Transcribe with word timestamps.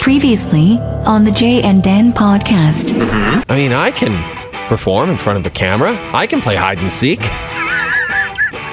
Previously 0.00 0.78
on 1.06 1.24
the 1.24 1.30
Jay 1.30 1.62
and 1.62 1.82
Dan 1.82 2.12
podcast. 2.12 2.92
Mm-hmm. 2.92 3.50
I 3.50 3.56
mean, 3.56 3.72
I 3.72 3.90
can 3.90 4.68
perform 4.68 5.10
in 5.10 5.16
front 5.16 5.38
of 5.38 5.46
a 5.46 5.50
camera. 5.50 5.96
I 6.12 6.26
can 6.26 6.40
play 6.40 6.56
hide 6.56 6.78
and 6.78 6.92
seek. 6.92 7.20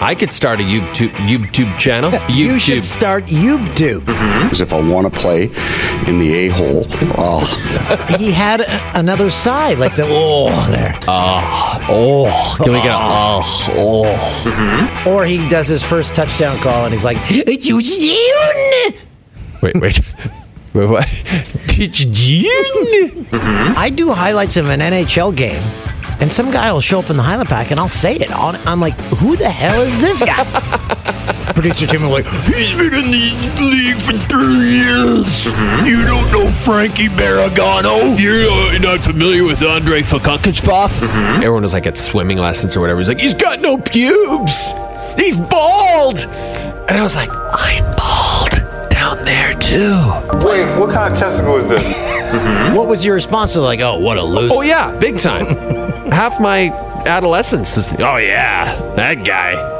I 0.01 0.13
could 0.13 0.33
start 0.33 0.59
a 0.59 0.63
YouTube 0.63 1.11
YouTube 1.11 1.77
channel. 1.79 2.11
YouTube. 2.11 2.29
You 2.35 2.59
should 2.59 2.83
start 2.83 3.25
YouTube. 3.27 4.01
Mm-hmm. 4.01 4.43
Because 4.43 4.61
if 4.61 4.73
I 4.73 4.79
want 4.81 5.11
to 5.11 5.19
play 5.19 5.43
in 6.07 6.19
the 6.19 6.33
a 6.33 6.47
hole, 6.49 6.85
oh, 7.17 7.45
He 8.19 8.31
had 8.31 8.61
a- 8.61 8.99
another 8.99 9.29
side, 9.29 9.79
like 9.79 9.95
the 9.95 10.05
oh 10.07 10.49
there, 10.69 10.99
ah, 11.07 11.85
oh, 11.89 12.55
can 12.57 12.73
we 12.73 12.79
get 12.81 12.91
a 12.91 12.95
ah. 12.95 13.41
Ah, 13.41 13.71
oh 13.75 15.03
oh? 15.05 15.11
or 15.11 15.25
he 15.25 15.47
does 15.49 15.67
his 15.67 15.81
first 15.81 16.13
touchdown 16.13 16.57
call 16.59 16.85
and 16.85 16.93
he's 16.93 17.05
like, 17.05 17.17
"Touchdown!" 17.27 19.04
Wait, 19.61 19.75
wait, 19.79 19.99
wait, 20.73 20.85
what? 20.89 21.07
I 23.77 23.91
do 23.93 24.11
highlights 24.11 24.57
of 24.57 24.69
an 24.69 24.79
NHL 24.79 25.35
game, 25.35 25.61
and 26.19 26.31
some 26.31 26.51
guy 26.51 26.71
will 26.71 26.81
show 26.81 26.99
up 26.99 27.09
in 27.09 27.17
the 27.17 27.23
highlight 27.23 27.47
pack, 27.47 27.71
and 27.71 27.79
I'll 27.79 27.87
say 27.87 28.15
it. 28.15 28.31
On, 28.31 28.55
I'm 28.67 28.79
like, 28.79 28.93
who 29.17 29.35
the 29.35 29.49
hell 29.49 29.81
is 29.81 29.99
this 29.99 30.21
guy? 30.21 30.43
Producer 31.53 31.87
Tim 31.87 32.01
will 32.03 32.09
like, 32.09 32.25
He's 32.25 32.73
been 32.73 32.93
in 32.93 33.11
the 33.11 33.61
league 33.61 33.97
for 33.97 34.13
three 34.27 34.65
years. 34.65 35.45
You 35.87 36.05
don't 36.05 36.29
know 36.31 36.51
Frankie 36.63 37.07
Baragano? 37.07 38.19
You're 38.19 38.49
uh, 38.49 38.77
not 38.79 38.99
familiar 38.99 39.43
with 39.43 39.63
Andre 39.63 40.01
Fakakisfov? 40.01 41.01
Everyone 41.37 41.63
was 41.63 41.73
like 41.73 41.87
at 41.87 41.97
swimming 41.97 42.37
lessons 42.37 42.75
or 42.75 42.81
whatever. 42.81 42.99
He's 42.99 43.07
like, 43.07 43.21
he's 43.21 43.33
got 43.33 43.61
no 43.61 43.77
pubes. 43.77 44.73
He's 45.17 45.37
bald. 45.37 46.19
And 46.19 46.97
I 46.97 47.01
was 47.03 47.15
like, 47.15 47.29
I'm 47.31 47.95
bald 47.95 48.24
down 49.05 49.25
there 49.25 49.53
too. 49.55 49.95
Wait, 50.45 50.79
what 50.79 50.91
kind 50.91 51.13
of 51.13 51.19
testicle 51.19 51.57
is 51.57 51.67
this? 51.67 52.75
what 52.75 52.87
was 52.87 53.05
your 53.05 53.13
response 53.13 53.53
to 53.53 53.61
like, 53.61 53.79
oh, 53.79 53.99
what 53.99 54.17
a 54.17 54.23
loser? 54.23 54.53
Oh 54.53 54.61
yeah, 54.61 54.95
big 54.97 55.17
time. 55.17 55.45
Half 56.11 56.39
my 56.39 56.69
adolescence 57.05 57.77
is. 57.77 57.93
Oh 57.99 58.17
yeah, 58.17 58.93
that 58.95 59.25
guy. 59.25 59.73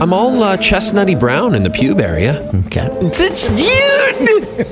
I'm 0.00 0.12
all 0.12 0.42
uh, 0.42 0.56
chestnutty 0.56 1.18
brown 1.18 1.54
in 1.54 1.62
the 1.62 1.70
pube 1.70 2.00
area. 2.00 2.50
Okay. 2.66 2.88
It's 3.02 3.48
dude. 3.50 4.66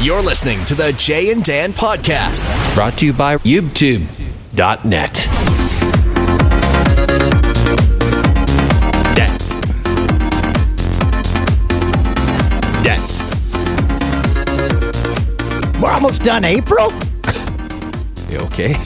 You're 0.04 0.22
listening 0.22 0.64
to 0.66 0.74
the 0.74 0.92
Jay 0.92 1.30
and 1.30 1.42
Dan 1.42 1.72
podcast. 1.72 2.74
Brought 2.74 2.98
to 2.98 3.06
you 3.06 3.12
by 3.12 3.38
YouTube.net. 3.38 5.57
almost 15.98 16.22
done, 16.22 16.44
April. 16.44 16.92
You 18.30 18.38
okay? 18.46 18.76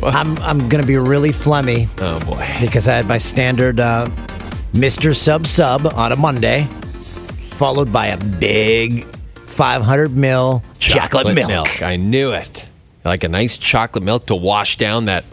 I'm 0.04 0.38
I'm 0.38 0.68
gonna 0.68 0.86
be 0.86 0.96
really 0.96 1.32
flummy 1.32 1.88
Oh 1.98 2.20
boy. 2.20 2.46
because 2.60 2.86
I 2.86 2.94
had 2.94 3.08
my 3.08 3.18
standard 3.18 3.80
uh, 3.80 4.06
Mr. 4.74 5.16
Sub 5.16 5.44
Sub 5.48 5.92
on 5.94 6.12
a 6.12 6.16
Monday, 6.16 6.68
followed 7.50 7.92
by 7.92 8.06
a 8.06 8.16
big 8.16 9.06
500 9.34 10.16
mil 10.16 10.62
chocolate, 10.78 11.34
milk. 11.34 11.82
I 11.82 11.96
knew 11.96 12.30
it. 12.30 12.64
Like 13.04 13.24
a 13.24 13.28
nice 13.28 13.56
chocolate 13.56 14.04
milk 14.04 14.26
to 14.26 14.36
wash 14.36 14.76
down 14.76 15.06
that 15.06 15.24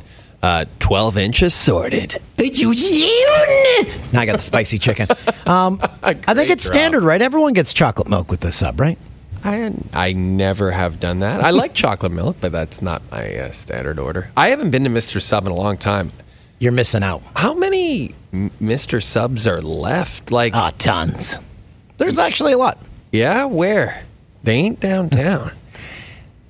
uh, 0.41 0.66
12 0.80 1.17
inches 1.19 1.53
sorted. 1.53 2.19
Now 2.39 4.22
I 4.22 4.25
got 4.25 4.38
the 4.38 4.41
spicy 4.41 4.80
chicken. 4.80 5.08
Um, 5.45 5.80
I 6.02 6.16
think 6.16 6.25
Great 6.25 6.50
it's 6.50 6.63
drop. 6.63 6.73
standard, 6.73 7.03
right? 7.03 7.22
Everyone 7.22 7.53
gets 7.53 7.72
chocolate 7.72 8.08
milk 8.09 8.31
with 8.31 8.39
the 8.39 8.52
sub, 8.52 8.80
right? 8.80 8.97
I 9.45 9.71
I 9.93 10.11
never 10.13 10.71
have 10.71 10.99
done 10.99 11.19
that. 11.19 11.41
I 11.43 11.51
like 11.51 11.73
chocolate 11.73 12.11
milk, 12.11 12.38
but 12.41 12.51
that's 12.51 12.81
not 12.81 13.01
my 13.11 13.33
uh, 13.35 13.51
standard 13.51 13.99
order. 13.99 14.29
I 14.35 14.49
haven't 14.49 14.71
been 14.71 14.83
to 14.85 14.89
Mr. 14.89 15.21
Sub 15.21 15.45
in 15.45 15.51
a 15.51 15.55
long 15.55 15.77
time. 15.77 16.11
You're 16.59 16.72
missing 16.72 17.03
out. 17.03 17.22
How 17.35 17.53
many 17.53 18.16
Mr. 18.33 19.03
Subs 19.03 19.45
are 19.45 19.61
left? 19.61 20.31
Like, 20.31 20.53
Ah, 20.56 20.72
tons. 20.78 21.35
There's 21.97 22.17
actually 22.17 22.53
a 22.53 22.57
lot. 22.57 22.78
yeah, 23.11 23.45
where? 23.45 24.03
They 24.44 24.53
ain't 24.56 24.79
downtown. 24.79 25.51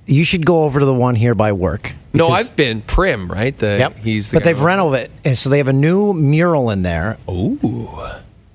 You 0.08 0.24
should 0.24 0.46
go 0.46 0.62
over 0.62 0.78
to 0.78 0.86
the 0.86 0.94
one 0.94 1.16
here 1.16 1.34
by 1.34 1.50
work. 1.50 1.92
no, 2.14 2.28
I've 2.28 2.54
been 2.54 2.80
Prim, 2.80 3.26
right? 3.28 3.58
The, 3.58 3.76
Yep. 3.76 3.96
He's 3.96 4.30
the 4.30 4.36
but 4.36 4.44
they've 4.44 4.60
renovated 4.60 5.10
it, 5.24 5.34
so 5.34 5.50
they 5.50 5.58
have 5.58 5.66
a 5.66 5.72
new 5.72 6.12
mural 6.12 6.70
in 6.70 6.82
there. 6.82 7.18
Ooh, 7.28 7.58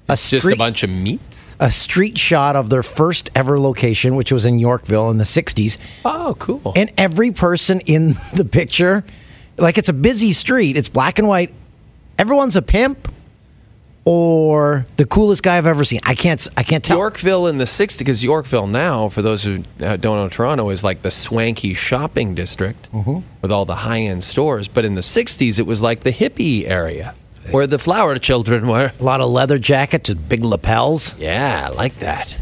A 0.07 0.15
just 0.15 0.47
a 0.47 0.55
bunch 0.55 0.81
of 0.83 0.89
meats. 0.89 1.50
A 1.61 1.71
street 1.71 2.17
shot 2.17 2.55
of 2.57 2.69
their 2.69 2.83
first 2.83 3.29
ever 3.35 3.59
location, 3.59 4.15
which 4.15 4.31
was 4.31 4.45
in 4.45 4.59
Yorkville 4.59 5.09
in 5.11 5.17
the 5.17 5.23
'60s. 5.23 5.77
Oh, 6.03 6.35
cool. 6.39 6.73
And 6.75 6.91
every 6.97 7.31
person 7.31 7.79
in 7.81 8.17
the 8.35 8.43
picture, 8.43 9.05
like 9.57 9.77
it's 9.77 9.87
a 9.87 9.93
busy 9.93 10.33
street, 10.33 10.75
it's 10.75 10.89
black 10.89 11.19
and 11.19 11.27
white. 11.27 11.53
Everyone's 12.17 12.55
a 12.55 12.61
pimp 12.61 13.07
or 14.03 14.87
the 14.97 15.05
coolest 15.05 15.43
guy 15.43 15.57
I've 15.57 15.67
ever 15.67 15.83
seen. 15.83 15.99
I 16.03 16.15
can't. 16.15 16.45
I 16.57 16.63
can't 16.63 16.83
tell. 16.83 16.97
Yorkville 16.97 17.47
in 17.47 17.57
the 17.57 17.65
60s, 17.65 17.99
because 17.99 18.23
Yorkville 18.23 18.67
now, 18.67 19.09
for 19.09 19.21
those 19.21 19.43
who 19.43 19.63
uh, 19.79 19.97
don't 19.97 20.17
know 20.17 20.29
Toronto, 20.29 20.69
is 20.69 20.83
like 20.83 21.03
the 21.03 21.11
swanky 21.11 21.75
shopping 21.75 22.33
district 22.33 22.89
with 23.41 23.51
all 23.51 23.65
the 23.65 23.75
high 23.75 24.01
end 24.01 24.23
stores. 24.23 24.67
But 24.67 24.85
in 24.85 24.95
the 24.95 25.01
60s, 25.01 25.59
it 25.59 25.67
was 25.67 25.81
like 25.81 26.01
the 26.01 26.11
hippie 26.11 26.67
area 26.67 27.13
where 27.49 27.65
the 27.67 27.79
flower 27.79 28.17
children 28.17 28.67
were. 28.67 28.91
A 28.99 29.03
lot 29.03 29.21
of 29.21 29.29
leather 29.31 29.57
jackets 29.57 30.09
with 30.09 30.29
big 30.29 30.43
lapels. 30.43 31.17
Yeah, 31.17 31.69
I 31.71 31.75
like 31.75 31.97
that. 31.99 32.37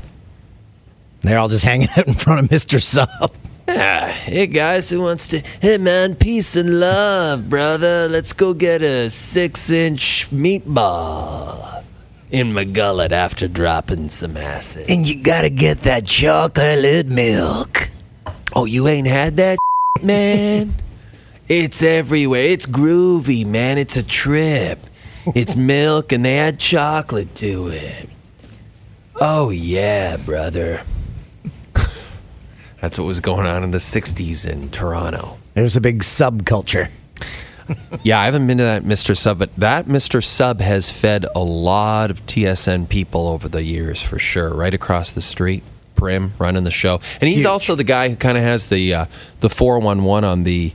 They're 1.22 1.40
all 1.40 1.50
just 1.50 1.66
hanging 1.66 1.90
out 1.98 2.08
in 2.08 2.14
front 2.14 2.40
of 2.42 2.52
Mister 2.52 2.80
Sub. 2.80 3.34
Yeah. 3.68 4.08
Hey, 4.12 4.48
guys, 4.48 4.90
who 4.90 5.02
wants 5.02 5.28
to? 5.30 5.42
Hey, 5.62 5.78
man, 5.78 6.16
peace 6.16 6.56
and 6.56 6.80
love, 6.80 7.50
brother. 7.50 8.08
Let's 8.10 8.34
go 8.34 8.54
get 8.54 8.82
a 8.82 9.10
six 9.10 9.70
inch 9.70 10.28
meatball 10.32 11.84
in 12.32 12.54
my 12.54 12.64
gullet 12.64 13.12
after 13.12 13.48
dropping 13.48 14.10
some 14.10 14.38
acid. 14.38 14.90
And 14.90 15.08
you 15.08 15.16
gotta 15.22 15.50
get 15.50 15.82
that 15.82 16.06
chocolate 16.06 17.08
milk. 17.08 17.90
Oh, 18.56 18.66
you 18.66 18.88
ain't 18.88 19.08
had 19.08 19.38
that, 19.38 19.60
man? 20.04 20.74
It's 21.48 21.82
everywhere. 21.84 22.44
It's 22.44 22.66
groovy, 22.66 23.46
man. 23.46 23.78
It's 23.78 23.98
a 23.98 24.04
trip. 24.04 24.86
It's 25.36 25.56
milk 25.56 26.12
and 26.12 26.24
they 26.26 26.38
add 26.38 26.60
chocolate 26.60 27.36
to 27.36 27.68
it. 27.70 28.10
Oh, 29.16 29.50
yeah, 29.50 30.18
brother. 30.18 30.82
That's 32.82 32.98
what 32.98 33.06
was 33.06 33.20
going 33.20 33.46
on 33.46 33.64
in 33.64 33.72
the 33.72 33.78
60s 33.80 34.48
in 34.48 34.70
Toronto. 34.70 35.38
There's 35.54 35.76
a 35.76 35.82
big 35.82 36.02
subculture. 36.04 36.90
Yeah, 38.02 38.20
I 38.20 38.26
haven't 38.26 38.48
been 38.48 38.58
to 38.58 38.64
that 38.64 38.84
Mr. 38.84 39.16
Sub, 39.16 39.38
but 39.38 39.56
that 39.58 39.86
Mr. 39.86 40.24
Sub 40.24 40.60
has 40.62 40.90
fed 40.90 41.26
a 41.36 41.40
lot 41.44 42.10
of 42.10 42.26
TSN 42.26 42.90
people 42.90 43.28
over 43.28 43.48
the 43.48 43.62
years 43.62 44.02
for 44.02 44.18
sure. 44.18 44.52
Right 44.54 44.74
across 44.74 45.12
the 45.12 45.22
street, 45.22 45.62
Prim 45.96 46.34
running 46.40 46.64
the 46.64 46.72
show, 46.72 47.00
and 47.22 47.28
he's 47.28 47.40
Huge. 47.40 47.46
also 47.46 47.76
the 47.76 47.84
guy 47.84 48.10
who 48.10 48.16
kind 48.16 48.38
of 48.40 48.44
has 48.44 48.70
the 48.70 48.94
uh, 48.96 49.06
the 49.42 49.50
four 49.52 49.78
one 49.80 50.04
one 50.04 50.24
on 50.24 50.44
the 50.46 50.74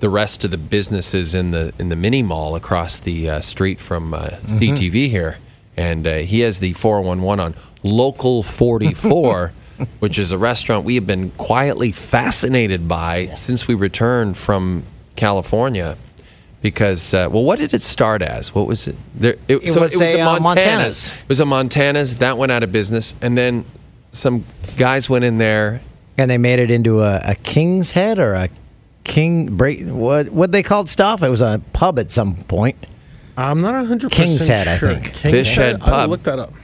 the 0.00 0.08
rest 0.10 0.44
of 0.44 0.50
the 0.50 0.58
businesses 0.58 1.34
in 1.34 1.50
the 1.52 1.72
in 1.78 1.88
the 1.88 1.96
mini 1.96 2.22
mall 2.22 2.54
across 2.54 2.98
the 3.00 3.30
uh, 3.30 3.40
street 3.40 3.80
from 3.80 4.12
uh, 4.14 4.28
CTV 4.46 5.08
here, 5.08 5.38
and 5.76 6.06
uh, 6.06 6.16
he 6.18 6.40
has 6.40 6.58
the 6.60 6.72
four 6.74 7.00
one 7.02 7.22
one 7.22 7.40
on 7.40 7.54
Local 7.82 8.42
Forty 8.42 8.94
Four. 8.94 9.52
Which 9.98 10.18
is 10.18 10.32
a 10.32 10.38
restaurant 10.38 10.86
we 10.86 10.94
have 10.94 11.04
been 11.04 11.32
quietly 11.32 11.92
fascinated 11.92 12.88
by 12.88 13.26
since 13.34 13.68
we 13.68 13.74
returned 13.74 14.38
from 14.38 14.84
California 15.16 15.98
because 16.62 17.12
uh, 17.12 17.28
well 17.30 17.44
what 17.44 17.58
did 17.58 17.74
it 17.74 17.82
start 17.82 18.22
as? 18.22 18.54
What 18.54 18.66
was 18.66 18.88
it? 18.88 18.96
There 19.14 19.34
it, 19.48 19.56
It 19.56 19.76
was 19.78 20.00
a, 20.00 20.18
uh, 20.20 20.24
Montana's. 20.24 20.42
Montana's. 20.42 21.08
it 21.08 21.28
was 21.28 21.40
a 21.40 21.44
Montana's. 21.44 22.16
That 22.16 22.38
went 22.38 22.52
out 22.52 22.62
of 22.62 22.72
business. 22.72 23.14
And 23.20 23.36
then 23.36 23.66
some 24.12 24.46
guys 24.78 25.10
went 25.10 25.24
in 25.26 25.36
there. 25.36 25.82
And 26.16 26.30
they 26.30 26.38
made 26.38 26.58
it 26.58 26.70
into 26.70 27.02
a, 27.02 27.20
a 27.22 27.34
king's 27.34 27.90
head 27.90 28.18
or 28.18 28.32
a 28.32 28.48
king 29.06 29.56
break. 29.56 29.86
What 29.86 30.28
what 30.30 30.52
they 30.52 30.62
called 30.62 30.88
stuff? 30.88 31.22
It 31.22 31.30
was 31.30 31.40
a 31.40 31.60
pub 31.72 31.98
at 31.98 32.10
some 32.10 32.36
point. 32.44 32.76
I'm 33.38 33.60
not 33.60 33.74
100% 33.86 34.10
King's 34.10 34.46
Head, 34.46 34.66
I 34.66 34.78
sure. 34.78 34.94
think. 34.94 35.12
King's 35.12 35.32
Fish 35.48 35.54
Head 35.56 35.74
I'll 35.82 35.90
Pub. 35.90 36.10
look 36.10 36.22
that 36.24 36.38
up. 36.38 36.54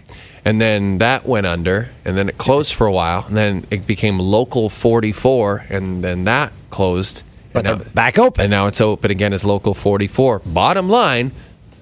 and 0.45 0.59
then 0.61 0.99
that 0.99 1.27
went 1.27 1.47
under 1.47 1.91
and 2.05 2.17
then 2.17 2.29
it 2.31 2.39
closed 2.39 2.73
for 2.75 2.87
a 2.87 2.93
while 2.93 3.25
and 3.29 3.37
then 3.37 3.67
it 3.71 3.87
became 3.87 4.19
local 4.19 4.71
44 4.71 5.67
and 5.69 6.03
then 6.03 6.25
that 6.25 6.51
closed 6.71 7.23
But 7.53 7.67
and 7.69 7.81
they're 7.81 7.89
back 7.91 8.19
open. 8.19 8.41
and 8.45 8.51
now 8.51 8.67
it's 8.69 8.81
open 8.81 9.11
again 9.11 9.35
as 9.35 9.45
local 9.45 9.75
44 9.75 10.39
bottom 10.47 10.89
line 10.89 11.33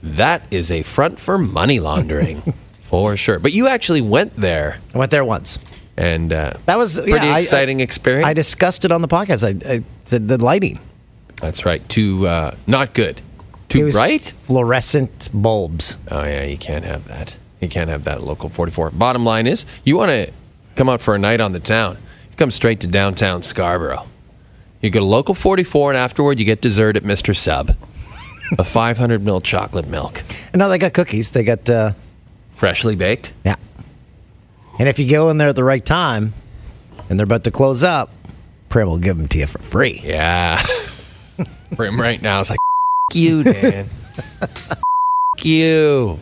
that 0.03 0.43
is 0.51 0.71
a 0.73 0.83
front 0.83 1.21
for 1.21 1.39
money 1.39 1.79
laundering 1.79 2.53
for 2.83 3.17
sure 3.17 3.39
but 3.39 3.53
you 3.53 3.69
actually 3.69 4.01
went 4.01 4.37
there 4.37 4.79
I 4.93 4.99
went 4.99 5.13
there 5.13 5.25
once. 5.25 5.59
And 6.01 6.33
uh, 6.33 6.55
That 6.67 6.79
was 6.79 6.95
pretty 6.95 7.13
yeah, 7.13 7.39
exciting 7.39 7.81
I, 7.81 7.85
experience 7.85 8.27
I 8.27 8.33
discussed 8.35 8.85
it 8.85 8.93
on 8.93 9.03
the 9.03 9.09
podcast. 9.09 9.43
I, 9.45 9.75
I 9.75 9.83
said 10.05 10.29
the 10.29 10.43
lighting. 10.43 10.79
that's 11.41 11.65
right 11.65 11.87
too 11.89 12.27
uh, 12.27 12.55
not 12.67 12.95
good 12.95 13.21
too 13.69 13.93
bright 13.93 14.33
Fluorescent 14.47 15.29
bulbs. 15.33 15.97
Oh 16.11 16.25
yeah, 16.25 16.43
you 16.45 16.59
can't 16.59 16.85
have 16.85 17.05
that. 17.07 17.37
You 17.61 17.69
can't 17.69 17.89
have 17.91 18.05
that 18.05 18.23
local 18.23 18.49
44. 18.49 18.91
Bottom 18.91 19.25
line 19.25 19.47
is, 19.47 19.65
you 19.85 19.97
want 19.97 20.11
to 20.11 20.33
come 20.77 20.89
out 20.89 21.01
for 21.03 21.15
a 21.15 21.19
night 21.19 21.41
on 21.41 21.53
the 21.53 21.61
town. 21.61 21.99
You 22.31 22.37
come 22.37 22.51
straight 22.51 22.81
to 22.81 22.87
downtown 22.87 23.43
Scarborough. 23.43 24.09
You 24.81 24.89
go 24.91 25.01
to 25.01 25.05
local 25.05 25.35
44, 25.35 25.91
and 25.91 25.99
afterward, 25.99 26.39
you 26.39 26.47
get 26.47 26.63
dessert 26.63 26.97
at 26.97 27.05
Mr. 27.05 27.37
Sub. 27.37 27.77
A 28.59 28.65
500 28.79 29.23
ml 29.23 29.43
chocolate 29.43 29.87
milk, 29.89 30.23
And 30.55 30.59
now 30.59 30.69
they 30.69 30.79
got 30.79 30.95
cookies. 30.95 31.31
They 31.31 31.45
got 31.45 31.69
uh, 31.69 31.93
freshly 32.55 32.97
baked. 32.97 33.35
yeah. 33.45 33.57
And 34.81 34.89
if 34.89 34.99
you 34.99 35.07
go 35.11 35.29
in 35.29 35.37
there 35.37 35.51
at 35.51 35.57
the 35.57 35.63
right 35.63 35.85
time, 35.85 36.33
and 37.11 37.19
they're 37.19 37.25
about 37.25 37.45
to 37.45 37.51
close 37.51 37.83
up, 37.83 38.09
Prim 38.71 38.89
will 38.89 38.99
give 38.99 39.19
them 39.19 39.29
to 39.29 39.39
you 39.39 39.47
for 39.47 39.59
free. 39.59 40.01
Yeah. 40.03 40.65
Prim 41.77 42.01
right 42.01 42.23
now 42.23 42.41
is 42.41 42.49
like, 42.49 42.59
you, 43.13 43.43
Dan. 43.45 43.91
You. 45.43 46.19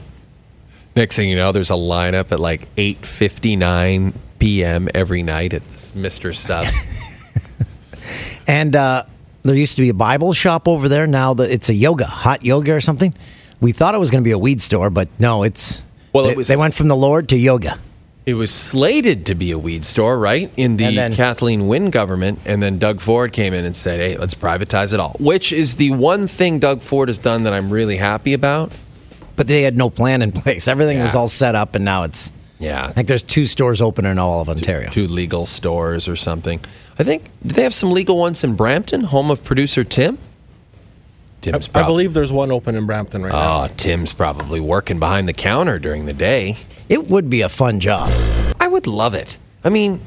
Next 0.97 1.15
thing 1.15 1.29
you 1.29 1.37
know, 1.37 1.53
there's 1.53 1.71
a 1.71 1.75
lineup 1.75 2.33
at 2.33 2.41
like 2.41 2.75
8.59 2.75 4.15
p.m. 4.41 4.89
every 4.93 5.23
night 5.23 5.53
at 5.55 5.65
this 5.71 5.93
Mr. 5.93 6.35
Sub. 6.35 6.67
And 8.49 8.75
uh, 8.75 9.05
there 9.43 9.55
used 9.55 9.77
to 9.77 9.83
be 9.83 9.91
a 9.91 9.95
Bible 9.95 10.33
shop 10.33 10.67
over 10.67 10.89
there. 10.89 11.07
Now 11.07 11.35
the, 11.35 11.45
it's 11.53 11.69
a 11.69 11.75
yoga, 11.75 12.07
hot 12.07 12.43
yoga 12.43 12.73
or 12.73 12.81
something. 12.81 13.15
We 13.61 13.71
thought 13.71 13.95
it 13.95 13.99
was 13.99 14.11
going 14.11 14.25
to 14.25 14.27
be 14.27 14.33
a 14.33 14.39
weed 14.39 14.63
store, 14.63 14.89
but 14.89 15.09
no, 15.21 15.43
it's. 15.45 15.83
Well, 16.13 16.25
it 16.25 16.31
they, 16.31 16.35
was- 16.37 16.49
they 16.49 16.57
went 16.57 16.73
from 16.75 16.89
the 16.89 16.97
Lord 16.97 17.29
to 17.29 17.37
yoga. 17.37 17.79
It 18.29 18.35
was 18.35 18.53
slated 18.53 19.25
to 19.25 19.35
be 19.35 19.53
a 19.53 19.59
weed 19.59 19.87
store, 19.87 20.19
right? 20.19 20.53
In 20.59 20.77
the 20.77 20.95
then- 20.95 21.15
Kathleen 21.15 21.67
Wynne 21.67 21.89
government. 21.89 22.41
And 22.45 22.63
then 22.63 22.79
Doug 22.79 23.01
Ford 23.01 23.33
came 23.33 23.55
in 23.55 23.65
and 23.65 23.75
said, 23.75 24.01
hey, 24.01 24.19
let's 24.19 24.35
privatize 24.35 24.93
it 24.93 25.01
all, 25.01 25.17
which 25.19 25.51
is 25.51 25.77
the 25.77 25.93
one 25.93 26.29
thing 26.29 26.59
Doug 26.59 26.83
Ford 26.83 27.09
has 27.09 27.17
done 27.17 27.45
that 27.45 27.55
I'm 27.55 27.71
really 27.71 27.97
happy 27.97 28.35
about. 28.35 28.71
But 29.35 29.47
they 29.47 29.63
had 29.63 29.79
no 29.79 29.89
plan 29.89 30.21
in 30.21 30.33
place. 30.33 30.69
Everything 30.69 31.03
was 31.03 31.15
all 31.15 31.29
set 31.31 31.55
up, 31.55 31.75
and 31.75 31.87
now 31.87 32.03
it's. 32.03 32.31
Yeah. 32.59 32.85
I 32.85 32.93
think 32.93 33.09
there's 33.09 33.23
two 33.23 33.47
stores 33.47 33.81
open 33.81 34.05
in 34.05 34.19
all 34.19 34.43
of 34.43 34.51
Ontario. 34.51 34.91
Two 34.91 35.07
legal 35.07 35.47
stores 35.47 36.07
or 36.07 36.17
something. 36.17 36.61
I 36.99 37.05
think, 37.05 37.31
do 37.47 37.55
they 37.55 37.63
have 37.63 37.73
some 37.73 37.93
legal 37.93 38.19
ones 38.19 38.45
in 38.45 38.57
Brampton, 38.57 39.05
home 39.05 39.31
of 39.31 39.43
producer 39.43 39.85
Tim? 39.85 40.19
Tim's 41.41 41.69
I 41.69 41.73
prob- 41.73 41.87
believe 41.87 42.15
there's 42.15 42.33
one 42.33 42.51
open 42.51 42.75
in 42.75 42.87
Brampton 42.87 43.23
right 43.23 43.33
now. 43.33 43.65
Oh, 43.65 43.69
Tim's 43.77 44.13
probably 44.13 44.61
working 44.61 44.99
behind 44.99 45.29
the 45.29 45.33
counter 45.33 45.79
during 45.79 46.07
the 46.07 46.13
day. 46.13 46.57
It 46.89 47.09
would 47.09 47.31
be 47.31 47.43
a 47.43 47.49
fun 47.49 47.81
job. 47.81 48.11
I 48.59 48.67
would 48.67 48.87
love 48.87 49.15
it. 49.15 49.37
I 49.63 49.69
mean, 49.69 50.05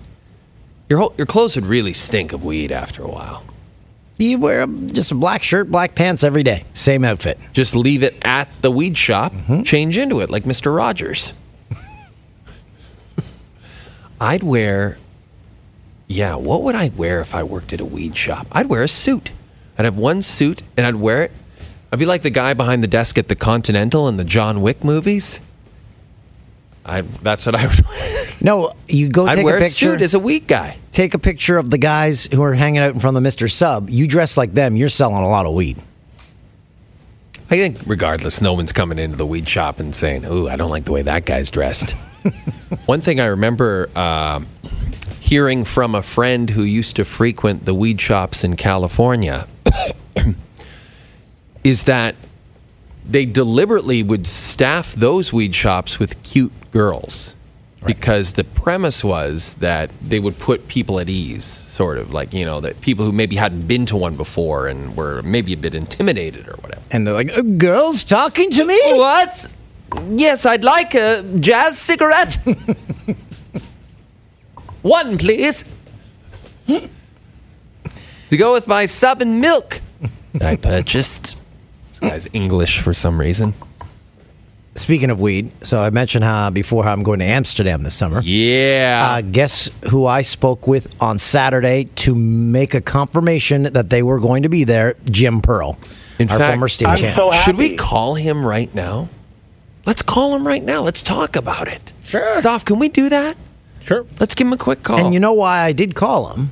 your 0.89 0.99
whole, 0.99 1.13
your 1.17 1.27
clothes 1.27 1.55
would 1.55 1.65
really 1.65 1.93
stink 1.93 2.33
of 2.33 2.43
weed 2.43 2.71
after 2.71 3.03
a 3.03 3.07
while. 3.07 3.45
You 4.17 4.37
wear 4.37 4.67
just 4.67 5.11
a 5.11 5.15
black 5.15 5.41
shirt, 5.41 5.71
black 5.71 5.95
pants 5.95 6.23
every 6.23 6.43
day, 6.43 6.65
same 6.73 7.03
outfit. 7.03 7.39
Just 7.53 7.75
leave 7.75 8.03
it 8.03 8.15
at 8.21 8.49
the 8.61 8.69
weed 8.69 8.97
shop, 8.97 9.33
mm-hmm. 9.33 9.63
change 9.63 9.97
into 9.97 10.19
it 10.19 10.29
like 10.29 10.43
Mr. 10.43 10.75
Rogers. 10.75 11.33
I'd 14.21 14.43
wear, 14.43 14.99
yeah, 16.07 16.35
what 16.35 16.61
would 16.63 16.75
I 16.75 16.89
wear 16.89 17.21
if 17.21 17.33
I 17.33 17.41
worked 17.41 17.73
at 17.73 17.81
a 17.81 17.85
weed 17.85 18.15
shop? 18.15 18.45
I'd 18.51 18.67
wear 18.67 18.83
a 18.83 18.87
suit. 18.87 19.31
I'd 19.81 19.85
have 19.85 19.97
one 19.97 20.21
suit 20.21 20.61
and 20.77 20.85
I'd 20.85 20.97
wear 20.97 21.23
it. 21.23 21.31
I'd 21.91 21.97
be 21.97 22.05
like 22.05 22.21
the 22.21 22.29
guy 22.29 22.53
behind 22.53 22.83
the 22.83 22.87
desk 22.87 23.17
at 23.17 23.29
the 23.29 23.35
Continental 23.35 24.07
in 24.07 24.15
the 24.17 24.23
John 24.23 24.61
Wick 24.61 24.83
movies. 24.83 25.39
I, 26.85 27.01
that's 27.01 27.47
what 27.47 27.55
I 27.55 27.65
would 27.65 27.83
wear. 27.87 28.27
No, 28.41 28.73
you 28.87 29.09
go 29.09 29.25
I'd 29.25 29.37
take 29.37 29.43
wear 29.45 29.55
a 29.55 29.57
a 29.57 29.61
picture. 29.61 29.93
suit 29.93 30.03
as 30.03 30.13
a 30.13 30.19
weed 30.19 30.45
guy. 30.45 30.77
take 30.91 31.15
a 31.15 31.17
picture 31.17 31.57
of 31.57 31.71
the 31.71 31.79
guys 31.79 32.27
who 32.27 32.43
are 32.43 32.53
hanging 32.53 32.79
out 32.79 32.93
in 32.93 32.99
front 32.99 33.17
of 33.17 33.23
Mr. 33.23 33.51
Sub. 33.51 33.89
You 33.89 34.05
dress 34.05 34.37
like 34.37 34.53
them. 34.53 34.75
You're 34.75 34.87
selling 34.87 35.23
a 35.23 35.27
lot 35.27 35.47
of 35.47 35.55
weed. 35.55 35.81
I 37.49 37.55
think, 37.57 37.79
regardless, 37.87 38.39
no 38.39 38.53
one's 38.53 38.71
coming 38.71 38.99
into 38.99 39.17
the 39.17 39.25
weed 39.25 39.49
shop 39.49 39.79
and 39.79 39.95
saying, 39.95 40.25
"Ooh, 40.25 40.47
I 40.47 40.57
don't 40.57 40.69
like 40.69 40.85
the 40.85 40.91
way 40.91 41.01
that 41.01 41.25
guy's 41.25 41.49
dressed." 41.49 41.95
One 42.85 43.01
thing 43.01 43.19
I 43.19 43.25
remember 43.25 43.89
um 43.97 44.45
hearing 45.31 45.63
from 45.63 45.95
a 45.95 46.01
friend 46.01 46.49
who 46.49 46.61
used 46.61 46.97
to 46.97 47.05
frequent 47.05 47.63
the 47.63 47.73
weed 47.73 48.01
shops 48.01 48.43
in 48.43 48.53
California 48.57 49.47
is 51.63 51.83
that 51.83 52.13
they 53.09 53.25
deliberately 53.25 54.03
would 54.03 54.27
staff 54.27 54.93
those 54.93 55.31
weed 55.31 55.55
shops 55.55 55.97
with 55.99 56.21
cute 56.23 56.51
girls. 56.71 57.33
Because 57.85 58.33
the 58.33 58.43
premise 58.43 59.05
was 59.05 59.53
that 59.55 59.89
they 60.05 60.19
would 60.19 60.37
put 60.37 60.67
people 60.67 60.99
at 60.99 61.07
ease 61.07 61.45
sort 61.45 61.97
of 61.97 62.11
like 62.11 62.33
you 62.33 62.45
know 62.45 62.59
that 62.59 62.81
people 62.81 63.05
who 63.05 63.13
maybe 63.13 63.37
hadn't 63.37 63.65
been 63.67 63.85
to 63.85 63.95
one 63.95 64.17
before 64.17 64.67
and 64.67 64.97
were 64.97 65.21
maybe 65.23 65.53
a 65.53 65.57
bit 65.57 65.73
intimidated 65.73 66.47
or 66.49 66.57
whatever. 66.57 66.81
And 66.91 67.07
they're 67.07 67.13
like, 67.13 67.35
"Uh, 67.35 67.41
girls 67.41 68.03
talking 68.03 68.51
to 68.51 68.65
me? 68.65 68.79
what? 68.97 69.47
Yes 70.11 70.45
i'd 70.45 70.63
like 70.63 70.93
a 70.93 71.23
jazz 71.39 71.77
cigarette 71.77 72.37
one 74.81 75.17
please 75.17 75.63
to 76.67 78.37
go 78.37 78.53
with 78.53 78.67
my 78.67 78.85
sub 78.85 79.21
and 79.21 79.41
milk 79.41 79.81
that 80.33 80.41
i 80.47 80.55
purchased 80.55 81.35
this 81.89 81.99
guy's 81.99 82.27
english 82.33 82.79
for 82.79 82.93
some 82.93 83.19
reason 83.19 83.53
Speaking 84.77 85.09
of 85.09 85.19
weed, 85.19 85.51
so 85.63 85.81
I 85.81 85.89
mentioned 85.89 86.23
how 86.23 86.49
before 86.49 86.85
how 86.85 86.93
I'm 86.93 87.03
going 87.03 87.19
to 87.19 87.25
Amsterdam 87.25 87.83
this 87.83 87.93
summer. 87.93 88.21
yeah 88.21 89.15
Uh, 89.17 89.21
guess 89.21 89.69
who 89.89 90.05
I 90.05 90.21
spoke 90.21 90.65
with 90.65 90.87
on 91.01 91.17
Saturday 91.17 91.83
to 91.97 92.15
make 92.15 92.73
a 92.73 92.79
confirmation 92.79 93.63
that 93.63 93.89
they 93.89 94.01
were 94.01 94.17
going 94.21 94.43
to 94.43 94.49
be 94.49 94.63
there? 94.63 94.95
Jim 95.09 95.41
Pearl, 95.41 95.77
In 96.19 96.31
our 96.31 96.39
fact, 96.39 96.51
former 96.53 96.69
state 96.69 96.87
I'm 96.87 96.95
champ. 96.95 97.17
so 97.17 97.31
Should 97.43 97.57
we 97.57 97.75
call 97.75 98.15
him 98.15 98.45
right 98.45 98.73
now? 98.73 99.09
Let's 99.85 100.01
call 100.01 100.33
him 100.37 100.47
right 100.47 100.63
now. 100.63 100.83
Let's 100.83 101.03
talk 101.03 101.35
about 101.35 101.67
it. 101.67 101.91
Sure. 102.05 102.39
Stoff, 102.39 102.63
can 102.63 102.79
we 102.79 102.87
do 102.87 103.09
that? 103.09 103.35
Sure. 103.81 104.05
Let's 104.19 104.35
give 104.35 104.47
him 104.47 104.53
a 104.53 104.57
quick 104.57 104.83
call. 104.83 105.03
And 105.03 105.13
you 105.13 105.19
know 105.19 105.33
why 105.33 105.61
I 105.61 105.73
did 105.73 105.95
call 105.95 106.33
him? 106.33 106.51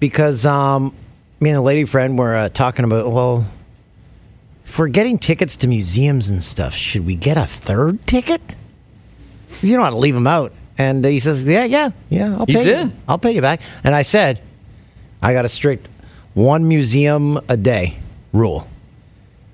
Because 0.00 0.46
um, 0.46 0.94
me 1.40 1.50
and 1.50 1.58
a 1.58 1.62
lady 1.62 1.84
friend 1.84 2.18
were 2.18 2.34
uh, 2.34 2.48
talking 2.48 2.84
about, 2.84 3.10
well, 3.12 3.46
if 4.64 4.78
we're 4.78 4.88
getting 4.88 5.18
tickets 5.18 5.56
to 5.58 5.66
museums 5.66 6.28
and 6.28 6.42
stuff, 6.42 6.74
should 6.74 7.04
we 7.06 7.14
get 7.16 7.36
a 7.36 7.46
third 7.46 8.06
ticket? 8.06 8.54
'Cause 9.50 9.64
You 9.64 9.72
don't 9.72 9.82
want 9.82 9.94
to 9.94 9.98
leave 9.98 10.14
him 10.14 10.26
out. 10.26 10.52
And 10.76 11.04
he 11.04 11.18
says, 11.18 11.42
yeah, 11.42 11.64
yeah, 11.64 11.90
yeah, 12.08 12.36
I'll 12.38 12.46
He's 12.46 12.62
pay 12.62 12.80
in. 12.82 12.88
You. 12.90 12.96
I'll 13.08 13.18
pay 13.18 13.32
you 13.32 13.40
back. 13.40 13.60
And 13.82 13.94
I 13.94 14.02
said, 14.02 14.40
I 15.20 15.32
got 15.32 15.44
a 15.44 15.48
strict 15.48 15.88
one 16.34 16.68
museum 16.68 17.40
a 17.48 17.56
day 17.56 17.98
rule. 18.32 18.68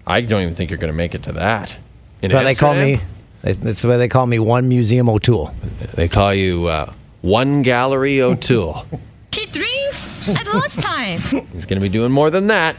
I 0.07 0.21
don't 0.21 0.43
even 0.43 0.55
think 0.55 0.69
you're 0.71 0.79
going 0.79 0.93
to 0.93 0.97
make 0.97 1.15
it 1.15 1.23
to 1.23 1.33
that. 1.33 1.79
In 2.21 2.31
But 2.31 2.43
they 2.45 2.55
call 2.55 2.75
Amsterdam, 2.75 2.99
me, 3.07 3.14
that's 3.52 3.85
why 3.85 3.96
they 3.96 4.08
call 4.08 4.26
me 4.26 4.38
one 4.38 4.69
museum 4.69 5.08
O'Toole. 5.08 5.55
They 5.94 6.08
call 6.08 6.35
you 6.35 6.67
uh, 6.67 6.93
One 7.20 7.62
Gallery 7.62 8.20
O'Toole. 8.20 8.85
He 9.35 9.46
drinks 9.46 10.29
at 10.29 10.46
lunchtime. 10.46 11.19
He's 11.53 11.67
going 11.67 11.81
to 11.81 11.81
be 11.81 11.89
doing 11.89 12.13
more 12.13 12.31
than 12.31 12.46
that. 12.46 12.77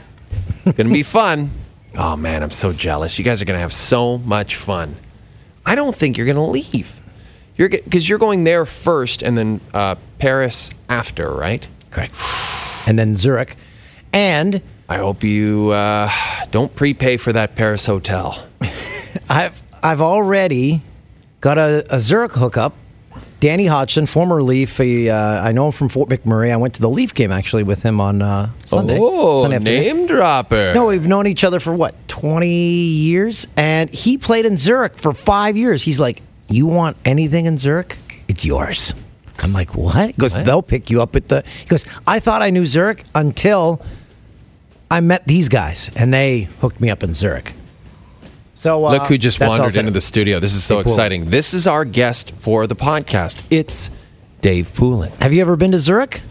It's 0.66 0.78
going 0.78 0.88
to 0.88 0.94
be 0.94 1.04
fun. 1.04 1.52
Oh 1.98 2.18
man, 2.18 2.44
I'm 2.44 2.50
so 2.50 2.74
jealous. 2.74 3.18
You 3.18 3.24
guys 3.24 3.42
are 3.42 3.46
going 3.46 3.56
to 3.56 3.62
have 3.62 3.72
so 3.72 4.18
much 4.18 4.58
fun. 4.58 4.98
I 5.66 5.76
don't 5.76 5.96
think 5.96 6.18
you're 6.18 6.26
going 6.26 6.36
to 6.36 6.42
leave. 6.42 7.00
You're 7.56 7.70
because 7.70 8.10
you're 8.10 8.20
going 8.20 8.44
there 8.44 8.66
first, 8.66 9.24
and 9.24 9.38
then 9.38 9.62
uh, 9.74 9.96
Paris 10.20 10.72
after, 10.90 11.32
right? 11.32 11.66
Correct. 11.92 12.14
And 12.86 13.00
then 13.00 13.16
Zurich. 13.16 13.56
And 14.12 14.62
I 14.90 14.98
hope 14.98 15.24
you 15.24 15.70
uh, 15.70 16.12
don't 16.52 16.76
prepay 16.76 17.16
for 17.16 17.32
that 17.32 17.56
Paris 17.56 17.86
hotel. 17.86 18.46
I've 19.30 19.62
I've 19.86 20.02
already 20.02 20.82
got 21.42 21.60
a, 21.60 21.86
a 21.94 22.00
Zurich 22.00 22.34
hookup. 22.34 22.74
Danny 23.40 23.68
Hodgson, 23.68 24.08
former 24.08 24.42
Leaf. 24.42 24.78
He, 24.80 25.10
uh, 25.12 25.16
I 25.16 25.52
know 25.52 25.68
him 25.68 25.72
from 25.74 25.90
Fort 25.90 26.10
McMurray. 26.10 26.52
I 26.52 26.58
went 26.58 26.74
to 26.76 26.82
the 26.82 26.90
Leaf 26.90 27.14
game 27.14 27.32
actually 27.32 27.62
with 27.62 27.84
him 27.84 28.02
on 28.02 28.22
uh, 28.24 28.50
Sunday. 28.66 28.98
Oh, 29.00 29.44
Sunday 29.44 29.58
afternoon. 29.58 29.82
name 29.82 30.08
dropper. 30.08 30.74
No, 30.74 30.88
we've 30.88 31.06
known 31.06 31.28
each 31.28 31.44
other 31.44 31.60
for 31.60 31.74
what 31.74 31.96
twenty 32.08 32.50
years, 32.50 33.48
and 33.56 33.92
he 33.92 34.18
played 34.18 34.46
in 34.46 34.58
Zurich 34.58 34.98
for 34.98 35.14
five 35.14 35.56
years. 35.56 35.84
He's 35.84 36.00
like, 36.00 36.24
"You 36.50 36.66
want 36.66 36.98
anything 37.06 37.46
in 37.46 37.60
Zurich? 37.60 37.98
It's 38.28 38.44
yours." 38.44 38.96
I'm 39.40 39.54
like, 39.54 39.76
"What?" 39.76 40.08
He 40.08 40.14
goes, 40.14 40.34
What? 40.34 40.46
"They'll 40.46 40.64
pick 40.64 40.90
you 40.90 41.02
up 41.04 41.16
at 41.16 41.30
the." 41.30 41.44
He 41.60 41.66
goes, 41.68 41.86
"I 42.08 42.20
thought 42.20 42.42
I 42.42 42.50
knew 42.50 42.66
Zurich 42.66 43.04
until 43.14 43.80
I 44.90 45.02
met 45.02 45.28
these 45.28 45.50
guys, 45.50 45.92
and 45.96 46.12
they 46.12 46.48
hooked 46.62 46.82
me 46.82 46.90
up 46.90 47.04
in 47.04 47.14
Zurich." 47.14 47.54
So 48.66 48.84
uh, 48.84 48.94
Look 48.94 49.04
who 49.04 49.20
just 49.20 49.38
that's 49.38 49.60
wandered 49.60 49.78
into 49.78 49.92
the 49.92 50.02
studio. 50.02 50.40
This 50.40 50.56
is 50.56 50.64
so 50.64 50.78
Dave 50.78 50.86
Poulin. 50.86 50.96
exciting. 50.96 51.30
This 51.30 51.54
is 51.54 51.68
our 51.68 51.86
guest 51.86 52.32
for 52.40 52.66
the 52.66 52.76
podcast. 52.76 53.44
It's 53.52 53.92
Dave 54.42 54.74
Poulin. 54.74 55.12
Have 55.22 55.32
you 55.34 55.42
ever 55.42 55.56
been 55.56 55.72
to 55.74 55.78
Zurich? 55.78 56.22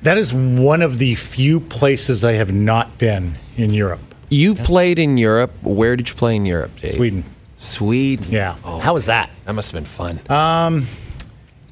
That 0.00 0.16
is 0.16 0.32
one 0.32 0.80
of 0.80 0.96
the 0.96 1.16
few 1.16 1.60
places 1.60 2.24
I 2.24 2.32
have 2.32 2.50
not 2.50 2.96
been 2.96 3.36
in 3.58 3.74
Europe. 3.74 4.00
You 4.30 4.54
played 4.54 4.98
in 4.98 5.18
Europe. 5.18 5.52
Where 5.62 5.96
did 5.96 6.08
you 6.08 6.14
play 6.14 6.34
in 6.34 6.46
Europe, 6.46 6.70
Dave? 6.80 6.94
Sweden. 6.94 7.24
Sweden. 7.58 8.26
Yeah. 8.30 8.56
Oh, 8.64 8.78
How 8.78 8.94
was 8.94 9.04
that? 9.04 9.28
that 9.44 9.52
must 9.52 9.70
have 9.70 9.74
been 9.82 9.84
fun. 9.84 10.20
Uh, 10.30 10.80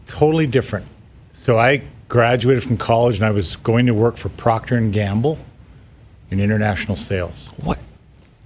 Totally 0.06 0.46
different. 0.46 0.84
So 1.32 1.58
I 1.58 1.80
graduated 2.08 2.62
from 2.62 2.76
college 2.76 3.16
and 3.16 3.24
I 3.24 3.30
was 3.30 3.56
going 3.56 3.86
to 3.86 3.94
work 3.94 4.18
for 4.18 4.28
Procter 4.28 4.76
and 4.76 4.92
Gamble 4.92 5.38
in 6.30 6.40
international 6.40 6.98
sales. 6.98 7.48
what? 7.56 7.78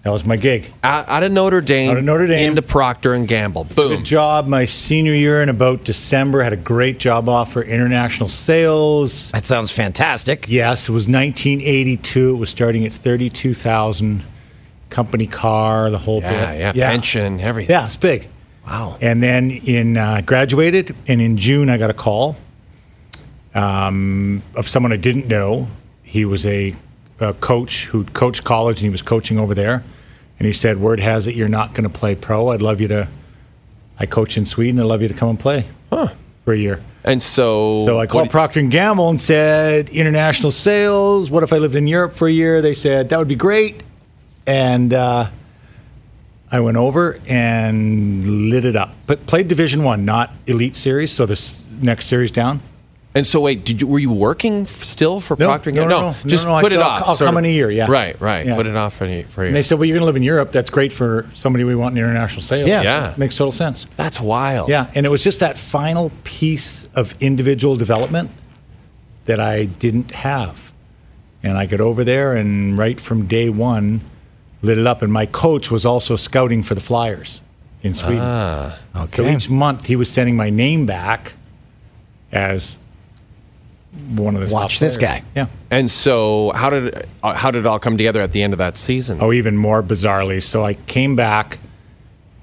That 0.02 0.12
was 0.12 0.24
my 0.24 0.36
gig. 0.36 0.72
Out, 0.82 1.08
out 1.10 1.22
of 1.22 1.30
Notre 1.30 1.60
Dame, 1.60 1.90
Out 1.90 1.98
of 1.98 2.04
Notre 2.04 2.26
Dame. 2.26 2.48
into 2.50 2.62
Procter 2.62 3.12
and 3.12 3.28
Gamble. 3.28 3.64
Boom. 3.64 3.96
Good 3.96 4.04
job 4.04 4.46
my 4.46 4.64
senior 4.64 5.12
year 5.14 5.42
in 5.42 5.50
about 5.50 5.84
December. 5.84 6.42
Had 6.42 6.54
a 6.54 6.56
great 6.56 6.98
job 6.98 7.28
offer, 7.28 7.60
international 7.62 8.30
sales. 8.30 9.30
That 9.32 9.44
sounds 9.44 9.70
fantastic. 9.70 10.46
Yes, 10.48 10.88
it 10.88 10.92
was 10.92 11.06
1982. 11.06 12.34
It 12.34 12.38
was 12.38 12.48
starting 12.48 12.86
at 12.86 12.92
32,000. 12.94 14.24
Company 14.88 15.26
car, 15.28 15.88
the 15.90 15.98
whole 15.98 16.20
Yeah, 16.20 16.30
bit. 16.50 16.58
yeah, 16.58 16.72
yeah, 16.74 16.90
pension, 16.90 17.38
everything. 17.40 17.72
Yeah, 17.72 17.86
it's 17.86 17.94
big. 17.94 18.28
Wow. 18.66 18.98
And 19.00 19.22
then 19.22 19.50
in 19.52 19.96
uh, 19.96 20.22
graduated, 20.26 20.96
and 21.06 21.20
in 21.20 21.36
June 21.36 21.70
I 21.70 21.76
got 21.76 21.90
a 21.90 21.94
call 21.94 22.36
um, 23.54 24.42
of 24.56 24.66
someone 24.68 24.92
I 24.92 24.96
didn't 24.96 25.28
know. 25.28 25.68
He 26.02 26.24
was 26.24 26.44
a, 26.46 26.74
a 27.20 27.34
coach 27.34 27.86
who 27.86 28.04
coached 28.04 28.44
college, 28.44 28.78
and 28.78 28.84
he 28.84 28.90
was 28.90 29.02
coaching 29.02 29.38
over 29.38 29.54
there. 29.54 29.84
And 30.38 30.46
he 30.46 30.52
said, 30.52 30.80
"Word 30.80 31.00
has 31.00 31.26
it 31.26 31.34
you're 31.34 31.48
not 31.48 31.74
going 31.74 31.84
to 31.84 31.90
play 31.90 32.14
pro. 32.14 32.48
I'd 32.48 32.62
love 32.62 32.80
you 32.80 32.88
to. 32.88 33.08
I 33.98 34.06
coach 34.06 34.38
in 34.38 34.46
Sweden. 34.46 34.80
I'd 34.80 34.86
love 34.86 35.02
you 35.02 35.08
to 35.08 35.14
come 35.14 35.28
and 35.28 35.38
play 35.38 35.66
for 35.90 36.52
a 36.52 36.56
year." 36.56 36.80
And 37.04 37.22
so, 37.22 37.84
So 37.86 37.98
I 37.98 38.06
called 38.06 38.24
what- 38.26 38.30
Procter 38.30 38.60
and 38.60 38.70
Gamble 38.70 39.08
and 39.10 39.20
said, 39.20 39.88
"International 39.90 40.50
sales. 40.50 41.30
What 41.30 41.42
if 41.42 41.52
I 41.52 41.58
lived 41.58 41.74
in 41.74 41.86
Europe 41.86 42.14
for 42.14 42.26
a 42.28 42.32
year?" 42.32 42.62
They 42.62 42.74
said 42.74 43.10
that 43.10 43.18
would 43.18 43.28
be 43.28 43.34
great, 43.34 43.82
and 44.46 44.92
uh, 44.94 45.28
I 46.50 46.60
went 46.60 46.76
over 46.78 47.20
and 47.28 48.48
lit 48.50 48.64
it 48.64 48.76
up. 48.76 48.94
But 49.06 49.26
played 49.26 49.46
Division 49.48 49.84
One, 49.84 50.04
not 50.04 50.30
Elite 50.46 50.76
Series. 50.76 51.12
So 51.12 51.26
this 51.26 51.60
next 51.80 52.06
series 52.06 52.30
down. 52.30 52.62
And 53.12 53.26
so, 53.26 53.40
wait, 53.40 53.64
did 53.64 53.80
you 53.80 53.88
were 53.88 53.98
you 53.98 54.12
working 54.12 54.66
still 54.66 55.20
for 55.20 55.36
No, 55.36 55.46
Procter 55.48 55.70
and 55.70 55.76
no, 55.76 55.82
Gamble? 55.88 56.00
no, 56.00 56.10
no. 56.12 56.16
just 56.28 56.44
No, 56.44 56.50
no, 56.50 56.56
I 56.58 56.62
put 56.62 56.70
it 56.70 56.76
said, 56.76 56.82
off. 56.82 57.02
I'll- 57.02 57.08
I'll 57.10 57.16
come 57.16 57.36
of. 57.36 57.38
in 57.44 57.50
a 57.50 57.52
year, 57.52 57.68
yeah. 57.68 57.90
Right, 57.90 58.20
right. 58.20 58.46
Yeah. 58.46 58.54
Put 58.54 58.66
it 58.66 58.76
off 58.76 58.94
for 58.96 59.04
a, 59.04 59.08
year. 59.08 59.26
And 59.36 59.56
they 59.56 59.62
said, 59.62 59.78
"Well, 59.80 59.86
you're 59.86 59.96
going 59.96 60.02
to 60.02 60.06
live 60.06 60.14
in 60.14 60.22
Europe. 60.22 60.52
That's 60.52 60.70
great 60.70 60.92
for 60.92 61.26
somebody 61.34 61.64
we 61.64 61.74
want 61.74 61.98
in 61.98 62.04
international 62.04 62.42
sales." 62.42 62.68
Yeah. 62.68 62.82
Yeah. 62.82 63.14
makes 63.16 63.36
total 63.36 63.50
sense. 63.50 63.86
That's 63.96 64.20
wild. 64.20 64.68
Yeah, 64.68 64.90
and 64.94 65.06
it 65.06 65.08
was 65.08 65.24
just 65.24 65.40
that 65.40 65.58
final 65.58 66.12
piece 66.22 66.86
of 66.94 67.16
individual 67.18 67.74
development 67.76 68.30
that 69.24 69.40
I 69.40 69.64
didn't 69.64 70.12
have. 70.12 70.72
And 71.42 71.58
I 71.58 71.66
got 71.66 71.80
over 71.80 72.04
there 72.04 72.36
and 72.36 72.78
right 72.78 73.00
from 73.00 73.26
day 73.26 73.48
one 73.48 74.02
lit 74.62 74.78
it 74.78 74.86
up. 74.86 75.02
And 75.02 75.12
my 75.12 75.26
coach 75.26 75.68
was 75.70 75.84
also 75.84 76.14
scouting 76.14 76.62
for 76.62 76.74
the 76.76 76.80
Flyers 76.82 77.40
in 77.82 77.92
Sweden. 77.94 78.20
Ah, 78.22 78.78
okay. 78.94 79.16
So 79.16 79.28
each 79.28 79.48
month 79.50 79.86
he 79.86 79.96
was 79.96 80.10
sending 80.10 80.36
my 80.36 80.50
name 80.50 80.86
back 80.86 81.32
as 82.30 82.78
one 84.14 84.36
of 84.36 84.48
the 84.48 84.54
Watch 84.54 84.78
this 84.78 84.96
guy. 84.96 85.22
Yeah. 85.34 85.46
And 85.70 85.90
so, 85.90 86.52
how 86.54 86.70
did 86.70 87.06
uh, 87.22 87.34
how 87.34 87.50
did 87.50 87.60
it 87.60 87.66
all 87.66 87.78
come 87.78 87.96
together 87.96 88.20
at 88.20 88.32
the 88.32 88.42
end 88.42 88.52
of 88.54 88.58
that 88.58 88.76
season? 88.76 89.18
Oh, 89.20 89.32
even 89.32 89.56
more 89.56 89.82
bizarrely. 89.82 90.42
So 90.42 90.64
I 90.64 90.74
came 90.74 91.16
back 91.16 91.58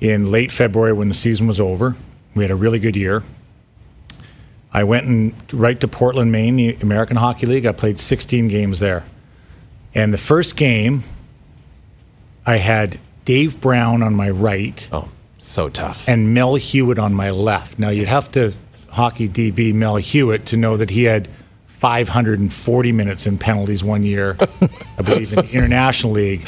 in 0.02 0.30
late 0.32 0.52
February 0.52 0.94
when 0.94 1.08
the 1.08 1.16
season 1.16 1.48
was 1.48 1.60
over. 1.60 1.96
We 2.36 2.44
had 2.44 2.52
a 2.52 2.56
really 2.56 2.80
good 2.80 2.96
year. 2.96 3.24
I 4.74 4.84
went 4.84 5.08
and 5.08 5.34
right 5.54 5.80
to 5.80 5.88
Portland, 5.88 6.32
Maine, 6.32 6.58
the 6.58 6.76
American 6.82 7.18
Hockey 7.18 7.48
League. 7.48 7.66
I 7.66 7.72
played 7.72 8.00
16 8.00 8.48
games 8.48 8.80
there. 8.80 9.06
And 9.96 10.14
the 10.14 10.18
first 10.20 10.56
game, 10.56 11.04
I 12.46 12.58
had 12.58 13.00
Dave 13.26 13.60
Brown 13.60 14.04
on 14.04 14.14
my 14.14 14.30
right 14.30 14.86
Oh, 14.92 15.10
so 15.40 15.70
tough. 15.70 16.08
and 16.08 16.34
Mel 16.34 16.56
Hewitt 16.56 17.00
on 17.00 17.14
my 17.14 17.32
left. 17.32 17.80
Now 17.80 17.90
you'd 17.90 18.08
have 18.10 18.30
to 18.34 18.54
hockey 18.90 19.28
DB 19.28 19.74
Mel 19.74 19.96
Hewitt 19.96 20.46
to 20.48 20.58
know 20.58 20.78
that 20.78 20.92
he 20.92 21.06
had 21.06 21.28
540 21.78 22.92
minutes 22.92 23.26
in 23.26 23.38
penalties 23.38 23.84
one 23.84 24.04
year, 24.04 24.36
I 24.98 25.02
believe, 25.04 25.32
in 25.34 25.46
the 25.46 25.52
International 25.52 26.12
League, 26.14 26.48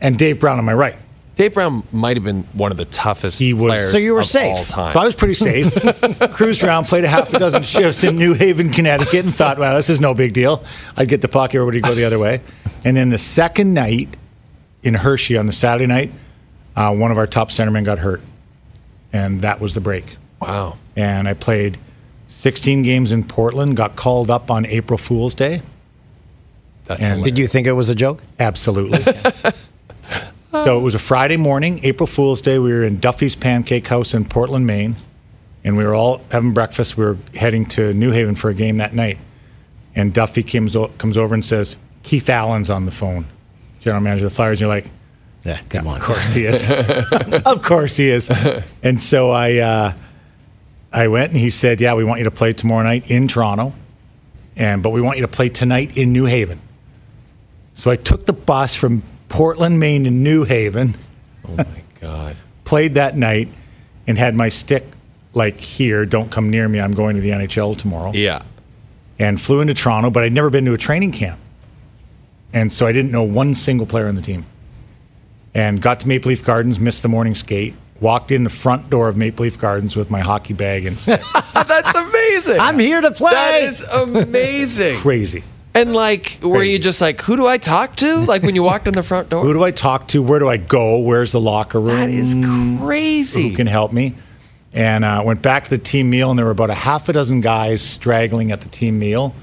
and 0.00 0.18
Dave 0.18 0.38
Brown 0.38 0.58
on 0.58 0.64
my 0.64 0.74
right. 0.74 0.96
Dave 1.36 1.54
Brown 1.54 1.82
might 1.92 2.16
have 2.16 2.24
been 2.24 2.42
one 2.52 2.72
of 2.72 2.76
the 2.78 2.84
toughest 2.84 3.38
He 3.38 3.52
was- 3.54 3.70
players 3.70 3.92
So 3.92 3.98
you 3.98 4.12
were 4.14 4.20
of 4.20 4.26
safe. 4.26 4.56
all 4.58 4.64
time. 4.64 4.92
So 4.92 4.98
I 4.98 5.04
was 5.04 5.14
pretty 5.14 5.34
safe. 5.34 5.72
Cruised 6.32 6.62
around, 6.64 6.86
played 6.86 7.04
a 7.04 7.08
half 7.08 7.32
a 7.32 7.38
dozen 7.38 7.62
shifts 7.62 8.02
in 8.04 8.16
New 8.16 8.34
Haven, 8.34 8.70
Connecticut, 8.70 9.24
and 9.24 9.32
thought, 9.34 9.56
well, 9.58 9.76
this 9.76 9.88
is 9.88 10.00
no 10.00 10.14
big 10.14 10.32
deal. 10.34 10.64
I'd 10.96 11.08
get 11.08 11.22
the 11.22 11.28
puck, 11.28 11.54
everybody 11.54 11.78
would 11.80 11.88
go 11.88 11.94
the 11.94 12.04
other 12.04 12.18
way. 12.18 12.40
And 12.84 12.96
then 12.96 13.10
the 13.10 13.18
second 13.18 13.72
night 13.72 14.16
in 14.82 14.94
Hershey 14.94 15.36
on 15.38 15.46
the 15.46 15.52
Saturday 15.52 15.86
night, 15.86 16.12
uh, 16.76 16.92
one 16.94 17.10
of 17.12 17.18
our 17.18 17.26
top 17.26 17.50
centermen 17.50 17.84
got 17.84 17.98
hurt. 18.00 18.20
And 19.12 19.40
that 19.42 19.60
was 19.60 19.74
the 19.74 19.80
break. 19.80 20.16
wow. 20.40 20.76
and 20.96 21.26
I 21.28 21.34
played 21.34 21.78
16 22.38 22.82
games 22.82 23.10
in 23.10 23.24
Portland. 23.24 23.76
Got 23.76 23.96
called 23.96 24.30
up 24.30 24.48
on 24.48 24.64
April 24.66 24.96
Fool's 24.96 25.34
Day. 25.34 25.60
That's 26.86 27.00
And- 27.00 27.08
hilarious. 27.14 27.24
Did 27.24 27.38
you 27.38 27.46
think 27.48 27.66
it 27.66 27.72
was 27.72 27.88
a 27.88 27.96
joke? 27.96 28.22
Absolutely. 28.38 29.02
so 30.52 30.78
it 30.78 30.82
was 30.82 30.94
a 30.94 31.00
Friday 31.00 31.36
morning, 31.36 31.80
April 31.82 32.06
Fool's 32.06 32.40
Day. 32.40 32.60
We 32.60 32.72
were 32.72 32.84
in 32.84 33.00
Duffy's 33.00 33.34
Pancake 33.34 33.88
House 33.88 34.14
in 34.14 34.24
Portland, 34.24 34.66
Maine, 34.68 34.94
and 35.64 35.76
we 35.76 35.84
were 35.84 35.96
all 35.96 36.20
having 36.30 36.52
breakfast. 36.54 36.96
We 36.96 37.04
were 37.04 37.18
heading 37.34 37.66
to 37.70 37.92
New 37.92 38.12
Haven 38.12 38.36
for 38.36 38.50
a 38.50 38.54
game 38.54 38.76
that 38.76 38.94
night, 38.94 39.18
and 39.96 40.14
Duffy 40.14 40.44
comes 40.44 40.76
o- 40.76 40.92
comes 40.98 41.16
over 41.16 41.34
and 41.34 41.44
says, 41.44 41.76
"Keith 42.04 42.30
Allen's 42.30 42.70
on 42.70 42.86
the 42.86 42.92
phone, 42.92 43.26
general 43.80 44.00
manager 44.00 44.26
of 44.26 44.30
the 44.30 44.36
Flyers." 44.36 44.58
And 44.58 44.60
you're 44.60 44.68
like, 44.68 44.90
Yeah, 45.44 45.58
come 45.70 45.88
on. 45.88 45.96
Of 45.96 46.02
course 46.02 46.30
he 46.32 46.44
is. 46.46 46.70
of 47.46 47.62
course 47.62 47.96
he 47.96 48.08
is. 48.10 48.30
And 48.82 49.00
so 49.02 49.30
I, 49.32 49.56
uh, 49.56 49.92
I 50.92 51.08
went 51.08 51.32
and 51.32 51.40
he 51.40 51.50
said, 51.50 51.80
"Yeah, 51.80 51.94
we 51.94 52.04
want 52.04 52.18
you 52.20 52.24
to 52.24 52.30
play 52.30 52.52
tomorrow 52.52 52.82
night 52.82 53.10
in 53.10 53.28
Toronto, 53.28 53.74
and 54.56 54.82
but 54.82 54.90
we 54.90 55.00
want 55.00 55.18
you 55.18 55.22
to 55.22 55.28
play 55.28 55.48
tonight 55.48 55.96
in 55.96 56.12
New 56.12 56.24
Haven." 56.24 56.60
So 57.74 57.90
I 57.90 57.96
took 57.96 58.26
the 58.26 58.32
bus 58.32 58.74
from 58.74 59.02
Portland, 59.28 59.78
Maine, 59.78 60.04
to 60.04 60.10
New 60.10 60.44
Haven, 60.44 60.96
oh 61.46 61.56
my 61.56 61.66
god. 62.00 62.36
played 62.64 62.94
that 62.94 63.16
night, 63.16 63.48
and 64.06 64.16
had 64.18 64.34
my 64.34 64.48
stick 64.48 64.84
like 65.34 65.60
here. 65.60 66.04
Don't 66.06 66.30
come 66.30 66.50
near 66.50 66.68
me. 66.68 66.80
I'm 66.80 66.92
going 66.92 67.14
to 67.16 67.22
the 67.22 67.30
NHL 67.30 67.76
tomorrow 67.76 68.12
Yeah. 68.14 68.42
and 69.18 69.40
flew 69.40 69.60
into 69.60 69.74
Toronto, 69.74 70.10
but 70.10 70.22
I'd 70.24 70.32
never 70.32 70.50
been 70.50 70.64
to 70.64 70.72
a 70.72 70.78
training 70.78 71.12
camp. 71.12 71.38
And 72.52 72.72
so 72.72 72.86
I 72.86 72.92
didn't 72.92 73.10
know 73.12 73.22
one 73.22 73.54
single 73.54 73.86
player 73.86 74.08
on 74.08 74.14
the 74.14 74.22
team. 74.22 74.46
And 75.54 75.80
got 75.82 76.00
to 76.00 76.08
Maple 76.08 76.30
Leaf 76.30 76.42
Gardens, 76.42 76.80
missed 76.80 77.02
the 77.02 77.08
morning 77.08 77.34
skate, 77.34 77.74
walked 78.00 78.30
in 78.30 78.44
the 78.44 78.50
front 78.50 78.90
door 78.90 79.08
of 79.08 79.16
Maple 79.16 79.44
Leaf 79.44 79.58
Gardens 79.58 79.96
with 79.96 80.10
my 80.10 80.20
hockey 80.20 80.54
bag 80.54 80.86
and 80.86 80.98
said, 80.98 81.22
That's 81.54 81.94
amazing. 81.94 82.60
I'm 82.60 82.78
here 82.78 83.00
to 83.00 83.10
play. 83.10 83.32
That 83.32 83.62
is 83.62 83.82
amazing. 83.82 84.98
crazy. 85.00 85.44
And 85.74 85.92
like, 85.92 86.38
were 86.42 86.64
you 86.64 86.78
just 86.78 87.00
like, 87.00 87.20
who 87.20 87.36
do 87.36 87.46
I 87.46 87.58
talk 87.58 87.96
to? 87.96 88.16
Like 88.16 88.42
when 88.42 88.54
you 88.54 88.62
walked 88.62 88.88
in 88.88 88.94
the 88.94 89.02
front 89.02 89.28
door? 89.28 89.44
Who 89.44 89.52
do 89.52 89.62
I 89.62 89.70
talk 89.70 90.08
to? 90.08 90.22
Where 90.22 90.38
do 90.38 90.48
I 90.48 90.56
go? 90.56 90.98
Where's 90.98 91.32
the 91.32 91.40
locker 91.40 91.80
room? 91.80 91.96
that 91.96 92.10
is 92.10 92.34
crazy. 92.80 93.50
Who 93.50 93.56
can 93.56 93.66
help 93.66 93.92
me? 93.92 94.16
And 94.72 95.04
uh, 95.04 95.22
went 95.24 95.40
back 95.40 95.64
to 95.64 95.70
the 95.70 95.78
team 95.78 96.10
meal, 96.10 96.30
and 96.30 96.38
there 96.38 96.46
were 96.46 96.52
about 96.52 96.70
a 96.70 96.74
half 96.74 97.08
a 97.08 97.12
dozen 97.12 97.40
guys 97.40 97.80
straggling 97.80 98.50
at 98.50 98.60
the 98.60 98.68
team 98.68 98.98
meal. 98.98 99.34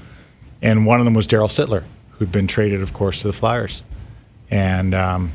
And 0.62 0.86
one 0.86 1.00
of 1.00 1.04
them 1.04 1.14
was 1.14 1.26
Daryl 1.26 1.48
Sittler, 1.48 1.84
who'd 2.12 2.32
been 2.32 2.46
traded, 2.46 2.82
of 2.82 2.92
course, 2.92 3.22
to 3.22 3.26
the 3.28 3.32
Flyers. 3.32 3.82
And 4.50 4.94
um, 4.94 5.32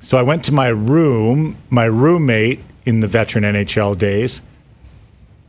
so 0.00 0.18
I 0.18 0.22
went 0.22 0.44
to 0.44 0.52
my 0.52 0.68
room. 0.68 1.56
My 1.70 1.84
roommate 1.84 2.60
in 2.86 3.00
the 3.00 3.06
veteran 3.08 3.44
NHL 3.44 3.96
days 3.98 4.40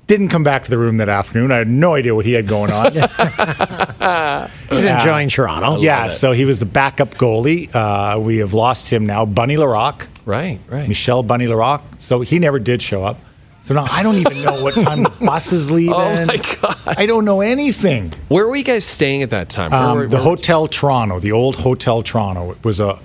didn't 0.08 0.28
come 0.30 0.44
back 0.44 0.66
to 0.66 0.70
the 0.70 0.78
room 0.78 0.98
that 0.98 1.08
afternoon. 1.10 1.52
I 1.52 1.58
had 1.58 1.70
no 1.70 1.94
idea 1.96 2.14
what 2.14 2.26
he 2.26 2.34
had 2.34 2.46
going 2.48 2.70
on. 2.72 2.92
He's 4.70 4.84
enjoying 4.84 5.30
Toronto. 5.30 5.78
yeah, 5.82 6.10
so 6.10 6.32
he 6.34 6.46
was 6.46 6.60
the 6.60 6.66
backup 6.66 7.16
goalie. 7.16 7.74
Uh, 7.74 8.20
we 8.20 8.38
have 8.38 8.54
lost 8.54 8.90
him 8.92 9.06
now. 9.06 9.26
Bunny 9.26 9.58
Larocque. 9.58 10.08
Right, 10.26 10.60
right. 10.68 10.88
Michel 10.88 11.24
Bunny 11.24 11.48
Larocque. 11.48 11.84
So 12.00 12.22
he 12.22 12.40
never 12.40 12.60
did 12.60 12.82
show 12.82 13.04
up. 13.04 13.20
So 13.64 13.74
now 13.76 13.86
I 13.90 14.02
don't 14.04 14.16
even 14.16 14.42
know 14.42 14.62
what 14.62 14.74
time 14.74 15.04
the 15.04 15.10
bus 15.12 15.54
is 15.54 15.70
leaving. 15.78 15.94
Oh 15.94 16.26
my 16.26 16.38
God. 16.38 16.78
I 16.86 17.06
don't 17.06 17.26
know 17.26 17.42
anything. 17.42 18.12
Where 18.28 18.48
were 18.48 18.56
you 18.56 18.64
guys 18.64 18.84
staying 18.84 19.22
at 19.24 19.30
that 19.30 19.50
time? 19.50 19.72
Where 19.72 19.80
Um, 19.80 20.10
the 20.10 20.16
where- 20.18 20.24
Hotel 20.24 20.68
Toronto, 20.68 21.20
the 21.20 21.32
old 21.32 21.56
Hotel 21.58 22.02
Toronto, 22.02 22.52
it 22.52 22.64
was 22.66 22.80
a. 22.80 23.00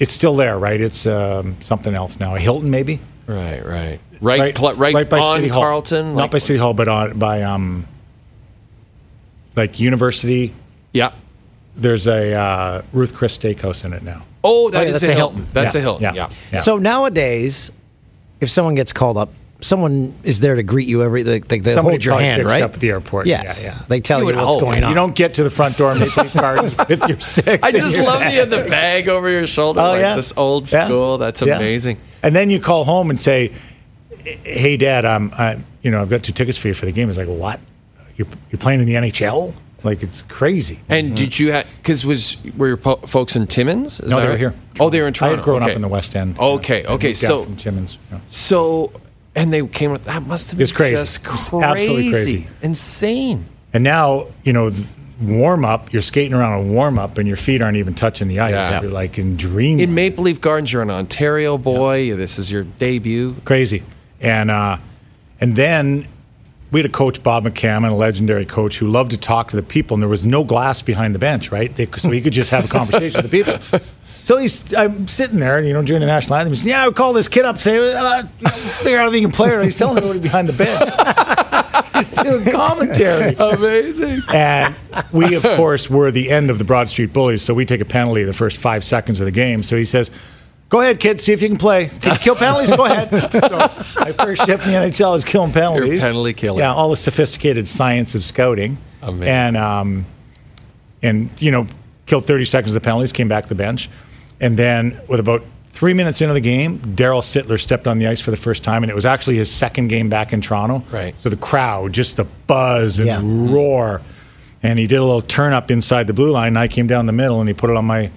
It's 0.00 0.12
still 0.12 0.34
there, 0.34 0.58
right? 0.58 0.80
It's 0.80 1.06
um, 1.06 1.56
something 1.60 1.94
else 1.94 2.18
now. 2.18 2.34
A 2.34 2.40
Hilton, 2.40 2.70
maybe. 2.70 2.98
Right, 3.28 3.64
right. 3.64 4.00
Right, 4.20 4.56
cl- 4.58 4.74
right, 4.74 5.08
by 5.08 5.18
on 5.20 5.36
City 5.38 5.48
Hall. 5.48 5.62
Carlton? 5.62 6.14
Not 6.14 6.22
like- 6.22 6.30
by 6.32 6.38
City 6.38 6.58
Hall, 6.58 6.74
but 6.74 6.88
on 6.88 7.18
by 7.18 7.42
um, 7.42 7.86
like 9.56 9.78
University. 9.80 10.54
Yeah. 10.92 11.12
There's 11.76 12.06
a 12.06 12.34
uh, 12.34 12.82
Ruth 12.92 13.14
Chris 13.14 13.38
Steakhouse 13.38 13.84
in 13.84 13.92
it 13.92 14.02
now. 14.02 14.24
Oh, 14.42 14.70
that 14.70 14.82
yeah, 14.82 14.88
is 14.88 15.00
that's 15.00 15.08
a 15.10 15.12
a 15.12 15.16
Hilton. 15.16 15.36
Hilton. 15.36 15.52
That's 15.54 15.74
Yeah, 15.74 15.78
a 15.78 15.82
Hilton. 15.82 16.02
yeah, 16.02 16.12
Yeah. 16.14 16.30
yeah. 16.52 16.62
So 16.62 16.78
nowadays, 16.78 17.70
if 18.40 18.50
someone 18.50 18.74
gets 18.74 18.92
called 18.92 19.16
up, 19.16 19.32
someone 19.62 20.14
is 20.24 20.40
there 20.40 20.54
to 20.56 20.62
greet 20.62 20.88
you 20.88 21.02
every. 21.02 21.22
They, 21.22 21.40
they, 21.40 21.58
they 21.58 21.74
Somebody 21.74 21.94
hold 21.96 22.04
your 22.04 22.18
hand, 22.18 22.38
picks 22.40 22.44
you 22.44 22.50
right? 22.50 22.62
up 22.62 22.74
at 22.74 22.80
the 22.80 22.90
airport. 22.90 23.26
Yes. 23.26 23.62
Yeah, 23.62 23.74
yeah. 23.74 23.82
They 23.88 24.00
tell 24.00 24.20
You 24.20 24.28
you, 24.30 24.34
what's 24.36 24.46
hope. 24.46 24.60
going 24.60 24.82
on. 24.84 24.90
You 24.90 24.94
don't 24.94 25.14
get 25.14 25.34
to 25.34 25.42
the 25.44 25.50
front 25.50 25.76
door 25.76 25.90
and 25.92 26.00
Maple 26.00 26.22
Leaf 26.24 26.32
Gardens 26.34 26.76
with 26.88 27.08
your 27.08 27.20
stick. 27.20 27.60
I 27.62 27.70
just 27.72 27.96
love 27.98 28.22
hand. 28.22 28.34
you 28.34 28.42
in 28.42 28.50
the 28.50 28.68
bag 28.70 29.08
over 29.08 29.28
your 29.30 29.46
shoulder, 29.46 29.80
Oh 29.80 29.90
like 29.92 30.00
yeah, 30.00 30.16
this 30.16 30.32
old 30.36 30.70
Yeah. 30.70 30.86
school. 30.86 31.18
That's 31.18 31.40
Yeah. 31.42 31.56
amazing. 31.56 31.98
And 32.22 32.34
then 32.34 32.50
you 32.50 32.60
call 32.60 32.84
home 32.84 33.10
and 33.10 33.20
say, 33.20 33.52
"Hey, 34.24 34.76
Dad, 34.76 35.04
I'm, 35.04 35.32
I, 35.36 35.58
you 35.82 35.90
know, 35.90 36.00
I've 36.00 36.10
got 36.10 36.22
two 36.22 36.32
tickets 36.32 36.58
for 36.58 36.68
you 36.68 36.74
for 36.74 36.86
the 36.86 36.92
game." 36.92 37.08
It's 37.08 37.18
like, 37.18 37.28
what? 37.28 37.60
You're, 38.16 38.28
you're 38.50 38.58
playing 38.58 38.80
in 38.80 38.86
the 38.86 38.94
NHL? 38.94 39.54
Like 39.82 40.02
it's 40.02 40.20
crazy. 40.22 40.78
And 40.90 41.06
mm-hmm. 41.08 41.14
did 41.14 41.38
you 41.38 41.52
have 41.52 41.66
because 41.78 42.04
was 42.04 42.36
were 42.56 42.68
your 42.68 42.76
po- 42.76 42.96
folks 42.96 43.34
in 43.34 43.46
Timmins? 43.46 43.98
Is 44.00 44.10
No, 44.10 44.16
that 44.16 44.20
they 44.22 44.26
were 44.26 44.32
right? 44.32 44.38
here. 44.38 44.54
Oh, 44.78 44.90
they 44.90 45.00
were 45.00 45.06
in 45.08 45.14
Toronto. 45.14 45.34
I 45.34 45.36
had 45.38 45.44
grown 45.44 45.62
okay. 45.62 45.70
up 45.70 45.76
in 45.76 45.80
the 45.80 45.88
West 45.88 46.14
End. 46.14 46.38
Okay, 46.38 46.84
I 46.84 46.88
okay, 46.92 47.14
so- 47.14 47.44
from 47.44 47.56
Timmins. 47.56 47.96
yeah. 48.12 48.20
So, 48.28 48.92
and 49.34 49.52
they 49.52 49.66
came 49.66 49.92
with 49.92 50.04
that 50.04 50.22
must 50.26 50.50
have 50.50 50.58
been 50.58 50.64
It's 50.64 50.72
crazy. 50.72 50.96
just 50.96 51.16
It's 51.26 51.48
crazy, 51.48 51.64
absolutely 51.64 52.10
crazy. 52.12 52.46
insane. 52.62 53.46
And 53.72 53.84
now, 53.84 54.26
you 54.42 54.52
know, 54.52 54.70
warm 55.22 55.64
up, 55.64 55.92
you're 55.92 56.02
skating 56.02 56.32
around 56.34 56.60
a 56.60 56.72
warm 56.72 56.98
up 56.98 57.18
and 57.18 57.28
your 57.28 57.36
feet 57.36 57.60
aren't 57.62 57.76
even 57.76 57.94
touching 57.94 58.26
the 58.28 58.40
ice. 58.40 58.52
Yeah. 58.52 58.80
You're 58.82 58.90
like 58.90 59.18
in 59.18 59.36
dream. 59.36 59.78
In 59.78 59.94
Maple 59.94 60.24
Leaf 60.24 60.40
Gardens, 60.40 60.72
you're 60.72 60.82
an 60.82 60.90
Ontario 60.90 61.56
boy. 61.58 62.14
This 62.16 62.38
is 62.38 62.50
your 62.50 62.64
debut. 62.64 63.34
crazy. 63.44 63.82
And 64.20 64.50
uh, 64.50 64.78
and 65.40 65.56
then 65.56 66.06
we 66.72 66.80
had 66.80 66.88
a 66.88 66.92
coach, 66.92 67.22
Bob 67.22 67.44
McCammon, 67.44 67.90
a 67.90 67.94
legendary 67.94 68.44
coach, 68.46 68.78
who 68.78 68.88
loved 68.88 69.10
to 69.12 69.16
talk 69.16 69.50
to 69.50 69.56
the 69.56 69.62
people, 69.62 69.94
and 69.94 70.02
there 70.02 70.08
was 70.08 70.24
no 70.26 70.44
glass 70.44 70.82
behind 70.82 71.14
the 71.14 71.18
bench, 71.18 71.50
right? 71.50 71.74
They, 71.74 71.88
so 71.98 72.10
he 72.10 72.20
could 72.20 72.32
just 72.32 72.50
have 72.50 72.64
a 72.64 72.68
conversation 72.68 73.22
with 73.22 73.30
the 73.30 73.42
people. 73.44 73.80
So 74.30 74.36
he's, 74.36 74.72
I'm 74.74 75.08
sitting 75.08 75.40
there, 75.40 75.60
you 75.60 75.72
know, 75.72 75.82
during 75.82 75.98
the 75.98 76.06
national 76.06 76.36
anthem. 76.36 76.52
He's, 76.54 76.64
yeah, 76.64 76.84
I 76.84 76.86
would 76.86 76.94
call 76.94 77.12
this 77.12 77.26
kid 77.26 77.44
up, 77.44 77.56
and 77.56 77.62
say, 77.62 77.92
uh, 77.92 78.18
you 78.18 78.44
know, 78.44 78.50
figure 78.50 78.98
out 78.98 79.08
if 79.08 79.14
he 79.14 79.22
can 79.22 79.32
play. 79.32 79.50
Or 79.50 79.60
he's 79.64 79.76
telling 79.76 79.96
everybody 79.96 80.20
behind 80.20 80.48
the 80.48 80.52
bench. 80.52 81.84
he's 81.96 82.16
doing 82.16 82.44
commentary. 82.48 83.34
Amazing. 83.34 84.20
And 84.32 84.76
we, 85.10 85.34
of 85.34 85.42
course, 85.42 85.90
were 85.90 86.12
the 86.12 86.30
end 86.30 86.48
of 86.48 86.58
the 86.58 86.64
Broad 86.64 86.88
Street 86.88 87.12
Bullies, 87.12 87.42
so 87.42 87.54
we 87.54 87.66
take 87.66 87.80
a 87.80 87.84
penalty 87.84 88.22
the 88.22 88.32
first 88.32 88.58
five 88.58 88.84
seconds 88.84 89.18
of 89.18 89.24
the 89.24 89.32
game. 89.32 89.64
So 89.64 89.76
he 89.76 89.84
says, 89.84 90.12
Go 90.68 90.80
ahead, 90.80 91.00
kid, 91.00 91.20
see 91.20 91.32
if 91.32 91.42
you 91.42 91.48
can 91.48 91.58
play. 91.58 91.88
Can 91.88 92.12
you 92.12 92.18
kill 92.20 92.36
penalties? 92.36 92.70
Go 92.70 92.84
ahead. 92.84 93.10
So 93.32 93.58
my 93.98 94.12
first 94.12 94.46
shift 94.46 94.64
in 94.64 94.70
the 94.70 94.78
NHL 94.78 95.10
was 95.10 95.24
killing 95.24 95.50
penalties. 95.50 95.98
penalty 95.98 96.34
killer. 96.34 96.60
Yeah, 96.60 96.72
all 96.72 96.90
the 96.90 96.96
sophisticated 96.96 97.66
science 97.66 98.14
of 98.14 98.24
scouting. 98.24 98.78
Amazing. 99.02 99.28
And, 99.28 99.56
um, 99.56 100.06
and 101.02 101.30
you 101.40 101.50
know, 101.50 101.66
killed 102.06 102.26
30 102.26 102.44
seconds 102.44 102.70
of 102.76 102.80
the 102.80 102.84
penalties, 102.84 103.10
came 103.10 103.26
back 103.26 103.42
to 103.42 103.48
the 103.48 103.56
bench. 103.56 103.90
And 104.40 104.56
then 104.56 105.00
with 105.08 105.20
about 105.20 105.42
three 105.72 105.94
minutes 105.94 106.20
into 106.20 106.34
the 106.34 106.40
game, 106.40 106.78
Daryl 106.96 107.22
Sittler 107.22 107.60
stepped 107.60 107.86
on 107.86 107.98
the 107.98 108.06
ice 108.06 108.20
for 108.20 108.30
the 108.30 108.36
first 108.36 108.62
time, 108.64 108.82
and 108.82 108.90
it 108.90 108.94
was 108.94 109.04
actually 109.04 109.36
his 109.36 109.50
second 109.50 109.88
game 109.88 110.08
back 110.08 110.32
in 110.32 110.40
Toronto. 110.40 110.82
Right. 110.90 111.14
So 111.22 111.28
the 111.28 111.36
crowd, 111.36 111.92
just 111.92 112.16
the 112.16 112.24
buzz 112.46 112.98
and 112.98 113.06
Yeah. 113.06 113.18
the 113.18 113.24
roar. 113.24 114.02
And 114.62 114.78
he 114.78 114.86
did 114.86 114.96
a 114.96 115.04
little 115.04 115.22
turn 115.22 115.52
up 115.52 115.70
inside 115.70 116.06
the 116.06 116.12
blue 116.12 116.30
line, 116.32 116.48
and 116.48 116.58
I 116.58 116.68
came 116.68 116.86
down 116.86 117.06
the 117.06 117.12
middle, 117.12 117.40
and 117.40 117.48
he 117.48 117.54
put 117.54 117.70
it 117.70 117.76
on 117.76 117.84
my 117.86 118.10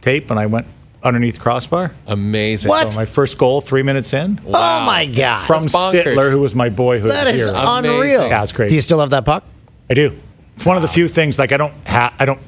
tape, 0.00 0.30
and 0.30 0.38
I 0.40 0.46
went 0.46 0.66
underneath 1.02 1.38
crossbar. 1.40 1.92
Amazing. 2.06 2.68
What? 2.68 2.92
So 2.92 2.98
my 2.98 3.04
first 3.06 3.36
goal, 3.38 3.60
three 3.62 3.82
minutes 3.82 4.12
in, 4.12 4.38
Oh 4.46 4.50
my 4.52 5.06
god! 5.06 5.46
from 5.46 5.62
That's 5.62 5.74
bonkers. 5.74 6.04
Sittler, 6.04 6.30
who 6.30 6.40
was 6.40 6.54
my 6.54 6.68
boyhood 6.68 7.10
that 7.10 7.26
is 7.26 7.38
hero. 7.46 7.54
Amazing. 7.54 7.90
unreal. 7.96 8.28
Yeah, 8.28 8.42
it's 8.42 8.52
crazy. 8.52 8.70
Do 8.70 8.74
you 8.76 8.80
still 8.82 9.00
have 9.00 9.10
that 9.10 9.24
puck? 9.24 9.44
I 9.90 9.94
do. 9.94 10.14
It's 10.56 10.64
one 10.66 10.76
of 10.76 10.82
the 10.82 10.88
few 10.88 11.08
things. 11.08 11.38
Like 11.38 11.52
I 11.52 11.56
don't, 11.56 11.72
ha- 11.86 12.12
I 12.18 12.26
don't 12.26 12.40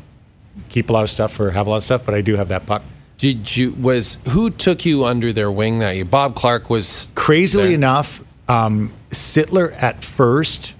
keep 0.69 0.91
a 0.91 0.93
lot 0.93 1.03
of 1.03 1.09
stuff 1.11 1.39
or 1.41 1.51
have 1.51 1.67
a 1.67 1.71
lot 1.71 1.77
of 1.79 1.85
stuff, 1.85 2.05
but 2.05 2.15
I 2.15 2.21
do 2.21 2.37
have 2.37 2.49
that 2.49 2.67
puck. 2.67 2.83
Did 3.23 3.57
you 3.57 3.71
was 3.75 4.19
who 4.31 4.51
took 4.51 4.85
you 4.85 5.05
under 5.05 5.33
their 5.33 5.49
wing 5.49 5.79
that 5.79 5.95
year? 5.95 6.05
Bob 6.05 6.35
Clarke 6.35 6.69
was 6.69 7.09
Crazily 7.15 7.67
there. 7.69 7.75
enough, 7.75 8.21
um, 8.49 8.93
Sittler 9.13 9.81
at 9.81 10.03
first, 10.03 10.75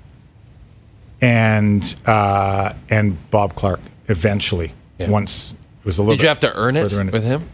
and 1.21 1.95
uh, 2.05 2.75
and 2.91 3.31
Bob 3.31 3.55
Clarke 3.55 3.79
eventually. 4.09 4.75
Yeah. 4.99 5.09
Once 5.09 5.53
it 5.53 5.87
was 5.87 5.99
a 5.99 6.03
little. 6.03 6.17
Did 6.17 6.23
you 6.23 6.25
bit 6.25 6.29
have 6.31 6.41
to 6.41 6.57
earn 6.57 6.77
it 6.77 6.83
further 6.83 7.01
in 7.01 7.13
with 7.13 7.23
him? 7.23 7.49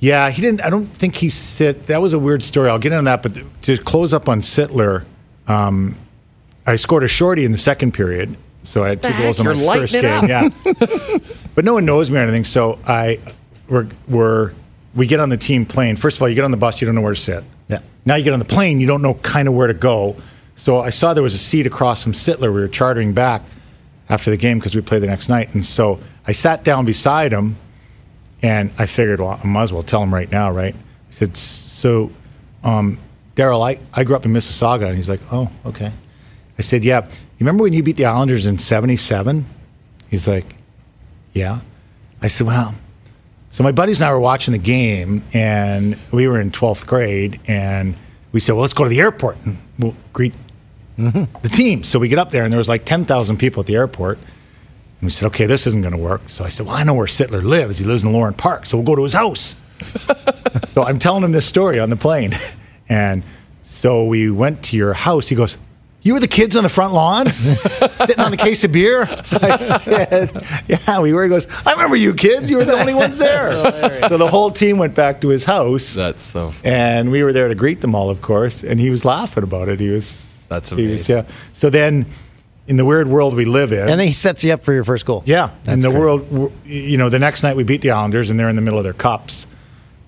Yeah, 0.00 0.28
he 0.30 0.42
didn't. 0.42 0.60
I 0.62 0.70
don't 0.70 0.88
think 0.88 1.14
he 1.14 1.28
sit. 1.28 1.86
That 1.86 2.02
was 2.02 2.12
a 2.12 2.18
weird 2.18 2.42
story. 2.42 2.68
I'll 2.68 2.80
get 2.80 2.90
into 2.92 3.04
that. 3.04 3.22
But 3.22 3.62
to 3.62 3.78
close 3.78 4.12
up 4.12 4.28
on 4.28 4.40
Sittler, 4.40 5.04
um, 5.46 5.96
I 6.66 6.74
scored 6.74 7.04
a 7.04 7.08
shorty 7.08 7.44
in 7.44 7.52
the 7.52 7.58
second 7.58 7.92
period, 7.94 8.36
so 8.64 8.82
I 8.82 8.88
had 8.88 9.04
two 9.04 9.08
The 9.12 9.18
goals 9.18 9.38
heck, 9.38 9.46
in 9.46 9.56
my 9.56 9.62
you're 9.62 9.74
first 9.74 9.94
game. 9.94 10.24
it 10.24 10.28
Yeah, 10.28 11.18
but 11.54 11.64
no 11.64 11.74
one 11.74 11.84
knows 11.84 12.10
me 12.10 12.18
or 12.18 12.22
anything. 12.22 12.42
So 12.42 12.80
I, 12.88 13.20
we're, 13.68 13.88
we're 14.08 14.52
we 14.94 15.06
get 15.06 15.20
on 15.20 15.28
the 15.28 15.36
team 15.36 15.66
plane. 15.66 15.96
First 15.96 16.16
of 16.16 16.22
all, 16.22 16.28
you 16.28 16.34
get 16.34 16.44
on 16.44 16.50
the 16.50 16.56
bus, 16.56 16.80
you 16.80 16.86
don't 16.86 16.94
know 16.94 17.02
where 17.02 17.14
to 17.14 17.20
sit. 17.20 17.44
Yeah. 17.68 17.80
Now 18.04 18.14
you 18.14 18.24
get 18.24 18.32
on 18.32 18.38
the 18.38 18.46
plane, 18.46 18.80
you 18.80 18.86
don't 18.86 19.02
know 19.02 19.14
kind 19.14 19.46
of 19.46 19.54
where 19.54 19.66
to 19.66 19.74
go. 19.74 20.16
So 20.54 20.80
I 20.80 20.90
saw 20.90 21.12
there 21.12 21.22
was 21.22 21.34
a 21.34 21.38
seat 21.38 21.66
across 21.66 22.02
from 22.02 22.12
Sittler. 22.12 22.52
We 22.52 22.60
were 22.60 22.68
chartering 22.68 23.12
back 23.12 23.42
after 24.08 24.30
the 24.30 24.36
game 24.36 24.58
because 24.58 24.74
we 24.74 24.80
played 24.80 25.02
the 25.02 25.06
next 25.06 25.28
night, 25.28 25.52
and 25.52 25.64
so 25.64 26.00
I 26.26 26.32
sat 26.32 26.64
down 26.64 26.84
beside 26.84 27.32
him. 27.32 27.56
And 28.42 28.70
I 28.78 28.86
figured, 28.86 29.20
well, 29.20 29.40
I 29.42 29.46
might 29.46 29.64
as 29.64 29.72
well 29.72 29.82
tell 29.82 30.02
him 30.02 30.12
right 30.12 30.30
now, 30.30 30.50
right? 30.50 30.74
I 30.74 31.12
said, 31.12 31.36
so, 31.36 32.12
um, 32.62 32.98
Daryl, 33.34 33.66
I, 33.66 33.80
I 33.92 34.04
grew 34.04 34.14
up 34.14 34.26
in 34.26 34.32
Mississauga. 34.32 34.86
And 34.86 34.96
he's 34.96 35.08
like, 35.08 35.20
oh, 35.32 35.50
okay. 35.64 35.92
I 36.58 36.62
said, 36.62 36.84
yeah. 36.84 37.04
You 37.06 37.10
remember 37.40 37.64
when 37.64 37.72
you 37.72 37.82
beat 37.82 37.96
the 37.96 38.04
Islanders 38.04 38.46
in 38.46 38.58
77? 38.58 39.46
He's 40.08 40.28
like, 40.28 40.54
yeah. 41.32 41.60
I 42.22 42.28
said, 42.28 42.46
well, 42.46 42.74
so 43.56 43.64
my 43.64 43.72
buddies 43.72 44.02
and 44.02 44.10
I 44.10 44.12
were 44.12 44.20
watching 44.20 44.52
the 44.52 44.58
game, 44.58 45.24
and 45.32 45.96
we 46.12 46.28
were 46.28 46.38
in 46.38 46.50
12th 46.50 46.86
grade, 46.86 47.40
and 47.46 47.96
we 48.30 48.38
said, 48.38 48.52
well, 48.52 48.60
let's 48.60 48.74
go 48.74 48.84
to 48.84 48.90
the 48.90 49.00
airport 49.00 49.38
and 49.46 49.56
we'll 49.78 49.96
greet 50.12 50.34
mm-hmm. 50.98 51.24
the 51.40 51.48
team. 51.48 51.82
So 51.82 51.98
we 51.98 52.08
get 52.08 52.18
up 52.18 52.32
there, 52.32 52.44
and 52.44 52.52
there 52.52 52.58
was 52.58 52.68
like 52.68 52.84
10,000 52.84 53.38
people 53.38 53.60
at 53.60 53.66
the 53.66 53.74
airport. 53.74 54.18
And 54.18 55.06
we 55.06 55.08
said, 55.08 55.28
okay, 55.28 55.46
this 55.46 55.66
isn't 55.66 55.80
going 55.80 55.94
to 55.94 55.98
work. 55.98 56.20
So 56.28 56.44
I 56.44 56.50
said, 56.50 56.66
well, 56.66 56.74
I 56.74 56.82
know 56.82 56.92
where 56.92 57.06
Sittler 57.06 57.42
lives. 57.42 57.78
He 57.78 57.86
lives 57.86 58.04
in 58.04 58.12
Lorne 58.12 58.34
Park. 58.34 58.66
So 58.66 58.76
we'll 58.76 58.84
go 58.84 58.94
to 58.94 59.04
his 59.04 59.14
house. 59.14 59.54
so 60.72 60.82
I'm 60.82 60.98
telling 60.98 61.24
him 61.24 61.32
this 61.32 61.46
story 61.46 61.80
on 61.80 61.88
the 61.88 61.96
plane. 61.96 62.36
And 62.88 63.24
so 63.64 64.04
we 64.04 64.30
went 64.30 64.62
to 64.66 64.76
your 64.76 64.92
house. 64.92 65.26
He 65.26 65.34
goes, 65.34 65.58
you 66.06 66.14
were 66.14 66.20
the 66.20 66.28
kids 66.28 66.54
on 66.56 66.62
the 66.62 66.68
front 66.68 66.94
lawn 66.94 67.32
sitting 67.32 68.20
on 68.20 68.30
the 68.30 68.36
case 68.36 68.62
of 68.64 68.72
beer? 68.72 69.02
I 69.32 69.56
said, 69.80 70.46
yeah, 70.68 71.00
we 71.00 71.12
were. 71.12 71.24
He 71.24 71.28
goes, 71.28 71.46
I 71.66 71.72
remember 71.72 71.96
you 71.96 72.14
kids. 72.14 72.50
You 72.50 72.58
were 72.58 72.64
the 72.64 72.78
only 72.78 72.94
ones 72.94 73.18
there. 73.18 74.08
so 74.08 74.16
the 74.16 74.28
whole 74.28 74.50
team 74.50 74.78
went 74.78 74.94
back 74.94 75.20
to 75.22 75.28
his 75.28 75.44
house. 75.44 75.92
That's 75.94 76.22
so. 76.22 76.54
And 76.64 77.10
we 77.10 77.22
were 77.22 77.32
there 77.32 77.48
to 77.48 77.54
greet 77.54 77.80
them 77.80 77.94
all, 77.94 78.08
of 78.08 78.22
course. 78.22 78.62
And 78.62 78.78
he 78.78 78.88
was 78.90 79.04
laughing 79.04 79.42
about 79.42 79.68
it. 79.68 79.80
He 79.80 79.88
was. 79.90 80.22
That's 80.48 80.70
He 80.70 80.76
was, 80.76 81.08
amazing. 81.08 81.16
yeah. 81.16 81.24
So 81.54 81.70
then, 81.70 82.06
in 82.68 82.76
the 82.76 82.84
weird 82.84 83.08
world 83.08 83.34
we 83.34 83.44
live 83.44 83.72
in, 83.72 83.80
And 83.80 83.90
then 84.00 84.06
he 84.06 84.12
sets 84.12 84.44
you 84.44 84.52
up 84.52 84.62
for 84.64 84.72
your 84.72 84.84
first 84.84 85.04
goal. 85.04 85.22
yeah, 85.26 85.50
in 85.66 85.80
the 85.80 85.90
great. 85.90 85.98
world, 86.00 86.52
you 86.64 86.98
know, 86.98 87.08
the 87.08 87.18
next 87.18 87.42
night 87.42 87.56
we 87.56 87.64
beat 87.64 87.80
the 87.80 87.90
Islanders, 87.90 88.30
and 88.30 88.38
they're 88.38 88.48
in 88.48 88.56
the 88.56 88.62
middle 88.62 88.78
of 88.78 88.84
their 88.84 88.92
cups, 88.92 89.46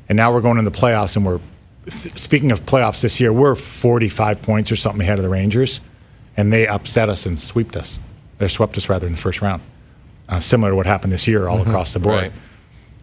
and 0.08 0.16
now 0.16 0.32
we're 0.32 0.40
going 0.40 0.58
in 0.58 0.64
the 0.64 0.70
playoffs, 0.70 1.16
and 1.16 1.26
we're 1.26 1.40
speaking 1.88 2.52
of 2.52 2.64
playoffs 2.66 3.00
this 3.00 3.18
year, 3.18 3.32
we're 3.32 3.54
45 3.54 4.42
points 4.42 4.70
or 4.70 4.76
something 4.76 5.00
ahead 5.00 5.18
of 5.18 5.22
the 5.24 5.28
Rangers, 5.28 5.80
and 6.38 6.52
they 6.52 6.68
upset 6.68 7.08
us 7.08 7.26
and 7.26 7.38
swept 7.38 7.76
us. 7.76 7.98
They 8.38 8.46
swept 8.46 8.76
us 8.76 8.88
rather 8.88 9.06
in 9.08 9.14
the 9.14 9.18
first 9.18 9.42
round, 9.42 9.60
uh, 10.28 10.38
similar 10.38 10.70
to 10.70 10.76
what 10.76 10.86
happened 10.86 11.12
this 11.12 11.26
year 11.26 11.48
all 11.48 11.60
across 11.60 11.92
the 11.92 11.98
board. 11.98 12.22
Right. 12.22 12.32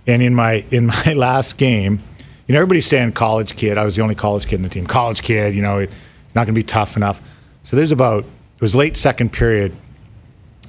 And 0.07 0.23
in 0.23 0.33
my 0.33 0.65
in 0.71 0.85
my 1.05 1.13
last 1.13 1.57
game, 1.57 2.01
you 2.47 2.53
know, 2.53 2.59
everybody's 2.59 2.87
saying 2.87 3.11
college 3.11 3.55
kid. 3.57 3.77
I 3.77 3.83
was 3.83 3.97
the 3.97 4.01
only 4.01 4.15
college 4.15 4.47
kid 4.47 4.55
in 4.55 4.61
the 4.61 4.69
team. 4.69 4.87
College 4.87 5.21
kid, 5.21 5.53
you 5.53 5.61
know, 5.61 5.79
it's 5.79 5.93
not 6.33 6.45
going 6.45 6.55
to 6.55 6.59
be 6.59 6.63
tough 6.63 6.95
enough. 6.95 7.21
So 7.65 7.75
there's 7.75 7.91
about 7.91 8.23
it 8.23 8.61
was 8.61 8.73
late 8.73 8.95
second 8.95 9.33
period, 9.33 9.75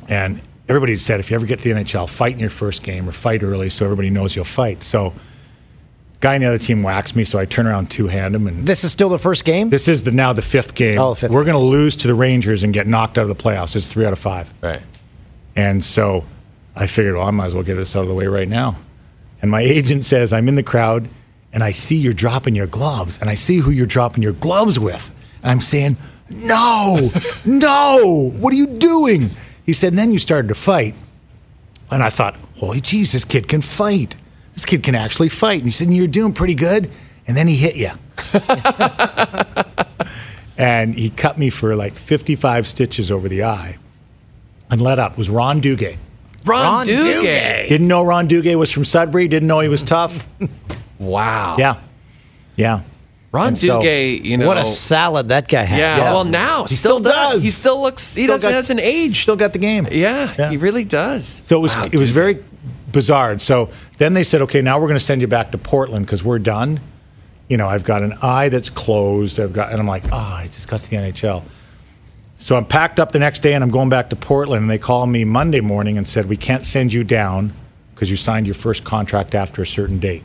and 0.09 0.43
everybody 0.69 0.97
said 0.97 1.21
if 1.21 1.31
you 1.31 1.37
ever 1.37 1.47
get 1.47 1.61
to 1.61 1.73
the 1.73 1.81
NHL, 1.81 2.09
fight 2.11 2.33
in 2.33 2.41
your 2.41 2.51
first 2.51 2.83
game 2.83 3.09
or 3.09 3.13
fight 3.13 3.45
early 3.45 3.71
so 3.71 3.85
everybody 3.85 4.11
knows 4.11 4.35
you'll 4.35 4.45
fight. 4.45 4.83
So 4.83 5.15
guy 6.21 6.35
on 6.35 6.41
the 6.41 6.47
other 6.47 6.59
team 6.59 6.83
whacks 6.83 7.15
me, 7.15 7.25
so 7.25 7.39
I 7.39 7.45
turn 7.45 7.67
around 7.67 7.91
two 7.91 8.07
hand 8.09 8.35
him, 8.35 8.47
and 8.47 8.67
This 8.67 8.85
is 8.85 8.93
still 8.93 9.09
the 9.09 9.19
first 9.19 9.45
game. 9.45 9.71
this 9.71 9.89
is 9.89 10.03
the 10.05 10.11
now 10.13 10.33
the 10.33 10.43
fifth 10.43 10.75
game. 10.75 10.99
Oh, 10.99 11.15
fifth 11.15 11.31
We're 11.31 11.45
going 11.45 11.55
to 11.55 11.59
lose 11.59 11.97
to 11.97 12.09
the 12.09 12.15
Rangers 12.15 12.63
and 12.63 12.73
get 12.73 12.87
knocked 12.87 13.19
out 13.19 13.23
of 13.23 13.29
the 13.29 13.35
playoffs. 13.35 13.77
It's 13.77 13.87
three 13.87 14.07
out 14.07 14.13
of 14.13 14.19
five. 14.19 14.53
Right. 14.63 14.83
And 15.55 15.85
so 15.85 16.25
I 16.75 16.87
figured, 16.87 17.17
well, 17.17 17.27
I 17.27 17.31
might 17.31 17.47
as 17.47 17.55
well 17.55 17.63
get 17.63 17.77
this 17.77 17.95
out 17.97 18.03
of 18.03 18.09
the 18.09 18.15
way 18.15 18.27
right 18.27 18.49
now. 18.49 18.77
And 19.43 19.51
my 19.51 19.61
agent 19.63 20.05
says, 20.05 20.33
I'm 20.33 20.49
in 20.49 20.55
the 20.55 20.63
crowd 20.63 21.09
and 21.53 21.63
I 21.65 21.71
see 21.73 21.97
you're 21.97 22.13
dropping 22.13 22.55
your 22.55 22.67
gloves 22.67 23.19
and 23.21 23.31
I 23.31 23.35
see 23.35 23.59
who 23.59 23.71
you're 23.71 23.87
dropping 23.87 24.23
your 24.23 24.33
gloves 24.33 24.79
with. 24.79 25.11
And 25.43 25.51
I'm 25.51 25.61
saying, 25.61 25.97
no, 26.29 27.11
no, 27.45 28.33
what 28.37 28.53
are 28.53 28.57
you 28.57 28.67
doing? 28.67 29.31
He 29.65 29.73
said, 29.73 29.89
and 29.93 29.99
then 29.99 30.13
you 30.13 30.19
started 30.19 30.49
to 30.49 30.55
fight. 30.55 30.95
And 31.91 32.03
I 32.03 32.11
thought, 32.11 32.37
holy 32.57 32.81
jeez, 32.81 33.13
this 33.13 33.25
kid 33.25 33.49
can 33.49 33.63
fight. 33.63 34.17
This 34.57 34.65
kid 34.65 34.83
can 34.83 34.97
actually 34.97 35.29
fight. 35.29 35.59
And 35.59 35.67
he 35.67 35.71
said, 35.71 35.89
you're 35.93 36.09
doing 36.09 36.33
pretty 36.33 36.57
good. 36.57 36.91
And 37.29 37.37
then 37.37 37.47
he 37.47 37.55
hit 37.57 37.77
you. 37.77 37.91
and 40.59 40.95
he 40.95 41.11
cut 41.11 41.39
me 41.39 41.51
for 41.51 41.77
like 41.77 41.95
55 41.95 42.67
stitches 42.67 43.11
over 43.11 43.29
the 43.29 43.45
eye 43.45 43.79
and 44.71 44.81
let 44.81 44.99
up. 44.99 45.13
It 45.13 45.19
was 45.19 45.29
Ron 45.31 45.61
Duguay. 45.61 45.99
Ron, 46.47 46.65
Ron 46.65 46.87
Duguay. 46.87 47.23
Duguay. 47.23 47.69
Didn't 47.69 47.89
know 47.89 48.03
Ron 48.05 48.29
Duguay 48.29 48.57
was 48.59 48.71
from 48.73 48.85
Sudbury. 48.85 49.29
Didn't 49.29 49.49
know 49.49 49.61
he 49.61 49.69
was 49.69 49.83
tough. 49.83 50.29
Wow. 50.99 51.57
yeah, 51.59 51.83
yeah. 52.57 52.81
Ron 53.31 53.49
And 53.49 53.59
so- 53.59 53.81
Duguay. 53.81 54.25
You 54.25 54.39
know. 54.39 54.47
what 54.47 54.57
a 54.57 54.65
salad 54.65 55.29
that 55.29 55.47
guy 55.47 55.65
had. 55.65 55.79
yeah, 55.79 55.99
Well, 56.15 56.25
now 56.25 56.65
He 56.65 56.75
still, 56.75 57.01
still 57.01 57.13
does. 57.13 57.43
He 57.45 57.51
still 57.51 57.83
looks. 57.83 58.15
He 58.15 58.23
Still 58.23 58.35
doesn't 58.37 58.51
got- 58.51 58.57
hasn't 58.57 58.81
aged. 58.81 59.21
Still 59.25 59.37
got 59.37 59.53
the 59.53 59.59
game. 59.59 59.87
yeah, 59.91 60.33
Yeah. 60.39 60.49
he 60.49 60.57
really 60.57 60.85
does. 60.85 61.43
So 61.45 61.59
it 61.59 61.61
was 61.61 61.77
Wow, 61.77 61.85
it 61.93 61.97
was 61.97 62.09
Duguay. 62.09 62.15
very 62.15 62.45
bizarre. 62.91 63.39
So 63.39 63.71
then 63.99 64.15
they 64.15 64.25
said, 64.25 64.43
okay, 64.43 64.63
now 64.63 64.79
we're 64.79 64.89
going 64.89 64.99
to 64.99 65.05
send 65.05 65.21
you 65.21 65.27
back 65.27 65.53
to 65.53 65.59
Portland 65.59 66.07
because 66.07 66.23
we're 66.25 66.39
done. 66.39 66.81
You 67.49 67.57
know, 67.57 67.69
I've 67.69 67.85
got 67.85 68.03
an 68.03 68.15
eye 68.23 68.49
that's 68.49 68.71
closed. 68.71 69.39
I've 69.39 69.53
got, 69.53 69.71
and 69.71 69.81
I'm 69.81 69.87
like, 69.87 70.05
oh, 70.13 70.17
I 70.17 70.49
just 70.53 70.69
got 70.69 70.81
to 70.81 70.91
the 70.91 70.97
NHL. 70.97 71.45
So 72.39 72.57
I'm 72.57 72.65
packed 72.65 73.01
up 73.01 73.13
the 73.13 73.19
next 73.19 73.41
day 73.43 73.55
and 73.55 73.65
I'm 73.65 73.71
going 73.71 73.89
back 73.89 74.11
to 74.11 74.17
Portland. 74.17 74.63
And 74.63 74.71
they 74.71 74.79
called 74.79 75.09
me 75.11 75.25
Monday 75.25 75.61
morning 75.61 75.99
and 75.99 76.07
said, 76.07 76.29
We 76.29 76.37
can't 76.37 76.65
send 76.65 76.93
you 76.93 77.03
down 77.03 77.53
because 77.95 78.09
you 78.11 78.17
signed 78.17 78.47
your 78.47 78.55
first 78.55 78.85
contract 78.85 79.35
after 79.35 79.63
a 79.63 79.67
certain 79.67 79.99
date. 79.99 80.23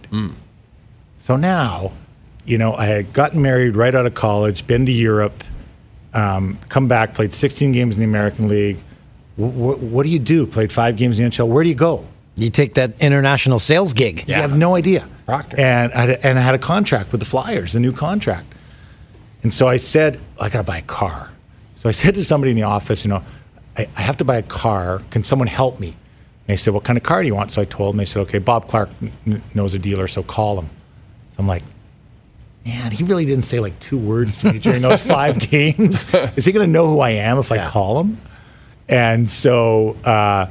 So 1.20 1.36
now, 1.36 1.94
you 2.46 2.58
know, 2.58 2.76
I 2.76 2.86
had 2.86 3.14
gotten 3.14 3.42
married 3.42 3.76
right 3.76 3.94
out 3.96 4.06
of 4.06 4.14
college, 4.14 4.68
been 4.68 4.86
to 4.86 4.92
Europe, 4.92 5.44
um, 6.14 6.60
come 6.70 6.88
back, 6.88 7.14
played 7.16 7.34
16 7.34 7.72
games 7.72 7.96
in 7.96 8.02
the 8.02 8.06
American 8.08 8.48
League. 8.48 8.84
W- 9.40 9.58
w- 9.58 9.88
what 9.88 10.04
do 10.04 10.10
you 10.10 10.20
do? 10.20 10.46
Played 10.46 10.72
five 10.72 10.98
games 10.98 11.18
in 11.18 11.26
the 11.26 11.32
NHL. 11.32 11.48
Where 11.48 11.64
do 11.64 11.70
you 11.70 11.76
go? 11.76 12.06
You 12.36 12.50
take 12.50 12.76
that 12.76 12.94
international 13.00 13.60
sales 13.60 13.94
gig. 13.94 14.28
You 14.28 14.36
have 14.36 14.58
no 14.58 14.76
idea. 14.76 15.08
Procter. 15.26 15.60
And 15.60 15.94
I, 15.94 16.02
had, 16.02 16.10
and 16.26 16.40
I 16.40 16.42
had 16.42 16.56
a 16.56 16.60
contract 16.60 17.12
with 17.12 17.20
the 17.20 17.26
Flyers, 17.26 17.76
a 17.76 17.80
new 17.80 17.92
contract. 17.92 18.48
And 19.44 19.54
so 19.54 19.68
I 19.68 19.78
said, 19.78 20.20
I 20.40 20.50
got 20.50 20.60
to 20.60 20.64
buy 20.64 20.78
a 20.78 20.84
car. 20.84 21.30
So 21.76 21.90
I 21.90 21.92
said 22.02 22.16
to 22.16 22.24
somebody 22.24 22.52
in 22.52 22.58
the 22.58 22.64
office, 22.64 23.04
you 23.04 23.10
know, 23.10 23.24
I, 23.78 23.88
I 23.96 24.02
have 24.02 24.18
to 24.18 24.26
buy 24.26 24.38
a 24.38 24.44
car. 24.44 25.02
Can 25.12 25.24
someone 25.24 25.48
help 25.48 25.80
me? 25.80 25.90
And 25.90 26.48
they 26.48 26.58
said, 26.58 26.74
What 26.74 26.84
kind 26.84 26.98
of 26.98 27.04
car 27.04 27.22
do 27.22 27.28
you 27.28 27.36
want? 27.36 27.52
So 27.52 27.62
I 27.62 27.66
told 27.66 27.94
them, 27.94 27.98
they 27.98 28.06
said, 28.06 28.22
Okay, 28.22 28.40
Bob 28.40 28.68
Clarke 28.68 28.90
n- 29.26 29.44
knows 29.54 29.74
a 29.74 29.80
dealer, 29.80 30.08
so 30.08 30.24
call 30.24 30.60
him. 30.60 30.70
So 31.32 31.38
I'm 31.40 31.48
like, 31.48 31.64
Man, 32.66 32.92
he 32.92 33.04
really 33.04 33.26
didn't 33.26 33.46
say 33.46 33.60
like 33.60 33.80
two 33.80 33.98
words 33.98 34.38
to 34.40 34.54
me 34.54 34.60
during 34.60 34.82
those 34.82 35.02
five 35.06 35.40
games. 35.40 36.06
Is 36.36 36.46
he 36.46 36.52
going 36.52 36.68
to 36.68 36.72
know 36.72 36.88
who 36.88 37.00
I 37.00 37.12
am 37.12 37.40
if 37.40 37.52
I 37.52 37.68
call 37.70 38.00
him? 38.02 38.22
And 38.88 39.30
so 39.30 39.96
uh, 40.04 40.48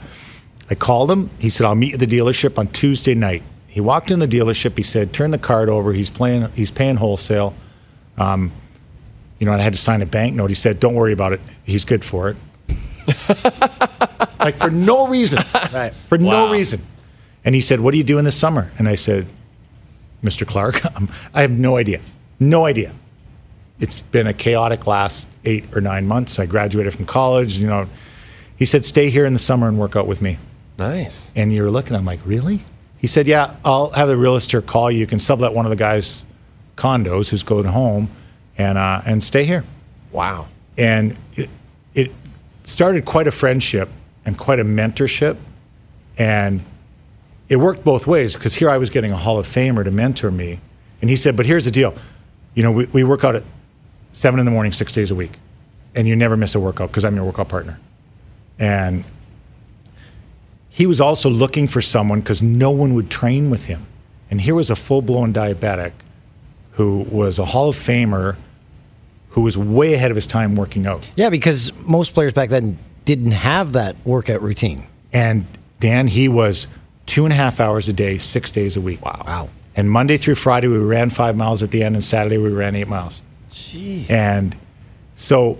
I 0.70 0.76
called 0.76 1.11
him. 1.11 1.30
He 1.38 1.50
said, 1.50 1.66
I'll 1.66 1.74
meet 1.74 1.88
you 1.88 1.94
at 1.94 2.00
the 2.00 2.06
dealership 2.06 2.56
on 2.56 2.68
Tuesday 2.68 3.14
night. 3.14 3.42
He 3.66 3.80
walked 3.80 4.11
in 4.11 4.20
the 4.20 4.28
dealership. 4.28 4.76
He 4.76 4.85
said, 4.85 5.12
turn 5.12 5.33
the 5.33 5.38
card 5.38 5.68
over. 5.68 5.92
He's 5.92 6.11
playing, 6.11 6.50
he's 6.52 6.70
paying 6.70 6.96
wholesale. 6.96 7.54
Um, 8.16 8.52
you 9.38 9.46
know, 9.46 9.52
I 9.52 9.59
had 9.59 9.72
to 9.72 9.78
sign 9.78 10.00
a 10.02 10.06
bank 10.06 10.35
note. 10.35 10.50
He 10.50 10.54
said, 10.54 10.78
don't 10.78 10.94
worry 10.94 11.12
about 11.12 11.33
it. 11.33 11.40
He's 11.64 11.85
good 11.85 12.04
for 12.04 12.30
it. 12.30 12.37
like 14.38 14.56
for 14.56 14.70
no 14.70 15.09
reason. 15.09 15.42
Right. 15.72 15.92
For 16.09 16.18
no 16.18 16.52
reason. 16.52 16.87
And 17.44 17.54
he 17.54 17.61
said, 17.61 17.80
what 17.80 17.94
are 17.94 17.96
you 17.96 18.04
doing 18.04 18.24
this 18.24 18.37
summer? 18.37 18.70
And 18.78 18.88
I 18.88 18.94
said, 18.94 19.26
Mr. 20.22 20.46
Clarke, 20.46 20.85
um, 20.96 21.11
I 21.35 21.40
have 21.40 21.50
no 21.50 21.76
idea. 21.76 22.00
No 22.38 22.66
idea. 22.66 22.92
It's 23.80 24.02
been 24.02 24.26
a 24.26 24.35
chaotic 24.35 24.87
last 24.87 25.26
eight 25.44 25.64
or 25.74 25.80
nine 25.80 26.06
months. 26.06 26.38
I 26.38 26.46
graduated 26.46 26.92
from 26.92 27.06
college. 27.06 27.56
You 27.56 27.66
know, 27.66 27.88
he 28.56 28.66
said, 28.66 28.85
stay 28.85 29.09
here 29.09 29.24
in 29.24 29.33
the 29.33 29.38
summer 29.38 29.68
and 29.68 29.78
work 29.78 29.96
out 29.96 30.06
with 30.06 30.20
me. 30.20 30.38
Nice. 30.80 31.30
And 31.36 31.52
you're 31.52 31.70
looking, 31.70 31.94
I'm 31.94 32.06
like, 32.06 32.20
really? 32.24 32.64
He 32.96 33.06
said, 33.06 33.26
yeah, 33.26 33.56
I'll 33.66 33.90
have 33.90 34.08
the 34.08 34.16
realtor 34.16 34.62
call 34.62 34.90
you. 34.90 34.98
You 34.98 35.06
can 35.06 35.18
sublet 35.18 35.52
one 35.52 35.66
of 35.66 35.70
the 35.70 35.76
guys' 35.76 36.24
condos 36.76 37.28
who's 37.28 37.42
going 37.42 37.66
home 37.66 38.10
and, 38.56 38.78
uh, 38.78 39.02
and 39.04 39.22
stay 39.22 39.44
here. 39.44 39.64
Wow. 40.10 40.48
And 40.78 41.18
it, 41.36 41.50
it 41.94 42.12
started 42.64 43.04
quite 43.04 43.26
a 43.26 43.30
friendship 43.30 43.90
and 44.24 44.38
quite 44.38 44.58
a 44.58 44.64
mentorship. 44.64 45.36
And 46.16 46.64
it 47.50 47.56
worked 47.56 47.84
both 47.84 48.06
ways 48.06 48.32
because 48.32 48.54
here 48.54 48.70
I 48.70 48.78
was 48.78 48.88
getting 48.88 49.12
a 49.12 49.18
Hall 49.18 49.38
of 49.38 49.46
Famer 49.46 49.84
to 49.84 49.90
mentor 49.90 50.30
me. 50.30 50.60
And 51.02 51.10
he 51.10 51.16
said, 51.16 51.36
but 51.36 51.44
here's 51.44 51.66
the 51.66 51.70
deal. 51.70 51.94
You 52.54 52.62
know, 52.62 52.72
we, 52.72 52.86
we 52.86 53.04
work 53.04 53.22
out 53.22 53.36
at 53.36 53.44
seven 54.14 54.40
in 54.40 54.46
the 54.46 54.52
morning, 54.52 54.72
six 54.72 54.94
days 54.94 55.10
a 55.10 55.14
week. 55.14 55.32
And 55.94 56.08
you 56.08 56.16
never 56.16 56.38
miss 56.38 56.54
a 56.54 56.60
workout 56.60 56.88
because 56.88 57.04
I'm 57.04 57.16
your 57.16 57.26
workout 57.26 57.50
partner. 57.50 57.78
And 58.58 59.04
he 60.80 60.86
was 60.86 60.98
also 60.98 61.28
looking 61.28 61.68
for 61.68 61.82
someone 61.82 62.20
because 62.20 62.40
no 62.40 62.70
one 62.70 62.94
would 62.94 63.10
train 63.10 63.50
with 63.50 63.66
him. 63.66 63.84
And 64.30 64.40
here 64.40 64.54
was 64.54 64.70
a 64.70 64.74
full 64.74 65.02
blown 65.02 65.30
diabetic 65.30 65.92
who 66.70 67.00
was 67.10 67.38
a 67.38 67.44
Hall 67.44 67.68
of 67.68 67.76
Famer 67.76 68.38
who 69.28 69.42
was 69.42 69.58
way 69.58 69.92
ahead 69.92 70.10
of 70.10 70.14
his 70.14 70.26
time 70.26 70.56
working 70.56 70.86
out. 70.86 71.06
Yeah, 71.16 71.28
because 71.28 71.70
most 71.80 72.14
players 72.14 72.32
back 72.32 72.48
then 72.48 72.78
didn't 73.04 73.32
have 73.32 73.72
that 73.72 73.94
workout 74.06 74.40
routine. 74.40 74.86
And 75.12 75.46
Dan, 75.80 76.08
he 76.08 76.28
was 76.28 76.66
two 77.04 77.24
and 77.24 77.32
a 77.34 77.36
half 77.36 77.60
hours 77.60 77.86
a 77.86 77.92
day, 77.92 78.16
six 78.16 78.50
days 78.50 78.74
a 78.74 78.80
week. 78.80 79.04
Wow. 79.04 79.22
Wow. 79.26 79.48
And 79.76 79.90
Monday 79.90 80.16
through 80.16 80.36
Friday, 80.36 80.68
we 80.68 80.78
ran 80.78 81.10
five 81.10 81.36
miles 81.36 81.62
at 81.62 81.72
the 81.72 81.82
end, 81.82 81.94
and 81.94 82.02
Saturday, 82.02 82.38
we 82.38 82.48
ran 82.48 82.74
eight 82.74 82.88
miles. 82.88 83.20
Jeez. 83.52 84.08
And 84.10 84.56
so 85.14 85.58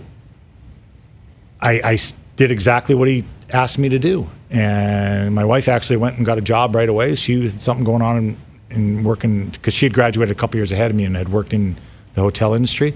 I 1.61 1.99
did 2.37 2.51
exactly 2.51 2.95
what 2.95 3.07
he 3.07 3.27
asked 3.53 3.79
me 3.79 3.89
to 3.89 3.99
do. 3.99 4.29
And 4.51 5.35
my 5.35 5.45
wife 5.45 5.69
actually 5.69 5.97
went 5.99 6.17
and 6.17 6.27
got 6.27 6.39
a 6.39 6.41
job 6.43 6.75
right 6.75 6.89
away. 6.89 7.15
She 7.15 7.43
had 7.45 7.63
something 7.63 7.85
going 7.85 8.03
on 8.03 8.17
and, 8.17 8.37
in 8.71 9.05
working, 9.05 9.51
because 9.51 9.75
she 9.75 9.85
had 9.87 9.93
graduated 9.93 10.37
a 10.37 10.39
couple 10.39 10.57
years 10.57 10.73
ahead 10.73 10.91
of 10.91 10.97
me 10.97 11.05
and 11.05 11.17
had 11.17 11.29
worked 11.29 11.53
in 11.53 11.77
the 12.15 12.21
hotel 12.21 12.55
industry. 12.55 12.95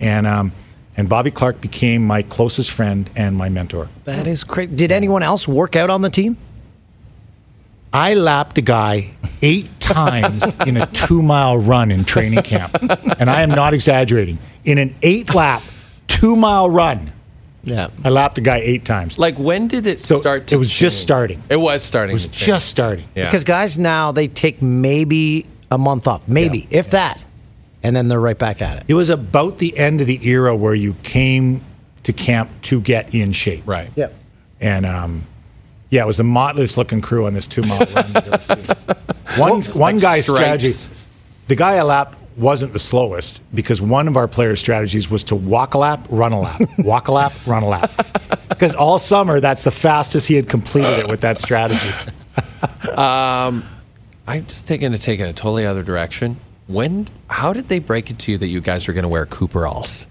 And, 0.00 0.26
um, 0.26 0.52
and 0.96 1.08
Bobby 1.08 1.30
Clarke 1.30 1.60
became 1.60 2.06
my 2.06 2.22
closest 2.22 2.70
friend 2.70 3.08
and 3.14 3.36
my 3.36 3.48
mentor. 3.48 3.88
That 4.04 4.26
is 4.26 4.44
crazy. 4.44 4.74
Did 4.74 4.92
anyone 4.92 5.22
else 5.22 5.46
work 5.46 5.76
out 5.76 5.90
on 5.90 6.02
the 6.02 6.10
team? 6.10 6.36
I 7.92 8.14
lapped 8.14 8.58
a 8.58 8.60
guy 8.60 9.12
eight 9.40 9.80
times 9.80 10.44
in 10.66 10.76
a 10.76 10.86
two 10.86 11.22
mile 11.22 11.56
run 11.56 11.90
in 11.90 12.04
training 12.04 12.42
camp. 12.42 12.76
And 13.18 13.30
I 13.30 13.42
am 13.42 13.50
not 13.50 13.72
exaggerating. 13.74 14.38
In 14.64 14.76
an 14.76 14.94
eight 15.02 15.34
lap, 15.34 15.62
two 16.06 16.36
mile 16.36 16.68
run, 16.68 17.12
Yeah. 17.64 17.88
I 18.04 18.08
lapped 18.10 18.38
a 18.38 18.40
guy 18.40 18.58
eight 18.58 18.84
times. 18.84 19.18
Like 19.18 19.36
when 19.38 19.68
did 19.68 19.86
it 19.86 20.04
So 20.04 20.20
start 20.20 20.46
to 20.48 20.54
it 20.54 20.58
was 20.58 20.70
just 20.70 20.96
change? 20.96 21.02
starting. 21.02 21.42
It 21.50 21.56
was 21.56 21.82
starting. 21.82 22.10
It 22.10 22.14
was 22.14 22.22
to 22.24 22.30
change. 22.30 22.46
just 22.46 22.68
starting. 22.68 23.08
Yeah. 23.14 23.24
Because 23.26 23.44
guys 23.44 23.76
now 23.78 24.12
they 24.12 24.28
take 24.28 24.62
maybe 24.62 25.44
a 25.70 25.76
month 25.78 26.06
off, 26.06 26.26
maybe 26.26 26.66
if 26.70 26.90
that, 26.90 27.24
and 27.82 27.94
then 27.94 28.08
they're 28.08 28.20
right 28.20 28.38
back 28.38 28.62
at 28.62 28.78
it. 28.78 28.84
It 28.88 28.94
was 28.94 29.10
about 29.10 29.58
the 29.58 29.76
end 29.76 30.00
of 30.00 30.06
the 30.06 30.26
era 30.26 30.56
where 30.56 30.74
you 30.74 30.94
came 31.02 31.62
to 32.04 32.12
camp 32.12 32.50
to 32.62 32.80
get 32.80 33.14
in 33.14 33.32
shape. 33.32 33.64
right. 33.66 33.90
Yeah. 33.96 34.08
And 34.60 34.86
um, 34.86 35.26
yeah, 35.90 36.02
it 36.04 36.06
was 36.06 36.16
the 36.16 36.22
motleyest 36.24 36.76
looking 36.78 37.00
crew 37.00 37.26
on 37.26 37.34
this 37.34 37.46
two 37.46 37.62
mile 37.62 37.80
run. 37.94 38.06
you've 38.06 38.16
ever 38.16 38.42
seen. 38.44 38.76
One, 39.36 39.62
one 39.62 39.94
Like 39.96 40.00
guy's 40.02 40.26
stripes. 40.26 40.64
strategy, 40.74 40.94
the 41.48 41.54
guy 41.54 41.74
I 41.76 41.82
lapped 41.82 42.17
wasn't 42.38 42.72
the 42.72 42.78
slowest 42.78 43.40
because 43.54 43.80
one 43.80 44.08
of 44.08 44.16
our 44.16 44.28
players' 44.28 44.60
strategies 44.60 45.10
was 45.10 45.22
to 45.24 45.34
walk 45.34 45.74
a 45.74 45.78
lap, 45.78 46.06
run 46.10 46.32
a 46.32 46.40
lap, 46.40 46.60
walk 46.78 47.08
a 47.08 47.12
lap, 47.12 47.32
run 47.46 47.62
a 47.62 47.68
lap. 47.68 47.90
Because 48.48 48.74
all 48.74 48.98
summer, 48.98 49.40
that's 49.40 49.64
the 49.64 49.70
fastest 49.70 50.28
he 50.28 50.34
had 50.34 50.48
completed 50.48 50.98
it 51.00 51.08
with 51.08 51.20
that 51.20 51.38
strategy. 51.38 51.92
Um, 52.96 53.64
I'm 54.26 54.46
just 54.46 54.66
taking 54.66 54.92
it 54.92 55.00
taking 55.00 55.26
a 55.26 55.32
totally 55.32 55.64
other 55.64 55.82
direction. 55.82 56.38
When? 56.66 57.08
How 57.30 57.52
did 57.52 57.68
they 57.68 57.78
break 57.78 58.10
it 58.10 58.18
to 58.20 58.32
you 58.32 58.38
that 58.38 58.48
you 58.48 58.60
guys 58.60 58.86
were 58.86 58.94
going 58.94 59.04
to 59.04 59.08
wear 59.08 59.24
Cooperalls? 59.26 60.06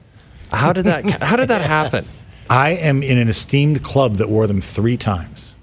How 0.51 0.73
did 0.73 0.85
that? 0.85 1.21
How 1.21 1.35
did 1.35 1.49
that 1.49 1.61
happen? 1.77 2.05
I 2.49 2.71
am 2.71 3.03
in 3.03 3.17
an 3.17 3.27
esteemed 3.27 3.83
club 3.83 4.15
that 4.15 4.29
wore 4.29 4.47
them 4.47 4.61
three 4.61 4.97
times. 4.97 5.53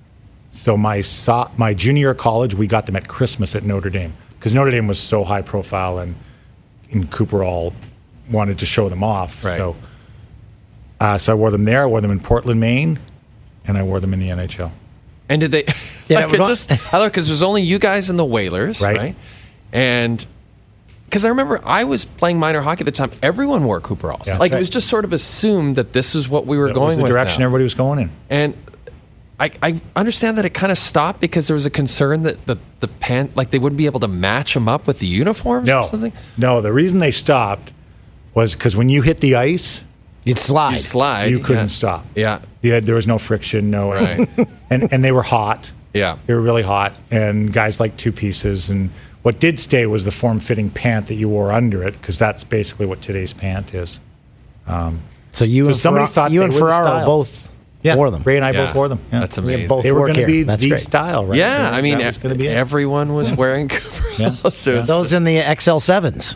So 0.53 0.77
my 0.77 1.01
so- 1.01 1.51
my 1.57 1.75
junior 1.75 2.01
year 2.01 2.11
of 2.11 2.19
college, 2.19 2.55
we 2.55 2.67
got 2.67 2.87
them 2.87 2.97
at 2.97 3.09
Christmas 3.09 3.55
at 3.55 3.65
Notre 3.65 3.91
Dame 3.91 4.15
because 4.39 4.55
Notre 4.55 4.71
Dame 4.71 4.87
was 4.87 5.01
so 5.01 5.25
high 5.25 5.43
profile, 5.43 5.99
and 5.99 6.15
and 6.91 7.11
Cooper 7.11 7.43
all 7.45 7.73
wanted 8.31 8.59
to 8.61 8.67
show 8.67 8.89
them 8.89 9.03
off. 9.05 9.45
Right. 9.45 9.59
So, 9.59 9.77
uh, 11.01 11.19
so 11.19 11.33
I 11.33 11.35
wore 11.35 11.51
them 11.51 11.65
there. 11.65 11.83
I 11.83 11.87
wore 11.87 12.01
them 12.01 12.11
in 12.11 12.21
Portland, 12.21 12.61
Maine, 12.61 12.99
and 13.67 13.77
I 13.77 13.83
wore 13.83 14.01
them 14.01 14.13
in 14.15 14.21
the 14.21 14.29
NHL. 14.29 14.71
And 15.29 15.41
did 15.41 15.53
they? 15.53 15.65
Yeah, 16.07 16.19
like, 16.19 16.29
we're 16.29 16.35
it 16.35 16.39
going- 16.39 16.49
just 16.51 16.69
because 16.69 17.29
there's 17.29 17.41
only 17.43 17.63
you 17.63 17.79
guys 17.79 18.11
and 18.11 18.19
the 18.19 18.27
Whalers, 18.27 18.83
Right. 18.83 18.97
right? 18.97 19.17
And 19.73 20.25
because 21.07 21.25
I 21.25 21.29
remember 21.31 21.59
I 21.65 21.85
was 21.85 22.05
playing 22.05 22.39
minor 22.39 22.61
hockey 22.61 22.81
at 22.81 22.85
the 22.85 22.93
time, 22.93 23.11
everyone 23.23 23.65
wore 23.65 23.81
Cooperalls. 23.81 24.27
Yeah. 24.27 24.37
like 24.37 24.53
it 24.53 24.59
was 24.59 24.69
just 24.69 24.87
sort 24.89 25.07
of 25.07 25.15
assumed 25.15 25.77
that 25.77 25.95
this 25.95 26.15
is 26.15 26.29
what 26.29 26.45
we 26.47 26.59
were 26.59 26.67
That 26.69 26.75
going 26.75 26.87
was 26.89 26.97
the 26.99 27.03
with. 27.05 27.11
direction 27.13 27.41
now. 27.41 27.47
everybody 27.47 27.65
was 27.65 27.73
going 27.75 28.01
in. 28.01 28.11
And 28.29 28.55
I, 29.41 29.51
I 29.63 29.81
understand 29.97 30.39
that 30.39 30.45
it 30.45 30.55
kind 30.55 30.71
of 30.71 30.79
stopped 30.79 31.21
because 31.21 31.49
there 31.49 31.55
was 31.55 31.67
a 31.67 31.71
concern 31.71 32.23
that 32.23 32.47
the 32.47 32.57
the 32.81 32.87
pant 32.89 33.37
like 33.37 33.51
they 33.51 33.59
wouldn't 33.59 33.77
be 33.79 33.87
able 33.87 34.01
to 34.01 34.09
match 34.09 34.55
them 34.55 34.69
up 34.69 34.87
with 34.87 35.01
the 35.01 35.07
uniforms 35.09 35.67
No, 35.67 35.83
or 35.83 35.89
something. 35.89 36.13
no. 36.37 36.61
The 36.61 36.73
reason 36.73 37.01
they 37.01 37.11
stopped 37.11 37.73
was 38.35 38.55
because 38.55 38.77
when 38.77 38.89
you 38.89 39.03
hit 39.03 39.19
the 39.19 39.35
ice, 39.35 39.83
You'd 40.25 40.39
slide. 40.39 40.75
You 40.75 40.81
slide. 40.81 41.25
you 41.27 41.41
couldn't 41.41 41.65
yeah. 41.65 41.67
stop. 41.67 42.07
Yeah. 42.15 42.39
You 42.63 42.73
had, 42.73 42.85
there 42.85 42.95
was 42.95 43.07
no 43.07 43.19
friction, 43.19 43.71
no, 43.71 43.93
Right. 43.93 44.29
and 44.71 44.93
and 44.93 45.05
they 45.05 45.13
were 45.13 45.23
hot. 45.23 45.71
Yeah. 45.93 46.17
They 46.27 46.35
were 46.35 46.41
really 46.41 46.63
hot, 46.63 46.95
and 47.11 47.53
guys 47.53 47.79
like 47.81 47.97
two 47.97 48.11
pieces. 48.13 48.71
And 48.71 48.91
what 49.23 49.39
did 49.41 49.59
stay 49.61 49.85
was 49.87 50.05
the 50.05 50.11
form-fitting 50.11 50.71
pant 50.71 51.07
that 51.09 51.15
you 51.15 51.29
wore 51.29 51.53
under 51.53 51.83
it, 51.83 51.93
because 52.01 52.19
that's 52.19 52.43
basically 52.45 52.87
what 52.87 53.03
today's 53.03 53.33
pant 53.33 53.75
is. 53.75 54.01
Um, 54.67 55.03
so 55.33 55.45
you 55.45 55.65
So 55.65 55.69
and 55.69 55.77
somebody 55.77 56.07
Ferra- 56.07 56.11
thought 56.11 56.33
you 56.33 56.43
and 56.43 56.53
were 56.53 56.59
Ferraro 56.61 57.05
both 57.05 57.53
Yeah, 57.85 57.95
wore 57.97 58.11
them. 58.11 58.23
Ray 58.25 58.37
and 58.37 58.45
I 58.45 58.51
Yeah. 58.51 58.67
both 58.67 58.75
wore 58.75 58.89
them. 58.89 58.99
Yeah. 59.13 59.21
That's 59.21 59.37
We 59.39 59.45
amazing. 59.55 59.69
both 59.69 59.83
They 59.85 59.93
were 59.93 60.01
work 60.01 60.15
going 60.15 60.21
to 60.21 60.27
be 60.27 60.43
That's 60.43 60.63
the 60.63 60.71
great. 60.71 60.81
style, 60.81 61.27
right? 61.27 61.39
yeah, 61.39 61.71
I 61.73 61.83
mean, 61.83 61.99
that 61.99 62.07
was 62.07 62.17
going 62.17 62.33
to 62.35 62.39
be 62.39 62.49
everyone 62.49 63.13
was 63.15 63.33
wearing 63.33 63.69
Cooperalls. 63.71 64.57
So 64.57 64.73
it 64.81 64.87
Those 64.87 65.13
in 65.13 65.25
the 65.25 65.41
XL 65.61 65.79
sevens, 65.79 66.35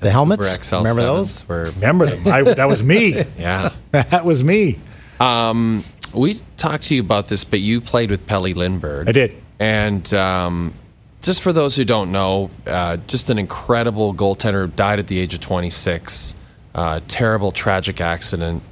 the 0.00 0.10
helmets. 0.10 0.46
Cooper 0.46 0.62
XL 0.64 0.76
Remember 0.78 1.02
those? 1.02 1.48
Were, 1.48 1.64
Remember 1.76 2.06
them? 2.06 2.26
I, 2.26 2.42
that 2.42 2.68
was 2.68 2.82
me. 2.82 3.14
yeah. 3.38 3.70
that 3.92 4.24
was 4.24 4.42
me. 4.44 4.78
Um, 5.20 5.84
we 6.12 6.40
talked 6.56 6.84
to 6.84 6.94
you 6.94 7.00
about 7.00 7.28
this, 7.28 7.44
but 7.44 7.60
you 7.60 7.80
played 7.80 8.10
with 8.10 8.26
Pelle 8.26 8.42
Lindbergh. 8.42 9.08
I 9.08 9.12
did. 9.12 9.36
And 9.60 10.12
um, 10.14 10.74
just 11.22 11.42
for 11.42 11.52
those 11.52 11.76
who 11.76 11.84
don't 11.84 12.10
know, 12.12 12.50
uh, 12.66 12.96
just 13.06 13.30
an 13.30 13.38
incredible 13.38 14.14
goaltender 14.14 14.74
died 14.74 14.98
at 14.98 15.06
the 15.06 15.18
age 15.18 15.34
of 15.34 15.40
26. 15.40 16.34
Uh, 16.74 17.00
terrible, 17.08 17.50
tragic 17.52 18.00
accident. 18.00 18.62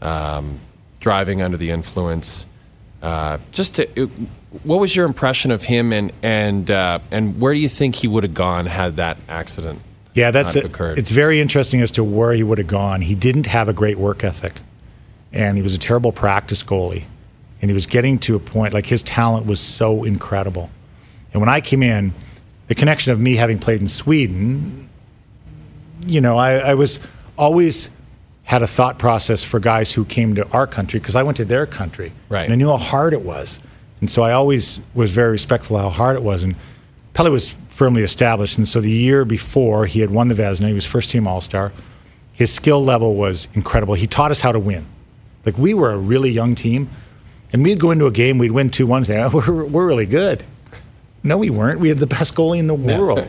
Um, 0.00 0.60
driving 1.02 1.42
under 1.42 1.58
the 1.58 1.70
influence. 1.70 2.46
Uh, 3.02 3.36
just 3.50 3.74
to, 3.74 4.06
what 4.62 4.80
was 4.80 4.96
your 4.96 5.04
impression 5.04 5.50
of 5.50 5.62
him, 5.64 5.92
and 5.92 6.12
and 6.22 6.70
uh, 6.70 7.00
and 7.10 7.38
where 7.38 7.52
do 7.52 7.60
you 7.60 7.68
think 7.68 7.96
he 7.96 8.08
would 8.08 8.22
have 8.22 8.32
gone 8.32 8.64
had 8.64 8.96
that 8.96 9.18
accident? 9.28 9.82
Yeah, 10.14 10.30
that's 10.30 10.56
it. 10.56 10.64
occurred? 10.64 10.98
It's 10.98 11.10
very 11.10 11.40
interesting 11.40 11.80
as 11.80 11.90
to 11.92 12.04
where 12.04 12.32
he 12.32 12.42
would 12.42 12.58
have 12.58 12.66
gone. 12.66 13.00
He 13.00 13.14
didn't 13.14 13.46
have 13.46 13.68
a 13.68 13.72
great 13.72 13.98
work 13.98 14.24
ethic, 14.24 14.60
and 15.32 15.56
he 15.56 15.62
was 15.62 15.74
a 15.74 15.78
terrible 15.78 16.12
practice 16.12 16.62
goalie. 16.62 17.04
And 17.60 17.70
he 17.70 17.74
was 17.74 17.86
getting 17.86 18.18
to 18.20 18.34
a 18.34 18.40
point 18.40 18.72
like 18.72 18.86
his 18.86 19.02
talent 19.04 19.46
was 19.46 19.60
so 19.60 20.02
incredible. 20.02 20.70
And 21.32 21.40
when 21.40 21.48
I 21.48 21.60
came 21.60 21.82
in, 21.82 22.12
the 22.66 22.74
connection 22.74 23.12
of 23.12 23.20
me 23.20 23.36
having 23.36 23.58
played 23.58 23.80
in 23.80 23.86
Sweden, 23.86 24.88
you 26.04 26.20
know, 26.20 26.36
I, 26.38 26.54
I 26.54 26.74
was 26.74 26.98
always 27.38 27.88
had 28.44 28.62
a 28.62 28.66
thought 28.66 28.98
process 28.98 29.42
for 29.44 29.60
guys 29.60 29.92
who 29.92 30.04
came 30.04 30.34
to 30.34 30.46
our 30.50 30.66
country 30.66 30.98
because 31.00 31.16
I 31.16 31.22
went 31.22 31.36
to 31.38 31.44
their 31.44 31.64
country, 31.66 32.12
Right. 32.28 32.44
And 32.44 32.52
I 32.52 32.56
knew 32.56 32.68
how 32.68 32.76
hard 32.76 33.12
it 33.12 33.22
was, 33.22 33.60
and 34.00 34.10
so 34.10 34.22
I 34.22 34.32
always 34.32 34.80
was 34.94 35.10
very 35.10 35.30
respectful 35.32 35.76
of 35.76 35.82
how 35.84 35.90
hard 35.90 36.16
it 36.16 36.22
was. 36.22 36.42
And 36.42 36.56
Pelle 37.14 37.30
was 37.30 37.54
firmly 37.68 38.02
established, 38.02 38.58
and 38.58 38.66
so 38.68 38.80
the 38.80 38.90
year 38.90 39.24
before 39.24 39.86
he 39.86 40.00
had 40.00 40.10
won 40.10 40.28
the 40.28 40.34
Vezina, 40.34 40.66
he 40.68 40.72
was 40.74 40.84
first 40.84 41.10
team 41.10 41.26
All 41.26 41.40
Star. 41.40 41.72
His 42.32 42.52
skill 42.52 42.82
level 42.84 43.14
was 43.14 43.46
incredible. 43.54 43.94
He 43.94 44.06
taught 44.06 44.30
us 44.30 44.40
how 44.40 44.52
to 44.52 44.58
win. 44.58 44.86
Like 45.46 45.56
we 45.58 45.72
were 45.74 45.92
a 45.92 45.98
really 45.98 46.30
young 46.30 46.54
team, 46.54 46.90
and 47.52 47.62
we'd 47.62 47.78
go 47.78 47.90
into 47.90 48.06
a 48.06 48.10
game, 48.10 48.38
we'd 48.38 48.52
win 48.52 48.70
two 48.70 48.86
one, 48.86 49.04
say, 49.04 49.22
"Oh, 49.22 49.28
we're, 49.28 49.64
we're 49.64 49.86
really 49.86 50.06
good. 50.06 50.44
No, 51.22 51.38
we 51.38 51.50
weren't. 51.50 51.78
We 51.78 51.88
had 51.88 51.98
the 51.98 52.06
best 52.08 52.34
goalie 52.34 52.58
in 52.58 52.66
the 52.66 52.74
world. 52.74 53.28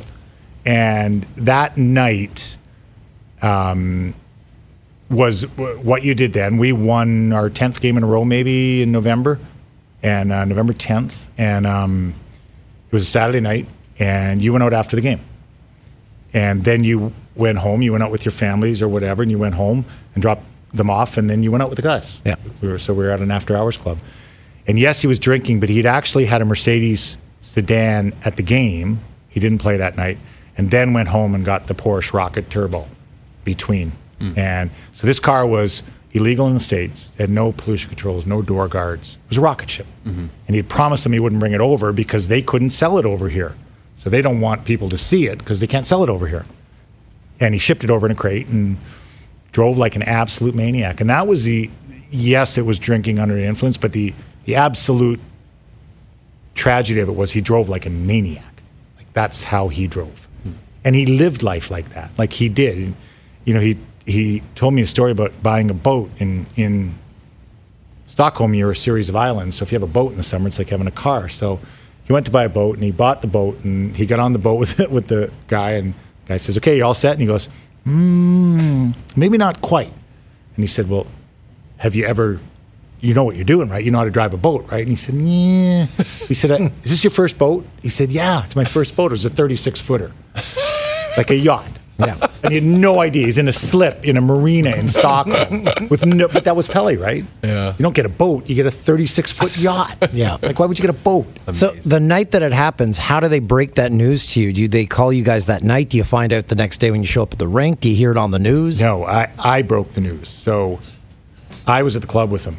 and 0.66 1.28
that 1.38 1.78
night 1.78 2.58
um, 3.42 4.16
was 5.10 5.42
w- 5.42 5.80
what 5.80 6.04
you 6.04 6.16
did 6.16 6.34
then. 6.34 6.58
We 6.58 6.72
won 6.72 7.34
our 7.34 7.50
10th 7.50 7.82
game 7.82 7.98
in 7.98 8.04
a 8.04 8.08
row, 8.08 8.26
maybe 8.26 8.82
in 8.82 8.92
November, 8.92 9.40
and 10.02 10.32
uh, 10.32 10.46
November 10.46 10.74
10th. 10.74 11.30
And 11.38 11.68
um, 11.68 12.14
it 12.88 12.94
was 12.94 13.04
a 13.04 13.12
Saturday 13.12 13.40
night, 13.40 13.68
and 14.00 14.42
you 14.42 14.52
went 14.52 14.64
out 14.64 14.74
after 14.74 14.96
the 14.96 15.02
game. 15.02 15.22
And 16.34 16.64
then 16.64 16.84
you 16.84 17.14
went 17.36 17.60
home, 17.60 17.82
you 17.82 17.92
went 17.92 18.04
out 18.04 18.12
with 18.12 18.26
your 18.26 18.32
families 18.32 18.82
or 18.82 18.88
whatever, 18.88 19.22
and 19.22 19.32
you 19.32 19.38
went 19.38 19.56
home 19.56 19.86
and 20.14 20.22
dropped 20.22 20.46
them 20.74 20.90
off, 20.90 21.18
and 21.18 21.30
then 21.30 21.44
you 21.44 21.52
went 21.52 21.62
out 21.62 21.70
with 21.70 21.78
the 21.78 21.84
guys. 21.84 22.20
Yeah. 22.26 22.36
We 22.62 22.68
were, 22.68 22.80
so 22.80 22.94
we 22.94 23.04
were 23.04 23.12
at 23.12 23.22
an 23.22 23.32
after 23.32 23.56
hours 23.56 23.78
club. 23.78 24.00
And 24.66 24.80
yes, 24.80 25.02
he 25.02 25.08
was 25.08 25.20
drinking, 25.20 25.60
but 25.60 25.70
he'd 25.70 25.86
actually 25.86 26.26
had 26.26 26.42
a 26.42 26.46
Mercedes 26.46 27.18
sedan 27.42 28.14
at 28.24 28.38
the 28.38 28.44
game. 28.44 29.02
He 29.30 29.40
didn't 29.40 29.60
play 29.60 29.78
that 29.78 29.98
night, 29.98 30.18
and 30.58 30.72
then 30.72 30.94
went 30.94 31.10
home 31.10 31.36
and 31.36 31.46
got 31.46 31.68
the 31.68 31.76
Porsche 31.76 32.14
Rocket 32.14 32.50
Turbo 32.50 32.88
between. 33.44 33.92
And 34.38 34.72
so 34.94 35.08
this 35.08 35.20
car 35.20 35.46
was 35.46 35.84
illegal 36.14 36.48
in 36.48 36.54
the 36.54 36.60
States, 36.60 37.12
had 37.18 37.30
no 37.30 37.52
pollution 37.52 37.90
controls, 37.90 38.26
no 38.26 38.42
door 38.42 38.68
guards. 38.68 39.18
It 39.26 39.30
was 39.30 39.38
a 39.38 39.42
rocket 39.42 39.70
ship. 39.70 39.88
Mm-hmm. 40.06 40.28
And 40.48 40.56
he 40.56 40.62
promised 40.62 41.04
them 41.04 41.14
he 41.14 41.20
wouldn't 41.20 41.40
bring 41.40 41.54
it 41.54 41.62
over 41.62 41.92
because 41.92 42.28
they 42.28 42.42
couldn't 42.42 42.70
sell 42.70 42.98
it 42.98 43.06
over 43.06 43.30
here. 43.30 43.56
So 43.98 44.10
they 44.10 44.22
don't 44.22 44.42
want 44.42 44.66
people 44.66 44.90
to 44.90 44.98
see 44.98 45.28
it 45.28 45.40
because 45.40 45.60
they 45.60 45.68
can't 45.68 45.88
sell 45.88 46.04
it 46.04 46.10
over 46.10 46.28
here. 46.28 46.46
And 47.40 47.54
he 47.54 47.60
shipped 47.60 47.84
it 47.84 47.90
over 47.90 48.06
in 48.06 48.12
a 48.12 48.16
crate 48.16 48.48
and 48.48 48.78
drove 49.52 49.78
like 49.78 49.96
an 49.96 50.04
absolute 50.04 50.56
maniac. 50.56 51.02
And 51.02 51.10
that 51.10 51.26
was 51.26 51.46
the 51.46 51.72
yes, 52.10 52.58
it 52.58 52.66
was 52.66 52.78
drinking 52.78 53.20
under 53.20 53.34
the 53.34 53.46
influence, 53.46 53.78
but 53.78 53.94
the 53.94 54.14
the 54.46 54.56
absolute 54.56 55.20
tragedy 56.54 57.00
of 57.00 57.10
it 57.10 57.16
was 57.16 57.32
he 57.32 57.42
drove 57.42 57.70
like 57.70 57.86
a 57.86 57.90
maniac. 57.90 58.62
Like 58.98 59.12
that's 59.14 59.44
how 59.44 59.70
he 59.70 59.88
drove. 59.88 60.28
Hmm. 60.44 60.52
And 60.84 60.96
he 60.96 61.06
lived 61.06 61.42
life 61.42 61.72
like 61.72 61.90
that. 61.90 62.12
Like 62.18 62.34
he 62.34 62.50
did. 62.50 62.94
You 63.46 63.54
know, 63.54 63.60
he 63.60 63.78
he 64.06 64.44
told 64.56 64.74
me 64.74 64.82
a 64.82 64.88
story 64.88 65.12
about 65.12 65.32
buying 65.42 65.70
a 65.70 65.74
boat 65.74 66.12
in 66.20 66.48
in 66.56 66.96
Stockholm, 68.14 68.54
you're 68.54 68.72
a 68.72 68.76
series 68.76 69.10
of 69.10 69.16
islands. 69.16 69.56
So 69.56 69.64
if 69.64 69.72
you 69.72 69.76
have 69.76 69.90
a 69.90 69.92
boat 69.92 70.12
in 70.12 70.18
the 70.18 70.24
summer, 70.24 70.48
it's 70.48 70.60
like 70.60 70.70
having 70.70 70.86
a 70.86 70.92
car. 70.92 71.30
So 71.30 71.60
he 72.04 72.14
went 72.14 72.28
to 72.28 72.32
buy 72.32 72.44
a 72.44 72.50
boat 72.50 72.76
and 72.76 72.84
he 72.84 72.92
bought 72.92 73.24
the 73.24 73.28
boat 73.28 73.64
and 73.64 73.96
he 73.96 74.06
got 74.06 74.20
on 74.20 74.34
the 74.34 74.40
boat 74.40 74.56
with 74.60 74.78
with 74.90 75.08
the 75.08 75.32
guy 75.48 75.72
and 75.72 75.94
the 76.26 76.30
guy 76.30 76.38
says, 76.38 76.58
"Okay, 76.58 76.78
you 76.78 76.86
all 76.86 76.94
set?" 76.94 77.14
And 77.14 77.22
he 77.22 77.28
goes, 77.28 77.50
"Hmm, 77.86 78.92
maybe 79.16 79.38
not 79.38 79.62
quite." 79.62 79.92
And 80.56 80.64
he 80.64 80.68
said, 80.68 80.90
"Well, 80.90 81.08
have 81.78 81.96
you 81.96 82.06
ever?" 82.06 82.40
You 83.02 83.14
know 83.14 83.26
what 83.26 83.36
you're 83.36 83.44
doing, 83.44 83.68
right? 83.68 83.84
You 83.84 83.92
know 83.92 83.98
how 83.98 84.06
to 84.06 84.12
drive 84.12 84.34
a 84.34 84.38
boat, 84.38 84.66
right? 84.72 84.80
And 84.80 84.90
he 84.90 84.96
said, 84.96 85.22
"Yeah." 85.22 85.88
He 86.28 86.34
said, 86.34 86.52
uh, 86.52 86.70
"Is 86.84 86.92
this 86.92 87.04
your 87.04 87.12
first 87.12 87.38
boat?" 87.38 87.66
He 87.82 87.90
said, 87.90 88.12
"Yeah, 88.12 88.46
it's 88.46 88.56
my 88.56 88.64
first 88.64 88.96
boat. 88.96 89.08
It 89.08 89.20
was 89.20 89.26
a 89.26 89.30
36 89.30 89.82
footer, 89.82 90.12
like 91.18 91.30
a 91.32 91.36
yacht." 91.36 91.80
Yeah. 92.06 92.28
And 92.44 92.52
he 92.54 92.60
had 92.60 92.64
no 92.68 93.00
idea. 93.00 93.26
He's 93.26 93.38
in 93.38 93.48
a 93.48 93.54
slip 93.54 94.04
in 94.06 94.18
a 94.18 94.22
marina 94.22 94.72
in 94.76 94.90
Stockholm 94.90 95.64
with 95.90 96.06
no. 96.06 96.28
But 96.28 96.44
that 96.46 96.56
was 96.56 96.68
Pelle, 96.68 96.96
right? 96.98 97.26
Yeah. 97.44 97.74
You 97.78 97.84
don't 97.84 97.96
get 97.96 98.06
a 98.06 98.10
boat. 98.10 98.50
You 98.50 98.56
get 98.56 98.66
a 98.66 98.72
36 98.72 99.32
foot 99.32 99.58
yacht. 99.58 99.98
Yeah. 100.14 100.38
Like, 100.42 100.60
why 100.60 100.66
would 100.68 100.78
you 100.78 100.84
get 100.84 100.92
a 100.94 101.00
boat? 101.00 101.26
So 101.54 101.72
the 101.86 102.00
night 102.00 102.32
that 102.32 102.42
it 102.44 102.54
happens, 102.54 102.98
how 102.98 103.20
do 103.20 103.28
they 103.28 103.40
break 103.40 103.76
that 103.76 103.92
news 103.92 104.28
to 104.34 104.42
you? 104.42 104.54
Do 104.54 104.68
they 104.68 104.86
call 104.86 105.12
you 105.12 105.24
guys 105.24 105.48
that 105.48 105.64
night? 105.64 105.90
Do 105.90 105.98
you 105.98 106.04
find 106.04 106.32
out 106.34 106.50
the 106.50 106.56
next 106.56 106.78
day 106.80 106.92
when 106.92 107.00
you 107.02 107.08
show 107.08 107.24
up 107.24 107.34
at 107.34 107.40
the 107.40 107.48
rink? 107.48 107.80
Do 107.80 107.90
you 107.90 107.96
hear 107.96 108.12
it 108.12 108.18
on 108.18 108.32
the 108.32 108.40
news? 108.40 108.80
No, 108.82 109.06
I, 109.06 109.32
I 109.40 109.62
broke 109.64 109.94
the 109.94 110.02
news. 110.02 110.30
So 110.30 110.80
I 111.66 111.82
was 111.84 111.96
at 111.96 112.02
the 112.02 112.08
club 112.08 112.30
with 112.32 112.46
him, 112.46 112.58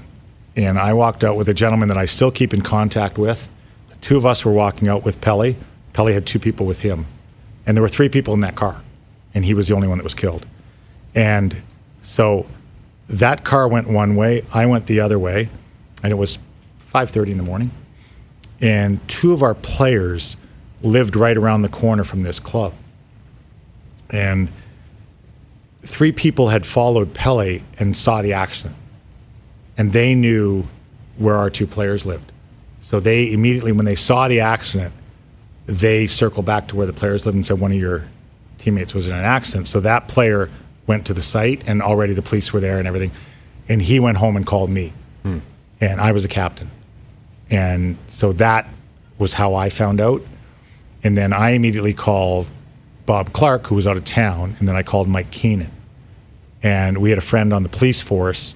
and 0.56 0.78
I 0.78 0.92
walked 0.94 1.22
out 1.22 1.36
with 1.36 1.48
a 1.48 1.54
gentleman 1.54 1.88
that 1.88 1.98
I 1.98 2.06
still 2.06 2.30
keep 2.30 2.54
in 2.54 2.62
contact 2.62 3.18
with. 3.18 3.48
The 3.90 3.96
Two 3.96 4.16
of 4.16 4.24
us 4.26 4.44
were 4.44 4.52
walking 4.52 4.88
out 4.88 5.04
with 5.04 5.20
Pelle. 5.20 5.54
Pelle 5.92 6.06
had 6.06 6.26
two 6.26 6.38
people 6.38 6.66
with 6.66 6.80
him, 6.80 7.06
and 7.66 7.76
there 7.76 7.82
were 7.82 7.88
three 7.88 8.08
people 8.08 8.34
in 8.34 8.40
that 8.40 8.56
car, 8.56 8.80
and 9.34 9.44
he 9.44 9.54
was 9.54 9.68
the 9.68 9.74
only 9.74 9.88
one 9.88 9.98
that 9.98 10.04
was 10.04 10.14
killed. 10.14 10.46
And 11.14 11.62
so 12.02 12.46
that 13.08 13.44
car 13.44 13.68
went 13.68 13.88
one 13.88 14.16
way, 14.16 14.44
I 14.52 14.66
went 14.66 14.86
the 14.86 15.00
other 15.00 15.18
way, 15.18 15.50
and 16.02 16.12
it 16.12 16.16
was 16.16 16.38
5:30 16.78 17.32
in 17.32 17.38
the 17.38 17.44
morning. 17.44 17.70
And 18.60 19.06
two 19.08 19.32
of 19.32 19.42
our 19.42 19.54
players 19.54 20.36
lived 20.82 21.16
right 21.16 21.36
around 21.36 21.62
the 21.62 21.68
corner 21.68 22.04
from 22.04 22.22
this 22.22 22.38
club. 22.38 22.72
And 24.10 24.48
three 25.82 26.12
people 26.12 26.48
had 26.48 26.64
followed 26.64 27.14
Pelle 27.14 27.60
and 27.78 27.96
saw 27.96 28.22
the 28.22 28.32
accident, 28.32 28.76
and 29.76 29.92
they 29.92 30.14
knew 30.14 30.66
where 31.16 31.36
our 31.36 31.50
two 31.50 31.66
players 31.66 32.06
lived. 32.06 32.32
So 32.80 33.00
they 33.00 33.30
immediately, 33.32 33.72
when 33.72 33.86
they 33.86 33.94
saw 33.94 34.28
the 34.28 34.40
accident, 34.40 34.92
they 35.66 36.06
circled 36.06 36.46
back 36.46 36.68
to 36.68 36.76
where 36.76 36.86
the 36.86 36.92
players 36.92 37.24
lived 37.24 37.36
and 37.36 37.46
said 37.46 37.58
one 37.58 37.72
of 37.72 37.78
your 37.78 38.04
teammates 38.58 38.94
was 38.94 39.06
in 39.06 39.14
an 39.14 39.24
accident. 39.24 39.68
So 39.68 39.80
that 39.80 40.08
player 40.08 40.50
went 40.86 41.06
to 41.06 41.14
the 41.14 41.22
site, 41.22 41.62
and 41.66 41.82
already 41.82 42.14
the 42.14 42.22
police 42.22 42.52
were 42.52 42.60
there 42.60 42.78
and 42.78 42.86
everything. 42.86 43.10
And 43.68 43.80
he 43.80 43.98
went 43.98 44.18
home 44.18 44.36
and 44.36 44.46
called 44.46 44.70
me, 44.70 44.92
hmm. 45.22 45.38
and 45.80 46.00
I 46.00 46.12
was 46.12 46.24
a 46.24 46.28
captain, 46.28 46.70
and 47.50 47.96
so 48.08 48.32
that 48.34 48.68
was 49.18 49.34
how 49.34 49.54
I 49.54 49.70
found 49.70 50.00
out. 50.00 50.22
And 51.02 51.16
then 51.16 51.32
I 51.32 51.50
immediately 51.50 51.94
called 51.94 52.46
Bob 53.06 53.32
Clarke, 53.32 53.66
who 53.66 53.74
was 53.74 53.86
out 53.86 53.96
of 53.96 54.04
town, 54.04 54.56
and 54.58 54.68
then 54.68 54.76
I 54.76 54.82
called 54.82 55.08
Mike 55.08 55.30
Keenan. 55.30 55.70
And 56.62 56.98
we 56.98 57.10
had 57.10 57.18
a 57.18 57.22
friend 57.22 57.52
on 57.52 57.62
the 57.62 57.68
police 57.68 58.00
force, 58.00 58.54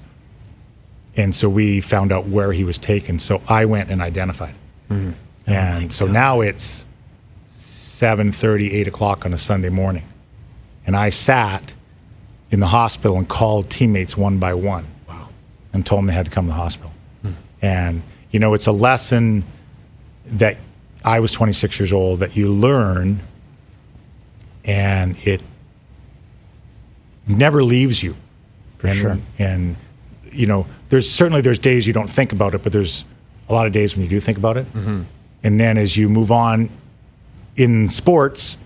and 1.16 1.34
so 1.34 1.48
we 1.48 1.80
found 1.80 2.12
out 2.12 2.26
where 2.26 2.52
he 2.52 2.64
was 2.64 2.78
taken. 2.78 3.18
So 3.18 3.42
I 3.48 3.64
went 3.64 3.90
and 3.90 4.00
identified. 4.00 4.54
Hmm. 4.88 5.12
And 5.46 5.87
oh 5.87 5.88
so 5.88 6.06
now 6.06 6.40
it's 6.40 6.84
7.30, 7.98 8.74
8 8.74 8.88
o'clock 8.88 9.26
on 9.26 9.34
a 9.34 9.38
Sunday 9.38 9.70
morning. 9.70 10.04
And 10.87 10.96
I 10.96 11.11
sat 11.11 11.74
in 12.52 12.61
the 12.61 12.68
hospital 12.68 13.18
and 13.18 13.28
called 13.28 13.70
teammates 13.70 14.16
one 14.16 14.38
by 14.38 14.54
one. 14.54 14.87
Wow. 15.08 15.28
And 15.72 15.84
told 15.84 15.98
them 15.98 16.06
they 16.06 16.12
had 16.12 16.26
to 16.26 16.30
come 16.30 16.44
to 16.44 16.50
the 16.50 16.54
hospital. 16.54 16.92
Hmm. 17.22 17.32
And, 17.61 18.02
you 18.30 18.38
know, 18.38 18.54
it's 18.54 18.68
a 18.68 18.72
lesson 18.72 19.44
that 20.26 20.58
I 21.04 21.18
was 21.18 21.32
26 21.32 21.80
years 21.80 21.92
old 21.92 22.20
that 22.20 22.37
you 22.37 22.52
learn 22.52 23.20
and 24.64 25.16
it 25.26 25.42
never 27.26 27.64
leaves 27.64 28.00
you. 28.00 28.14
For 28.76 28.87
and, 28.87 28.98
sure. 28.98 29.18
And, 29.40 29.76
you 30.30 30.46
know, 30.46 30.66
there's 30.88 31.11
certainly 31.11 31.40
there's 31.40 31.58
days 31.58 31.84
you 31.84 31.92
don't 31.92 32.08
think 32.08 32.32
about 32.32 32.54
it, 32.54 32.62
but 32.62 32.72
there's 32.72 33.04
a 33.48 33.52
lot 33.52 33.66
of 33.66 33.72
days 33.72 33.96
when 33.96 34.04
you 34.04 34.08
do 34.08 34.20
think 34.20 34.38
about 34.38 34.56
it. 34.56 34.72
Mm-hmm. 34.72 35.02
And 35.42 35.58
then 35.58 35.78
as 35.78 35.96
you 35.96 36.08
move 36.08 36.30
on 36.30 36.70
in 37.59 37.90
sports, 37.90 38.57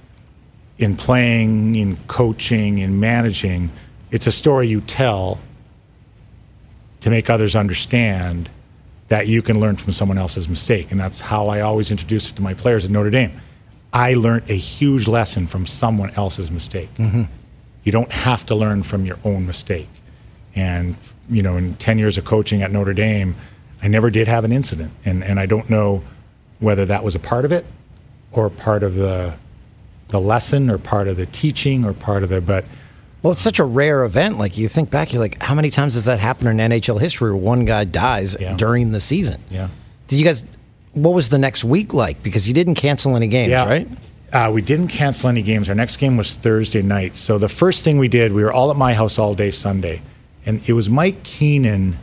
in 0.77 0.97
playing, 0.97 1.75
in 1.75 1.97
coaching, 2.07 2.79
in 2.79 3.01
managing, 3.01 3.73
it's 4.11 4.27
a 4.27 4.33
story 4.33 4.69
you 4.69 4.83
tell 4.83 5.41
to 7.01 7.11
make 7.11 7.31
others 7.31 7.57
understand 7.57 8.51
that 9.09 9.27
you 9.27 9.41
can 9.43 9.59
learn 9.59 9.77
from 9.77 9.95
someone 9.95 10.19
else's 10.19 10.47
mistake. 10.47 10.93
And 10.93 11.01
that's 11.01 11.21
how 11.21 11.49
I 11.49 11.63
always 11.63 11.91
introduce 11.91 12.31
it 12.31 12.37
to 12.37 12.43
my 12.43 12.53
players 12.53 12.85
at 12.85 12.91
Notre 12.91 13.11
Dame. 13.11 13.41
I 13.95 14.15
learned 14.15 14.49
a 14.49 14.57
huge 14.57 15.09
lesson 15.09 15.47
from 15.47 15.67
someone 15.67 16.11
else's 16.11 16.51
mistake. 16.51 16.95
Mm-hmm. 16.97 17.25
You 17.85 17.93
don't 17.93 18.13
have 18.13 18.45
to 18.47 18.55
learn 18.55 18.83
from 18.83 19.07
your 19.07 19.19
own 19.25 19.47
mistake. 19.47 19.89
And, 20.55 20.97
you 21.31 21.43
know, 21.43 21.57
in 21.57 21.77
10 21.77 21.99
years 21.99 22.19
of 22.19 22.27
coaching 22.27 22.63
at 22.63 22.71
Notre 22.71 22.93
Dame, 22.93 23.37
I 23.83 23.89
never 23.89 24.11
did 24.11 24.29
have 24.29 24.45
an 24.45 24.53
incident. 24.53 24.93
And, 25.05 25.25
and 25.25 25.41
I 25.41 25.47
don't 25.47 25.71
know 25.71 26.05
whether 26.61 26.85
that 26.85 27.03
was 27.03 27.15
a 27.15 27.19
part 27.19 27.47
of 27.47 27.53
it 27.53 27.65
or 28.33 28.51
part 28.51 28.83
of 28.83 28.95
the, 28.95 29.35
the 30.09 30.21
lesson 30.21 30.71
or 30.71 30.79
part 30.79 31.09
of 31.09 31.17
the 31.17 31.27
teaching 31.27 31.85
or 31.85 31.93
part 31.93 32.23
of 32.23 32.29
the, 32.31 32.41
but 32.41 32.65
Well, 33.23 33.33
it's 33.33 33.43
such 33.43 33.59
a 33.59 33.65
rare 33.65 34.05
event. 34.05 34.39
Like 34.39 34.57
you 34.59 34.69
think 34.69 34.91
back, 34.91 35.13
you're 35.13 35.21
like, 35.23 35.43
how 35.43 35.55
many 35.55 35.71
times 35.71 35.95
has 35.95 36.05
that 36.07 36.19
happened 36.19 36.49
in 36.61 36.71
NHL 36.71 37.01
history 37.01 37.31
where 37.31 37.37
one 37.37 37.65
guy 37.65 37.85
dies 37.85 38.37
Yeah. 38.41 38.55
during 38.57 38.93
the 38.93 39.01
season? 39.01 39.41
Yeah. 39.51 39.69
Did 40.09 40.19
you 40.19 40.25
guys? 40.25 40.45
What 40.95 41.15
was 41.15 41.29
the 41.31 41.39
next 41.39 41.65
week 41.65 41.95
like? 41.95 42.23
Because 42.23 42.47
you 42.47 42.53
didn't 42.55 42.75
cancel 42.75 43.17
any 43.17 43.29
games, 43.29 43.51
Yeah. 43.51 43.65
right? 43.67 43.89
Uh, 44.33 44.51
we 44.53 44.61
didn't 44.63 44.89
cancel 44.89 45.29
any 45.29 45.41
games. 45.43 45.69
Our 45.69 45.75
next 45.75 45.97
game 45.99 46.17
was 46.17 46.35
Thursday 46.35 46.83
night. 46.83 47.17
So 47.17 47.39
the 47.39 47.49
first 47.49 47.85
thing 47.85 47.99
we 47.99 48.09
did, 48.09 48.33
we 48.33 48.43
were 48.43 48.53
all 48.53 48.71
at 48.71 48.77
my 48.77 48.93
house 48.95 49.19
all 49.19 49.35
day 49.35 49.51
Sunday, 49.51 50.03
and 50.47 50.61
it 50.67 50.73
was 50.73 50.89
Mike 50.91 51.23
Keenan, 51.23 51.99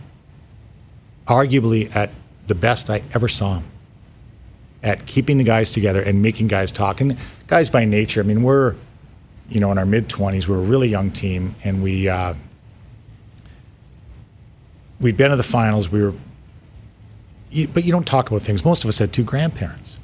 arguably 1.27 1.93
at 1.95 2.11
the 2.47 2.55
best 2.55 2.89
I 2.89 3.03
ever 3.13 3.27
saw 3.27 3.55
him 3.57 3.63
at 4.81 5.05
keeping 5.05 5.37
the 5.37 5.43
guys 5.43 5.71
together 5.71 6.01
and 6.01 6.21
making 6.21 6.47
guys 6.47 6.71
talk. 6.71 7.01
And 7.01 7.17
guys 7.47 7.69
by 7.69 7.85
nature, 7.85 8.21
I 8.21 8.23
mean, 8.23 8.43
we're 8.43 8.75
you 9.49 9.59
know 9.59 9.71
in 9.71 9.77
our 9.77 9.85
mid 9.85 10.09
twenties, 10.09 10.47
we're 10.47 10.57
a 10.57 10.61
really 10.61 10.89
young 10.89 11.11
team, 11.11 11.55
and 11.63 11.83
we 11.83 12.07
uh, 12.07 12.33
we'd 14.99 15.17
been 15.17 15.31
to 15.31 15.37
the 15.37 15.43
finals. 15.43 15.89
We 15.89 16.03
were, 16.03 16.13
you, 17.49 17.67
but 17.67 17.83
you 17.83 17.91
don't 17.91 18.05
talk 18.07 18.29
about 18.29 18.41
things. 18.41 18.63
Most 18.63 18.83
of 18.83 18.89
us 18.89 18.97
had 18.97 19.13
two 19.13 19.23
grandparents, 19.23 19.97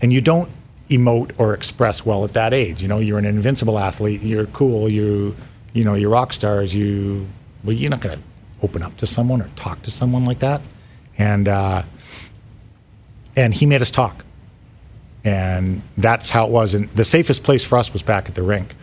and 0.00 0.12
you 0.12 0.20
don't 0.20 0.50
emote 0.90 1.32
or 1.38 1.52
express 1.52 2.06
well 2.06 2.24
at 2.24 2.32
that 2.32 2.54
age. 2.54 2.80
You 2.82 2.88
know, 2.88 2.98
you're 2.98 3.18
an 3.18 3.24
invincible 3.24 3.78
athlete. 3.78 4.22
You're 4.22 4.46
cool. 4.46 4.88
You, 4.88 5.36
you 5.72 5.84
know, 5.84 5.94
you're 5.94 6.10
rock 6.10 6.32
stars. 6.32 6.74
You, 6.74 7.26
well, 7.64 7.74
you're 7.74 7.90
not 7.90 8.00
going 8.00 8.18
to 8.18 8.24
open 8.62 8.82
up 8.82 8.96
to 8.98 9.06
someone 9.06 9.42
or 9.42 9.50
talk 9.56 9.82
to 9.82 9.90
someone 9.90 10.24
like 10.24 10.38
that. 10.38 10.60
And 11.18 11.48
uh, 11.48 11.82
and 13.36 13.54
he 13.54 13.66
made 13.66 13.82
us 13.82 13.90
talk, 13.90 14.24
and 15.24 15.82
that's 15.96 16.30
how 16.30 16.46
it 16.46 16.50
was. 16.50 16.74
And 16.74 16.90
the 16.90 17.04
safest 17.04 17.44
place 17.44 17.62
for 17.62 17.78
us 17.78 17.92
was 17.92 18.02
back 18.02 18.28
at 18.28 18.34
the 18.34 18.42
rink. 18.42 18.74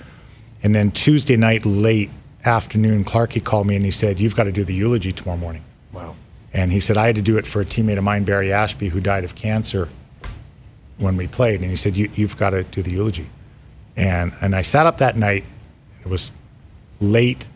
And 0.61 0.73
then 0.73 0.91
Tuesday 0.91 1.35
night, 1.35 1.65
late 1.65 2.11
afternoon, 2.45 3.03
Clarky 3.03 3.43
called 3.43 3.67
me 3.67 3.75
and 3.75 3.83
he 3.83 3.91
said, 3.91 4.19
"You've 4.19 4.35
got 4.35 4.43
to 4.43 4.51
do 4.51 4.63
the 4.63 4.73
eulogy 4.73 5.11
tomorrow 5.11 5.37
morning." 5.37 5.63
Wow. 5.91 6.15
And 6.53 6.71
he 6.71 6.79
said, 6.79 6.97
I 6.97 7.07
had 7.07 7.15
to 7.15 7.21
do 7.21 7.37
it 7.37 7.47
for 7.47 7.61
a 7.61 7.65
teammate 7.65 7.97
of 7.97 8.03
mine, 8.03 8.25
Barry 8.25 8.49
Ashbee, 8.49 8.89
who 8.89 8.99
died 8.99 9.23
of 9.23 9.33
cancer 9.33 9.89
when 10.97 11.17
we 11.17 11.27
played. 11.27 11.61
And 11.61 11.69
he 11.69 11.75
said, 11.75 11.97
you, 11.97 12.11
You've 12.13 12.37
got 12.37 12.51
to 12.51 12.63
do 12.63 12.83
the 12.83 12.91
eulogy. 12.91 13.29
And, 13.95 14.33
and 14.39 14.55
I 14.55 14.61
sat 14.61 14.85
up 14.85 14.99
that 14.99 15.17
night. 15.17 15.45
It 16.01 16.07
was 16.07 16.31
late. 17.01 17.47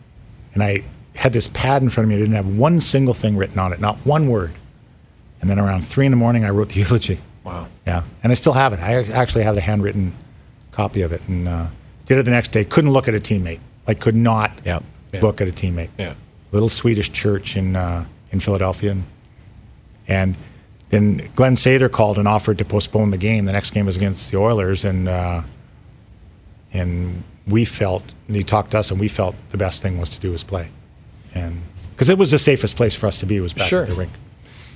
And 0.54 0.62
I 0.62 0.84
had 1.14 1.32
this 1.32 1.48
pad 1.48 1.82
in 1.82 1.90
front 1.90 2.06
of 2.06 2.08
me. 2.08 2.16
I 2.16 2.18
didn't 2.18 2.34
have 2.34 2.48
one 2.48 2.80
single 2.80 3.14
thing 3.14 3.36
written 3.36 3.58
on 3.58 3.72
it, 3.72 3.80
not 3.80 3.98
one 3.98 4.28
word. 4.28 4.52
And 5.40 5.48
then 5.48 5.58
around 5.58 5.82
three 5.86 6.06
in 6.06 6.12
the 6.12 6.16
morning, 6.16 6.44
I 6.44 6.50
wrote 6.50 6.68
the 6.70 6.80
eulogy. 6.80 7.20
Wow. 7.44 7.68
Yeah. 7.86 8.02
And 8.22 8.30
I 8.32 8.34
still 8.34 8.52
have 8.54 8.72
it. 8.72 8.80
I 8.80 9.02
actually 9.12 9.44
have 9.44 9.54
the 9.54 9.60
handwritten 9.60 10.14
copy 10.72 11.02
of 11.02 11.12
it. 11.12 11.22
And 11.28 11.48
uh, 11.48 11.66
did 12.06 12.18
it 12.18 12.24
the 12.24 12.30
next 12.30 12.50
day. 12.52 12.64
Couldn't 12.64 12.90
look 12.92 13.08
at 13.08 13.14
a 13.14 13.20
teammate. 13.20 13.60
Like, 13.86 14.00
could 14.00 14.16
not. 14.16 14.52
Yeah. 14.64 14.80
look 15.22 15.40
at 15.40 15.48
a 15.48 15.52
teammate 15.52 15.88
Yeah. 15.98 16.14
little 16.52 16.68
Swedish 16.68 17.10
church 17.12 17.56
in 17.56 17.76
uh, 17.76 18.04
in 18.30 18.40
Philadelphia, 18.40 18.90
and, 18.90 19.04
and 20.06 20.36
then 20.90 21.30
Glenn 21.34 21.54
Sather 21.54 21.90
called 21.90 22.18
and 22.18 22.28
offered 22.28 22.58
to 22.58 22.64
postpone 22.66 23.10
the 23.10 23.16
game. 23.16 23.46
The 23.46 23.52
next 23.52 23.70
game 23.70 23.86
was 23.86 23.96
against 23.96 24.30
the 24.30 24.36
Oilers, 24.36 24.84
and 24.84 25.08
uh, 25.08 25.42
and 26.72 27.24
we 27.46 27.64
felt 27.64 28.02
and 28.26 28.36
he 28.36 28.42
talked 28.44 28.72
to 28.72 28.78
us, 28.78 28.90
and 28.90 29.00
we 29.00 29.08
felt 29.08 29.34
the 29.50 29.56
best 29.56 29.80
thing 29.82 29.98
was 29.98 30.10
to 30.10 30.20
do 30.20 30.30
was 30.32 30.42
play, 30.42 30.68
and 31.34 31.62
because 31.92 32.08
it 32.10 32.18
was 32.18 32.30
the 32.30 32.38
safest 32.38 32.76
place 32.76 32.94
for 32.94 33.06
us 33.06 33.16
to 33.18 33.26
be 33.26 33.40
was 33.40 33.54
back 33.54 33.68
Sure. 33.68 33.82
at 33.84 33.88
the 33.88 33.94
rink. 33.94 34.12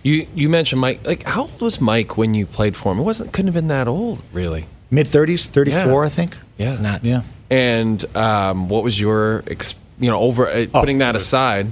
You 0.02 0.26
you 0.34 0.48
mentioned 0.48 0.80
Mike. 0.80 1.06
Like, 1.06 1.22
how 1.24 1.42
old 1.42 1.60
was 1.60 1.80
Mike 1.80 2.16
when 2.16 2.34
you 2.34 2.44
played 2.46 2.76
for 2.76 2.92
him? 2.92 2.98
It 2.98 3.02
wasn't 3.02 3.32
couldn't 3.32 3.48
have 3.48 3.54
been 3.54 3.68
that 3.68 3.86
old, 3.88 4.20
really. 4.32 4.66
Mid 4.90 5.06
thirties, 5.08 5.46
thirty 5.46 5.70
four, 5.70 6.02
Yeah. 6.02 6.06
I 6.06 6.08
think. 6.08 6.38
Yeah. 6.58 6.76
Nuts. 6.80 7.08
Yeah. 7.08 7.22
And 7.50 8.16
um, 8.16 8.68
what 8.68 8.82
was 8.82 8.98
your, 8.98 9.44
ex- 9.46 9.74
you 10.00 10.10
know, 10.10 10.18
over 10.20 10.48
uh, 10.48 10.66
Oh, 10.72 10.80
putting 10.80 10.98
that 10.98 11.10
it 11.10 11.18
was- 11.18 11.22
aside? 11.24 11.66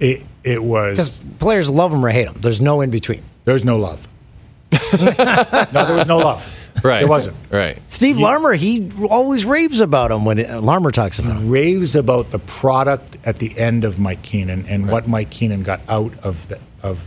It 0.00 0.22
it 0.42 0.62
was. 0.62 0.92
Because 0.96 1.10
players 1.38 1.70
love 1.70 1.92
him 1.92 2.04
or 2.04 2.08
hate 2.08 2.26
him. 2.26 2.34
There's 2.40 2.60
no 2.60 2.80
in 2.80 2.90
between. 2.90 3.22
There's 3.44 3.64
no 3.64 3.76
love. 3.76 4.08
no, 4.72 4.76
there 5.08 5.96
was 5.96 6.06
no 6.06 6.18
love. 6.18 6.58
Right. 6.82 7.00
There 7.00 7.08
wasn't. 7.08 7.36
Right. 7.50 7.80
Steve 7.88 8.18
Larmer, 8.18 8.54
he 8.54 8.90
always 9.08 9.44
raves 9.44 9.80
about 9.80 10.10
him 10.10 10.24
when 10.24 10.44
uh, 10.44 10.60
Larmer 10.60 10.90
talks 10.90 11.18
about 11.18 11.36
him. 11.36 11.50
raves 11.50 11.94
about 11.94 12.30
the 12.30 12.38
product 12.38 13.18
at 13.24 13.36
the 13.36 13.56
end 13.58 13.84
of 13.84 13.98
Mike 13.98 14.22
Keenan 14.22 14.64
and 14.66 14.88
what 14.90 15.06
Mike 15.06 15.30
Keenan 15.30 15.62
got 15.62 15.80
out 15.88 16.12
of 16.24 16.48
the 16.48 16.58
of 16.82 16.98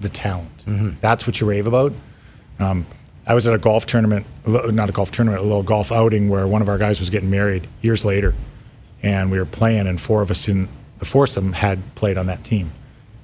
the 0.00 0.08
talent. 0.08 0.64
That's 1.00 1.26
what 1.26 1.40
you 1.40 1.46
rave 1.46 1.66
about. 1.66 1.92
Um, 2.58 2.86
I 3.26 3.34
was 3.34 3.46
at 3.46 3.54
a 3.54 3.58
golf 3.58 3.84
tournament, 3.86 4.26
not 4.46 4.88
a 4.88 4.92
golf 4.92 5.10
tournament, 5.10 5.42
a 5.42 5.44
little 5.44 5.62
golf 5.62 5.92
outing 5.92 6.28
where 6.28 6.46
one 6.46 6.62
of 6.62 6.68
our 6.68 6.78
guys 6.78 6.98
was 6.98 7.10
getting 7.10 7.30
married 7.30 7.68
years 7.82 8.04
later, 8.04 8.34
and 9.02 9.30
we 9.30 9.38
were 9.38 9.44
playing, 9.44 9.86
and 9.86 10.00
four 10.00 10.22
of 10.22 10.30
us 10.30 10.48
in 10.48 10.68
the 10.98 11.04
foursome 11.04 11.52
had 11.52 11.94
played 11.94 12.16
on 12.16 12.26
that 12.26 12.42
team, 12.44 12.72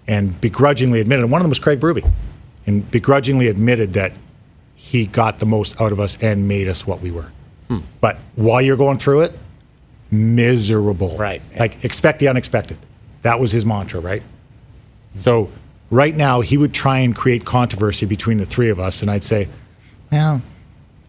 and 0.06 0.38
begrudgingly 0.40 1.00
admitted. 1.00 1.22
And 1.22 1.32
one 1.32 1.40
of 1.40 1.44
them 1.44 1.50
was 1.50 1.58
Craig 1.58 1.80
Berube, 1.80 2.10
and 2.66 2.90
begrudgingly 2.90 3.48
admitted 3.48 3.94
that 3.94 4.12
he 4.74 5.06
got 5.06 5.38
the 5.38 5.46
most 5.46 5.80
out 5.80 5.92
of 5.92 5.98
us 6.00 6.18
and 6.20 6.46
made 6.46 6.68
us 6.68 6.86
what 6.86 7.00
we 7.00 7.10
were. 7.10 7.32
But 8.00 8.18
while 8.36 8.60
you're 8.60 8.76
going 8.76 8.98
through 8.98 9.22
it, 9.22 9.38
miserable. 10.10 11.16
Right. 11.16 11.42
Like 11.58 11.84
expect 11.84 12.18
the 12.20 12.28
unexpected. 12.28 12.76
That 13.22 13.40
was 13.40 13.50
his 13.50 13.64
mantra, 13.64 14.00
right? 14.00 14.22
So 15.18 15.50
right 15.94 16.16
now 16.16 16.40
he 16.40 16.56
would 16.56 16.74
try 16.74 16.98
and 16.98 17.14
create 17.14 17.44
controversy 17.44 18.06
between 18.06 18.38
the 18.38 18.46
three 18.46 18.70
of 18.70 18.80
us, 18.80 19.02
and 19.02 19.10
I'd 19.10 19.24
say, 19.24 19.48
Well, 20.10 20.42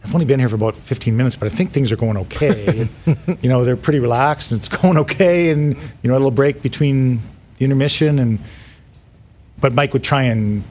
I've 0.03 0.13
only 0.13 0.25
been 0.25 0.39
here 0.39 0.49
for 0.49 0.55
about 0.55 0.77
15 0.77 1.17
minutes, 1.17 1.35
but 1.35 1.51
I 1.51 1.55
think 1.55 1.71
things 1.71 1.91
are 1.91 1.95
going 1.95 2.15
okay. 2.17 2.87
And, 3.05 3.39
you 3.41 3.49
know, 3.49 3.65
they're 3.65 3.75
pretty 3.75 3.99
relaxed 3.99 4.51
and 4.51 4.59
it's 4.59 4.67
going 4.81 4.97
okay, 4.99 5.49
and 5.49 5.75
you 5.75 6.09
know, 6.09 6.13
a 6.13 6.19
little 6.19 6.31
break 6.31 6.61
between 6.61 7.21
the 7.57 7.65
intermission 7.65 8.19
and 8.19 8.39
but 9.57 9.73
Mike 9.73 9.93
would 9.93 10.03
try 10.03 10.23
and, 10.23 10.63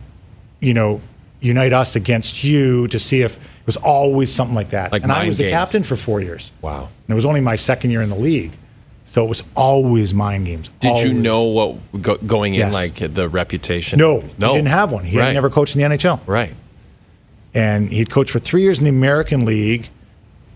you 0.61 0.75
know, 0.75 1.01
unite 1.41 1.73
us 1.73 1.97
against 1.97 2.45
you 2.45 2.87
to 2.89 2.99
see 2.99 3.23
if 3.23 3.37
it 3.37 3.67
was 3.67 3.77
always 3.79 4.33
something 4.33 4.55
like 4.55 4.71
that. 4.71 4.93
Like 4.93 5.03
and 5.03 5.11
I 5.11 5.27
was 5.27 5.39
the 5.39 5.51
captain 5.51 5.83
for 5.83 5.97
four 5.97 6.21
years. 6.21 6.51
Wow. 6.63 6.83
And 6.83 7.11
it 7.11 7.15
was 7.15 7.25
only 7.25 7.41
my 7.41 7.57
second 7.57 7.91
year 7.91 8.03
in 8.03 8.11
the 8.11 8.17
league. 8.17 8.53
So 9.15 9.25
it 9.25 9.29
was 9.29 9.45
always 9.55 10.13
mind 10.13 10.47
games. 10.47 10.71
Did 10.81 10.99
you 10.99 11.15
know 11.15 11.45
what 11.45 12.03
go, 12.03 12.17
going 12.17 12.55
in 12.55 12.59
Yes. 12.59 12.75
like 12.75 13.15
the 13.15 13.29
reputation? 13.29 13.97
No, 13.97 14.25
no, 14.39 14.49
he 14.49 14.55
didn't 14.57 14.71
have 14.71 14.91
one. 14.91 15.05
He 15.05 15.17
right. 15.17 15.27
had 15.27 15.35
never 15.35 15.51
coached 15.51 15.77
in 15.77 15.83
the 15.83 15.97
NHL. 15.97 16.19
Right. 16.27 16.57
And 17.55 17.93
he'd 17.93 18.11
coached 18.11 18.33
for 18.33 18.41
three 18.41 18.63
years 18.63 18.81
in 18.81 18.85
the 18.85 18.91
American 18.91 19.45
League, 19.45 19.89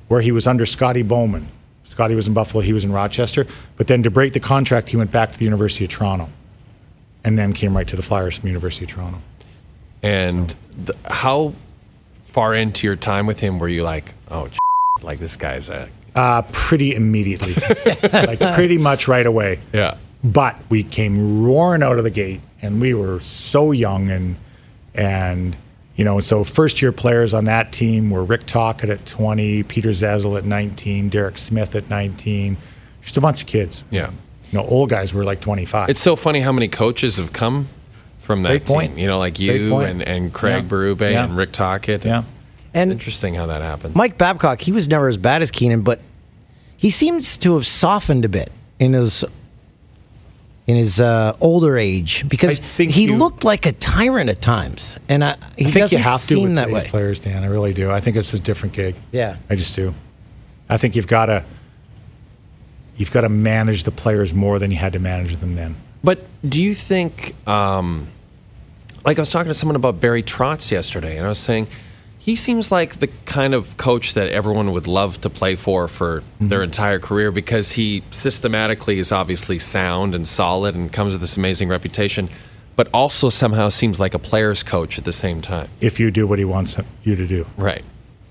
where 0.08 0.22
he 0.22 0.32
was 0.32 0.48
under 0.48 0.66
Scotty 0.66 1.02
Bowman. 1.02 1.46
Scotty 1.86 2.16
was 2.16 2.26
in 2.26 2.34
Buffalo, 2.34 2.60
he 2.60 2.72
was 2.72 2.82
in 2.82 2.90
Rochester. 2.90 3.46
But 3.76 3.86
then 3.86 4.02
to 4.02 4.10
break 4.10 4.32
the 4.32 4.40
contract, 4.40 4.88
he 4.88 4.96
went 4.96 5.12
back 5.12 5.30
to 5.30 5.38
the 5.38 5.44
University 5.44 5.84
of 5.84 5.92
Toronto, 5.92 6.28
and 7.22 7.38
then 7.38 7.52
came 7.52 7.76
right 7.76 7.86
to 7.86 7.94
the 7.94 8.02
Flyers 8.02 8.34
from 8.34 8.42
the 8.42 8.48
University 8.48 8.86
of 8.86 8.90
Toronto. 8.90 9.20
And 10.02 10.52
the, 10.84 10.96
how 11.04 11.54
far 12.24 12.56
into 12.56 12.88
your 12.88 12.96
time 12.96 13.28
with 13.28 13.38
him 13.38 13.60
were 13.60 13.68
you 13.68 13.84
like, 13.84 14.14
oh, 14.32 14.48
like 15.02 15.20
this 15.20 15.36
guy's 15.36 15.68
a 15.68 15.88
Uh, 16.18 16.42
pretty 16.52 16.94
immediately, 16.94 17.54
like 18.12 18.40
pretty 18.54 18.76
much 18.78 19.06
right 19.06 19.26
away. 19.26 19.60
yeah. 19.72 19.96
but 20.24 20.56
we 20.68 20.82
came 20.82 21.42
roaring 21.44 21.82
out 21.82 21.96
of 21.98 22.02
the 22.04 22.10
gate 22.10 22.40
and 22.60 22.80
we 22.80 22.92
were 22.94 23.20
so 23.20 23.70
young 23.70 24.10
and 24.10 24.36
and 24.94 25.56
you 25.96 26.04
know 26.04 26.18
so 26.20 26.42
first 26.44 26.82
year 26.82 26.90
players 26.92 27.32
on 27.34 27.44
that 27.44 27.72
team 27.72 28.10
were 28.10 28.24
Rick 28.24 28.46
Tocchet 28.46 28.90
at 28.90 29.06
20 29.06 29.62
Peter 29.64 29.90
Zezel 29.90 30.36
at 30.36 30.44
19 30.44 31.08
Derek 31.08 31.38
Smith 31.38 31.74
at 31.76 31.88
19 31.88 32.56
just 33.02 33.16
a 33.16 33.20
bunch 33.20 33.42
of 33.42 33.46
kids 33.46 33.84
Yeah. 33.90 34.10
you 34.50 34.58
know 34.58 34.64
old 34.66 34.90
guys 34.90 35.12
were 35.14 35.24
like 35.24 35.40
25 35.40 35.88
It's 35.88 36.00
so 36.00 36.16
funny 36.16 36.40
how 36.40 36.50
many 36.52 36.68
coaches 36.68 37.16
have 37.18 37.32
come 37.32 37.68
from 38.18 38.42
that 38.42 38.48
Great 38.50 38.64
point. 38.66 38.90
team. 38.92 38.98
You 38.98 39.06
know, 39.06 39.18
like 39.20 39.38
you 39.38 39.78
and, 39.78 40.02
and 40.02 40.32
Craig 40.32 40.64
Yeah. 40.64 40.68
Berube 40.70 41.00
Yeah. 41.12 41.24
and 41.24 41.36
Rick 41.36 41.52
Tocchet. 41.52 42.04
yeah 42.04 42.24
And 42.74 42.90
Interesting 42.90 43.34
how 43.34 43.46
that 43.46 43.62
happened. 43.62 43.94
Mike 43.94 44.18
Babcock, 44.18 44.60
he 44.60 44.72
was 44.72 44.88
never 44.88 45.06
as 45.08 45.16
bad 45.16 45.42
as 45.42 45.50
Keenan, 45.50 45.82
but 45.82 46.00
he 46.78 46.88
seems 46.90 47.36
to 47.38 47.54
have 47.54 47.66
softened 47.66 48.24
a 48.24 48.28
bit 48.28 48.50
in 48.78 48.94
his 48.94 49.24
in 50.66 50.76
his 50.76 51.00
uh, 51.00 51.34
older 51.40 51.76
age 51.78 52.26
because 52.28 52.60
I 52.60 52.62
think 52.62 52.92
he 52.92 53.04
you- 53.04 53.16
looked 53.16 53.42
like 53.44 53.66
a 53.66 53.72
tyrant 53.72 54.30
at 54.30 54.40
times, 54.40 54.96
and 55.08 55.24
I, 55.24 55.36
he 55.56 55.66
I 55.66 55.70
think 55.70 55.74
doesn't 55.74 55.98
you 55.98 56.04
have 56.04 56.20
to 56.22 56.26
seem 56.26 56.42
with 56.44 56.54
that 56.56 56.66
today's 56.68 56.84
way. 56.84 56.88
players 56.90 57.20
Dan. 57.20 57.42
I 57.42 57.46
really 57.48 57.74
do. 57.74 57.90
I 57.90 58.00
think 58.00 58.16
it's 58.16 58.32
a 58.32 58.38
different 58.38 58.74
gig. 58.74 58.94
Yeah. 59.12 59.36
I 59.50 59.56
just 59.56 59.74
do. 59.74 59.94
I 60.70 60.76
think 60.78 60.94
you've 60.96 61.06
got 61.06 61.26
to 61.26 61.44
you've 62.96 63.10
got 63.12 63.22
to 63.22 63.28
manage 63.28 63.84
the 63.84 63.90
players 63.90 64.32
more 64.34 64.58
than 64.58 64.70
you 64.70 64.76
had 64.76 64.92
to 64.92 64.98
manage 64.98 65.36
them 65.40 65.54
then. 65.56 65.76
But 66.04 66.24
do 66.48 66.62
you 66.62 66.74
think, 66.74 67.34
um, 67.48 68.08
like 69.04 69.18
I 69.18 69.22
was 69.22 69.30
talking 69.30 69.48
to 69.48 69.54
someone 69.54 69.76
about 69.76 70.00
Barry 70.00 70.22
Trotz 70.22 70.70
yesterday, 70.70 71.16
and 71.16 71.24
I 71.24 71.28
was 71.28 71.38
saying 71.38 71.66
he 72.28 72.36
seems 72.36 72.70
like 72.70 73.00
the 73.00 73.06
kind 73.24 73.54
of 73.54 73.74
coach 73.78 74.12
that 74.12 74.28
everyone 74.28 74.72
would 74.72 74.86
love 74.86 75.18
to 75.18 75.30
play 75.30 75.56
for 75.56 75.88
for 75.88 76.20
mm-hmm. 76.20 76.48
their 76.48 76.62
entire 76.62 76.98
career 76.98 77.32
because 77.32 77.72
he 77.72 78.02
systematically 78.10 78.98
is 78.98 79.10
obviously 79.10 79.58
sound 79.58 80.14
and 80.14 80.28
solid 80.28 80.74
and 80.74 80.92
comes 80.92 81.14
with 81.14 81.22
this 81.22 81.38
amazing 81.38 81.70
reputation, 81.70 82.28
but 82.76 82.86
also 82.92 83.30
somehow 83.30 83.70
seems 83.70 83.98
like 83.98 84.12
a 84.12 84.18
player's 84.18 84.62
coach 84.62 84.98
at 84.98 85.06
the 85.06 85.12
same 85.12 85.40
time. 85.40 85.70
if 85.80 85.98
you 85.98 86.10
do 86.10 86.26
what 86.26 86.38
he 86.38 86.44
wants 86.44 86.76
you 87.02 87.16
to 87.16 87.26
do 87.26 87.46
Right. 87.56 87.82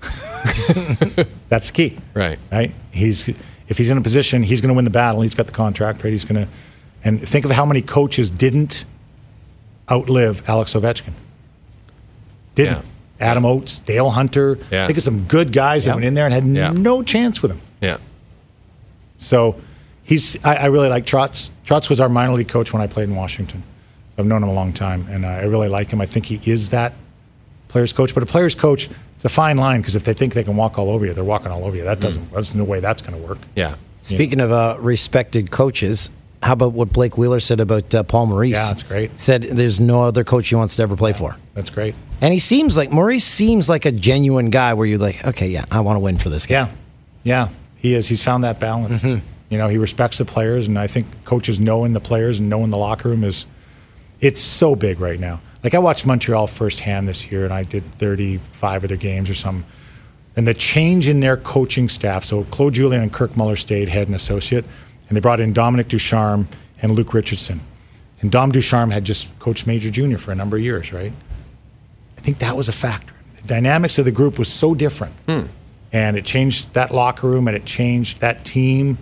That's 1.48 1.66
the 1.66 1.72
key. 1.72 1.98
Right. 2.14 2.38
Right. 2.52 2.72
He's 2.92 3.28
if 3.66 3.78
he's 3.78 3.90
in 3.90 3.98
a 3.98 4.00
position, 4.00 4.44
he's 4.44 4.60
going 4.60 4.68
to 4.68 4.74
win 4.74 4.84
the 4.84 4.92
battle. 4.92 5.22
He's 5.22 5.34
got 5.34 5.46
the 5.46 5.52
contract, 5.64 6.04
right? 6.04 6.12
He's 6.12 6.24
going 6.24 6.46
to. 6.46 6.48
And 7.02 7.28
think 7.28 7.44
of 7.44 7.50
how 7.50 7.66
many 7.66 7.82
coaches 7.82 8.30
didn't 8.30 8.84
outlive 9.90 10.48
Alex 10.48 10.74
Ovechkin. 10.74 11.14
Didn't. 12.54 12.84
Adam 13.20 13.44
Oates, 13.44 13.78
Dale 13.80 14.10
Hunter. 14.10 14.58
Yeah. 14.70 14.86
Think 14.86 14.96
of 14.98 15.02
some 15.04 15.24
good 15.24 15.52
guys 15.52 15.84
that 15.84 15.90
Yep. 15.90 15.96
went 15.96 16.04
in 16.06 16.14
there 16.14 16.24
and 16.26 16.34
had 16.34 16.46
Yeah. 16.46 16.70
no 16.70 17.02
chance 17.02 17.42
with 17.42 17.50
him. 17.50 17.60
Yeah. 17.80 17.98
So 19.20 19.56
he's. 20.04 20.36
I, 20.44 20.54
I 20.56 20.66
really 20.66 20.88
like 20.88 21.04
Trotz. 21.06 21.50
Trotz 21.66 21.88
was 21.90 22.00
our 22.00 22.08
minor 22.08 22.32
league 22.34 22.48
coach 22.48 22.72
when 22.72 22.80
I 22.82 22.86
played 22.86 23.08
in 23.08 23.16
Washington. 23.16 23.62
I've 24.16 24.26
known 24.26 24.42
him 24.42 24.48
a 24.48 24.52
long 24.54 24.72
time, 24.72 25.06
and 25.10 25.24
I 25.26 25.42
really 25.42 25.68
like 25.68 25.90
him. 25.90 26.00
I 26.00 26.06
think 26.06 26.26
he 26.26 26.40
is 26.50 26.70
that 26.70 26.94
player's 27.68 27.92
coach. 27.92 28.14
But 28.14 28.22
a 28.22 28.26
player's 28.26 28.54
coach, 28.54 28.88
it's 29.16 29.24
a 29.24 29.28
fine 29.28 29.56
line 29.56 29.80
because 29.80 29.94
if 29.96 30.04
they 30.04 30.14
think 30.14 30.34
they 30.34 30.44
can 30.44 30.56
walk 30.56 30.78
all 30.78 30.90
over 30.90 31.04
you, 31.06 31.12
they're 31.14 31.24
walking 31.24 31.50
all 31.52 31.64
over 31.64 31.76
you. 31.76 31.84
That 31.84 32.00
doesn't. 32.00 32.32
There's 32.32 32.54
no 32.54 32.64
way 32.64 32.80
that's 32.80 33.02
going 33.02 33.20
to 33.20 33.26
work. 33.28 33.38
Yeah. 33.54 33.74
Speaking 34.02 34.40
of 34.40 34.50
uh, 34.50 34.76
respected 34.80 35.50
coaches, 35.50 36.10
how 36.42 36.52
about 36.52 36.72
what 36.72 36.92
Blake 36.92 37.18
Wheeler 37.18 37.40
said 37.40 37.60
about 37.60 37.94
uh, 37.94 38.02
Paul 38.02 38.26
Maurice? 38.26 38.54
Yeah, 38.54 38.68
that's 38.68 38.82
great. 38.82 39.18
Said 39.18 39.42
there's 39.42 39.80
no 39.80 40.02
other 40.02 40.24
coach 40.24 40.48
he 40.48 40.54
wants 40.54 40.76
to 40.76 40.82
ever 40.82 40.96
play 40.96 41.12
for. 41.12 41.36
That's 41.54 41.70
great. 41.70 41.94
And 42.20 42.32
he 42.32 42.38
seems 42.38 42.76
like 42.76 42.90
Maurice 42.90 43.24
seems 43.24 43.68
like 43.68 43.84
a 43.84 43.92
genuine 43.92 44.50
guy 44.50 44.74
where 44.74 44.86
you're 44.86 44.98
like, 44.98 45.24
okay, 45.24 45.48
yeah, 45.48 45.64
I 45.70 45.80
want 45.80 45.96
to 45.96 46.00
win 46.00 46.18
for 46.18 46.30
this 46.30 46.46
guy. 46.46 46.54
Yeah, 46.54 46.70
yeah, 47.24 47.48
he 47.76 47.94
is. 47.94 48.08
He's 48.08 48.22
found 48.22 48.44
that 48.44 48.60
balance. 48.60 49.22
You 49.50 49.56
know, 49.56 49.68
he 49.68 49.78
respects 49.78 50.18
the 50.18 50.26
players, 50.26 50.66
and 50.66 50.78
I 50.78 50.86
think 50.86 51.06
coaches 51.24 51.58
knowing 51.58 51.94
the 51.94 52.00
players 52.00 52.38
and 52.38 52.50
knowing 52.50 52.70
the 52.70 52.76
locker 52.76 53.08
room 53.08 53.24
is 53.24 53.46
it's 54.20 54.40
so 54.40 54.76
big 54.76 55.00
right 55.00 55.18
now. 55.18 55.40
Like 55.64 55.74
I 55.74 55.78
watched 55.78 56.04
Montreal 56.06 56.46
firsthand 56.46 57.08
this 57.08 57.30
year, 57.30 57.44
and 57.44 57.52
I 57.52 57.62
did 57.62 57.94
35 57.94 58.84
of 58.84 58.88
their 58.88 58.98
games 58.98 59.30
or 59.30 59.34
something. 59.34 59.68
And 60.36 60.46
the 60.46 60.54
change 60.54 61.08
in 61.08 61.20
their 61.20 61.36
coaching 61.36 61.88
staff. 61.88 62.24
So 62.24 62.44
Claude 62.44 62.74
Julien 62.74 63.02
and 63.02 63.12
Kirk 63.12 63.36
Muller 63.36 63.56
stayed 63.56 63.88
head 63.88 64.06
and 64.06 64.14
associate, 64.14 64.64
and 65.08 65.16
they 65.16 65.20
brought 65.20 65.40
in 65.40 65.52
Dominic 65.52 65.88
Ducharme 65.88 66.48
and 66.82 66.92
Luke 66.92 67.14
Richardson. 67.14 67.60
And 68.20 68.30
Dom 68.30 68.52
Ducharme 68.52 68.90
had 68.90 69.04
just 69.04 69.26
coached 69.38 69.66
Major 69.66 69.90
Junior 69.90 70.18
for 70.18 70.32
a 70.32 70.34
number 70.34 70.56
of 70.56 70.62
years, 70.62 70.92
right? 70.92 71.12
I 72.16 72.20
think 72.20 72.38
that 72.38 72.56
was 72.56 72.68
a 72.68 72.72
factor. 72.72 73.14
The 73.36 73.48
dynamics 73.48 73.98
of 73.98 74.04
the 74.04 74.10
group 74.10 74.38
was 74.38 74.48
so 74.52 74.74
different. 74.74 75.14
And 75.92 76.16
it 76.16 76.24
changed 76.24 76.74
that 76.74 76.90
locker 76.90 77.26
room 77.28 77.48
and 77.48 77.56
it 77.56 77.64
changed 77.64 78.20
that 78.20 78.44
team. 78.44 78.98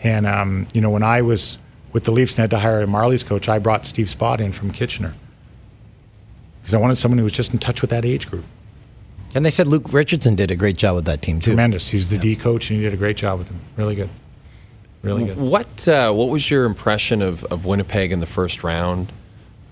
And, 0.00 0.26
um, 0.26 0.66
you 0.74 0.80
know, 0.80 0.90
when 0.90 1.02
I 1.02 1.22
was 1.22 1.58
with 1.92 2.04
the 2.04 2.10
Leafs 2.10 2.32
and 2.32 2.40
had 2.40 2.50
to 2.50 2.58
hire 2.58 2.80
a 2.82 2.86
Marlies 2.86 3.24
coach, 3.24 3.48
I 3.48 3.58
brought 3.58 3.86
Steve 3.86 4.08
Spott 4.08 4.40
in 4.40 4.52
from 4.52 4.72
Kitchener 4.72 5.14
because 6.60 6.74
I 6.74 6.78
wanted 6.78 6.96
someone 6.96 7.18
who 7.18 7.24
was 7.24 7.32
just 7.32 7.52
in 7.52 7.58
touch 7.58 7.80
with 7.82 7.90
that 7.90 8.04
age 8.04 8.28
group. 8.28 8.44
And 9.34 9.44
they 9.44 9.50
said 9.50 9.66
Luke 9.66 9.92
Richardson 9.92 10.34
did 10.34 10.50
a 10.50 10.56
great 10.56 10.76
job 10.76 10.96
with 10.96 11.04
that 11.04 11.20
team 11.22 11.40
too. 11.40 11.50
Tremendous. 11.50 11.88
He 11.88 11.96
was 11.98 12.10
the 12.10 12.18
D 12.18 12.36
coach 12.36 12.70
and 12.70 12.78
he 12.78 12.84
did 12.84 12.94
a 12.94 12.96
great 12.96 13.16
job 13.16 13.38
with 13.38 13.48
him. 13.48 13.60
Really 13.76 13.94
good. 13.94 14.08
Really 15.04 15.24
good. 15.24 15.36
What 15.36 15.86
uh, 15.86 16.12
What 16.12 16.30
was 16.30 16.50
your 16.50 16.64
impression 16.64 17.22
of, 17.22 17.44
of 17.44 17.64
Winnipeg 17.64 18.10
in 18.12 18.20
the 18.20 18.26
first 18.26 18.64
round? 18.64 19.12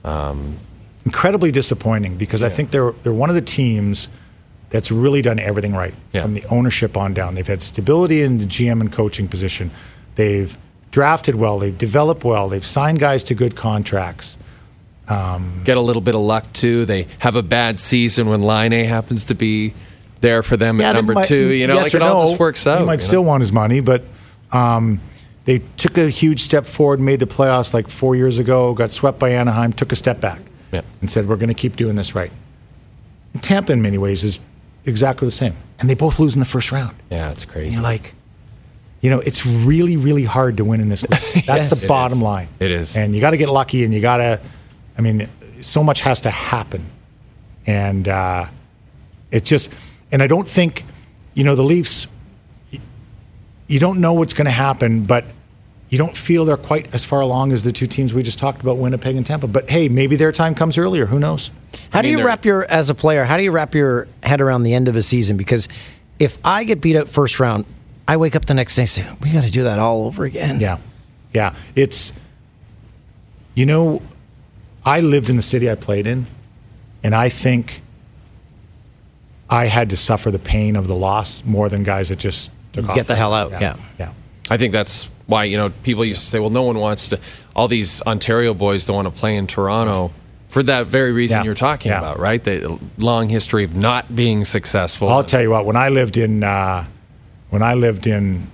Um, 0.05 0.59
incredibly 1.05 1.51
disappointing 1.51 2.17
because 2.17 2.43
I 2.43 2.49
think 2.49 2.71
they're 2.71 2.93
they're 3.03 3.13
one 3.13 3.29
of 3.31 3.35
the 3.35 3.41
teams 3.43 4.09
that's 4.71 4.91
really 4.91 5.21
done 5.23 5.39
everything 5.39 5.75
right 5.75 5.95
Yeah. 6.13 6.23
from 6.23 6.35
the 6.35 6.45
ownership 6.47 6.97
on 6.97 7.13
down. 7.15 7.35
They've 7.35 7.47
had 7.47 7.61
stability 7.63 8.23
in 8.23 8.39
the 8.39 8.45
GM 8.47 8.81
and 8.81 8.91
coaching 8.93 9.29
position. 9.29 9.71
They've 10.15 10.57
drafted 10.91 11.35
well. 11.35 11.59
They've 11.59 11.77
developed 11.77 12.25
well. 12.25 12.49
They've 12.49 12.65
signed 12.65 12.99
guys 12.99 13.23
to 13.25 13.35
good 13.35 13.55
contracts. 13.57 14.37
get 15.09 15.77
a 15.77 15.81
little 15.81 16.01
bit 16.03 16.15
of 16.15 16.21
luck 16.23 16.51
too. 16.53 16.87
They 16.87 17.07
have 17.19 17.37
a 17.37 17.43
bad 17.43 17.81
season 17.81 18.29
when 18.29 18.43
Laine 18.43 18.85
happens 18.87 19.25
to 19.25 19.35
be 19.35 19.75
there 20.23 20.43
for 20.43 20.57
them 20.57 20.81
at 20.81 20.95
number 20.95 21.15
might- 21.15 21.27
two. 21.27 21.53
You 21.53 21.67
know, 21.67 21.75
yes 21.75 21.85
like 21.85 21.95
or 21.95 21.97
it 21.99 22.03
all 22.03 22.29
just 22.31 22.41
works 22.41 22.67
out. 22.67 22.81
He 22.81 22.87
might 22.87 22.95
you 22.95 22.99
know? 22.99 23.07
still 23.09 23.25
want 23.25 23.41
his 23.43 23.53
money, 23.53 23.81
but 23.81 24.05
um, 24.53 25.01
they 25.45 25.61
took 25.77 25.99
a 25.99 26.09
huge 26.09 26.43
step 26.43 26.67
forward, 26.67 27.01
made 27.01 27.21
the 27.21 27.27
playoffs 27.27 27.75
like 27.75 27.89
four 27.89 28.15
years 28.17 28.39
ago, 28.39 28.75
got 28.75 28.91
swept 28.91 29.19
by 29.19 29.31
Anaheim, 29.31 29.73
took 29.73 29.91
a 29.93 29.97
step 29.97 30.21
back, 30.21 30.41
Yeah. 30.71 30.83
and 31.01 31.11
said, 31.11 31.29
"We're 31.29 31.37
going 31.37 31.49
to 31.49 31.55
keep 31.55 31.77
doing 31.77 31.97
this 31.97 32.15
right." 32.15 32.33
And 33.35 33.43
Tampa, 33.43 33.73
in 33.73 33.83
many 33.83 33.99
ways, 33.99 34.23
is 34.25 34.39
exactly 34.85 35.27
the 35.27 35.33
same, 35.33 35.55
and 35.79 35.89
they 35.91 35.95
both 35.95 36.19
lose 36.19 36.35
in 36.35 36.41
the 36.41 36.47
first 36.47 36.71
round. 36.71 36.95
Yeah, 37.11 37.31
it's 37.31 37.45
crazy. 37.45 37.67
And 37.67 37.75
you're 37.75 37.83
like, 37.83 38.15
you 39.01 39.11
know, 39.11 39.21
it's 39.21 39.45
really, 39.47 39.97
really 39.97 40.25
hard 40.25 40.57
to 40.59 40.65
win 40.65 40.81
in 40.81 40.89
this 40.89 41.03
league. 41.03 41.21
That's 41.47 41.71
Yes, 41.71 41.81
the 41.81 41.89
bottom 41.89 42.19
is. 42.19 42.23
line. 42.23 42.49
It 42.61 42.71
is. 42.71 42.97
And 42.97 43.15
you 43.15 43.21
got 43.21 43.31
to 43.31 43.37
get 43.37 43.49
lucky 43.49 43.85
and 43.85 43.93
you 43.93 44.01
got 44.01 44.19
to, 44.19 44.41
I 44.97 45.01
mean, 45.01 45.29
so 45.61 45.83
much 45.83 46.01
has 46.03 46.21
to 46.21 46.31
happen. 46.31 46.87
And 47.67 48.07
uh, 48.07 48.47
it 49.33 49.45
just, 49.45 49.71
and 50.13 50.23
I 50.23 50.27
don't 50.29 50.47
think, 50.47 50.85
you 51.35 51.43
know, 51.43 51.55
the 51.57 51.65
Leafs, 51.65 52.07
you 53.73 53.79
don't 53.79 54.03
know 54.03 54.13
what's 54.13 54.35
going 54.35 54.45
to 54.45 54.51
happen, 54.51 55.05
but 55.05 55.25
you 55.89 55.97
don't 55.97 56.15
feel 56.15 56.45
they're 56.45 56.59
quite 56.59 56.95
as 56.95 57.07
far 57.07 57.23
along 57.23 57.53
as 57.53 57.65
the 57.65 57.73
two 57.73 57.87
teams 57.87 58.13
we 58.13 58.23
just 58.23 58.39
talked 58.39 58.61
about, 58.61 58.77
Winnipeg 58.77 59.17
and 59.17 59.25
Tampa. 59.25 59.47
But 59.47 59.71
hey, 59.71 59.89
maybe 59.89 60.15
their 60.15 60.31
time 60.31 60.55
comes 60.55 60.77
earlier. 60.77 61.07
Who 61.07 61.19
knows? 61.19 61.51
How 61.89 62.01
I 62.01 62.03
do 62.03 62.09
you 62.09 62.23
wrap 62.23 62.45
your 62.45 62.65
as 62.65 62.91
a 62.91 62.95
player? 62.95 63.25
How 63.25 63.39
do 63.39 63.43
you 63.43 63.51
wrap 63.51 63.75
your 63.75 64.09
head 64.23 64.43
around 64.43 64.65
the 64.65 64.75
end 64.75 64.89
of 64.89 64.97
a 64.97 65.03
season? 65.03 65.39
Because 65.39 65.69
if 66.19 66.39
I 66.45 66.65
get 66.65 66.83
beat 66.83 66.97
out 66.97 67.09
first 67.09 67.41
round, 67.41 67.65
I 68.07 68.19
wake 68.19 68.37
up 68.37 68.45
the 68.45 68.53
next 68.53 68.77
day 68.77 68.83
and 68.83 68.91
say, 68.91 69.07
"We 69.23 69.31
got 69.31 69.45
to 69.45 69.51
do 69.51 69.63
that 69.63 69.79
all 69.79 70.05
over 70.05 70.25
again." 70.27 70.61
Yeah. 70.61 70.77
Yeah. 71.33 71.55
It's, 71.75 72.13
you 73.55 73.65
know, 73.65 74.03
I 74.85 75.01
lived 75.01 75.31
in 75.31 75.37
the 75.37 75.43
city 75.43 75.71
I 75.71 75.77
played 75.77 76.07
in, 76.07 76.27
and 77.03 77.15
I 77.15 77.31
think 77.31 77.81
I 79.49 79.65
had 79.65 79.89
to 79.91 79.97
suffer 79.97 80.31
the 80.31 80.39
pain 80.39 80.77
of 80.77 80.89
the 80.89 80.95
loss 80.95 81.43
more 81.47 81.71
than 81.71 81.85
guys 81.85 82.11
that 82.11 82.19
just 82.19 82.51
took 82.73 82.89
off. 82.89 82.95
Get 82.95 83.07
the 83.07 83.17
hell 83.17 83.33
out, 83.35 83.53
yeah. 83.53 83.77
Yeah. 83.99 84.13
I 84.51 84.57
think 84.57 84.73
that's 84.73 85.09
why 85.27 85.45
you 85.45 85.57
know 85.57 85.71
people 85.83 86.05
used 86.05 86.21
to 86.21 86.27
say, 86.27 86.39
"Well, 86.41 86.51
no 86.51 86.63
one 86.63 86.79
wants 86.79 87.11
to." 87.11 87.19
All 87.55 87.69
these 87.69 88.03
Ontario 88.03 88.55
boys 88.55 88.87
don't 88.87 88.97
want 88.97 89.13
to 89.15 89.19
play 89.21 89.37
in 89.37 89.47
Toronto 89.47 90.13
for 90.49 90.63
that 90.65 90.87
very 90.87 91.13
reason 91.13 91.39
Yeah. 91.39 91.45
you're 91.45 91.55
talking 91.55 91.91
Yeah. 91.91 91.99
about, 91.99 92.19
right? 92.19 92.43
The 92.43 92.79
long 92.99 93.29
history 93.29 93.65
of 93.65 93.75
not 93.75 94.15
being 94.15 94.45
successful. 94.45 95.09
I'll 95.09 95.25
tell 95.25 95.41
you 95.43 95.51
what, 95.51 95.65
when 95.65 95.77
I 95.77 95.89
lived 95.89 96.17
in, 96.17 96.43
uh, 96.45 96.85
when 97.51 97.63
I 97.63 97.75
lived 97.75 98.07
in 98.07 98.51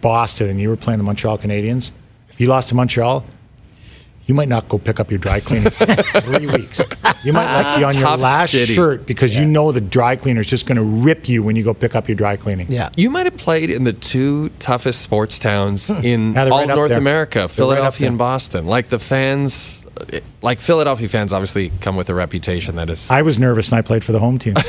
Boston 0.00 0.48
and 0.50 0.60
you 0.60 0.68
were 0.68 0.76
playing 0.76 0.98
the 0.98 1.04
Montreal 1.04 1.38
Canadiens, 1.38 1.90
if 2.30 2.40
you 2.40 2.46
lost 2.48 2.68
to 2.70 2.74
Montreal, 2.74 3.24
you 4.30 4.34
might 4.34 4.48
not 4.48 4.68
go 4.68 4.78
pick 4.78 5.00
up 5.00 5.10
your 5.10 5.18
dry 5.18 5.40
cleaning 5.40 5.72
for 5.72 5.86
three 6.20 6.46
weeks. 6.46 6.80
You 7.24 7.32
might 7.32 7.46
not 7.46 7.66
That's 7.66 7.76
be 7.76 7.82
on 7.82 7.98
your 7.98 8.16
last 8.16 8.52
city. 8.52 8.76
shirt 8.76 9.04
because 9.04 9.34
you 9.34 9.44
know 9.44 9.72
the 9.72 9.80
dry 9.80 10.14
cleaner 10.14 10.40
is 10.40 10.46
just 10.46 10.66
going 10.66 10.76
to 10.76 10.84
rip 10.84 11.28
you 11.28 11.42
when 11.42 11.56
you 11.56 11.64
go 11.64 11.74
pick 11.74 11.96
up 11.96 12.08
your 12.08 12.14
dry 12.14 12.36
cleaning. 12.36 12.70
Yeah. 12.70 12.90
You 12.96 13.10
might 13.10 13.26
have 13.26 13.36
played 13.36 13.70
in 13.70 13.82
the 13.82 13.92
two 13.92 14.50
toughest 14.60 15.00
sports 15.02 15.40
towns 15.40 15.88
hmm. 15.88 15.94
in 16.04 16.34
Yeah, 16.34 16.44
they're 16.44 16.52
all 16.52 16.60
right 16.60 16.70
up 16.70 16.76
North 16.76 16.90
there. 16.90 16.98
America, 16.98 17.40
They're 17.40 17.48
Philadelphia 17.48 18.04
there. 18.04 18.08
and 18.10 18.18
Boston. 18.18 18.66
Like 18.66 18.88
the 18.88 19.00
fans, 19.00 19.79
like 20.42 20.60
Philadelphia 20.60 21.08
fans 21.08 21.32
obviously 21.32 21.70
come 21.80 21.96
with 21.96 22.08
a 22.08 22.14
reputation 22.14 22.76
that 22.76 22.90
is. 22.90 23.10
I 23.10 23.22
was 23.22 23.38
nervous 23.38 23.68
and 23.68 23.76
I 23.78 23.82
played 23.82 24.04
for 24.04 24.12
the 24.12 24.18
home 24.20 24.38
team. 24.38 24.54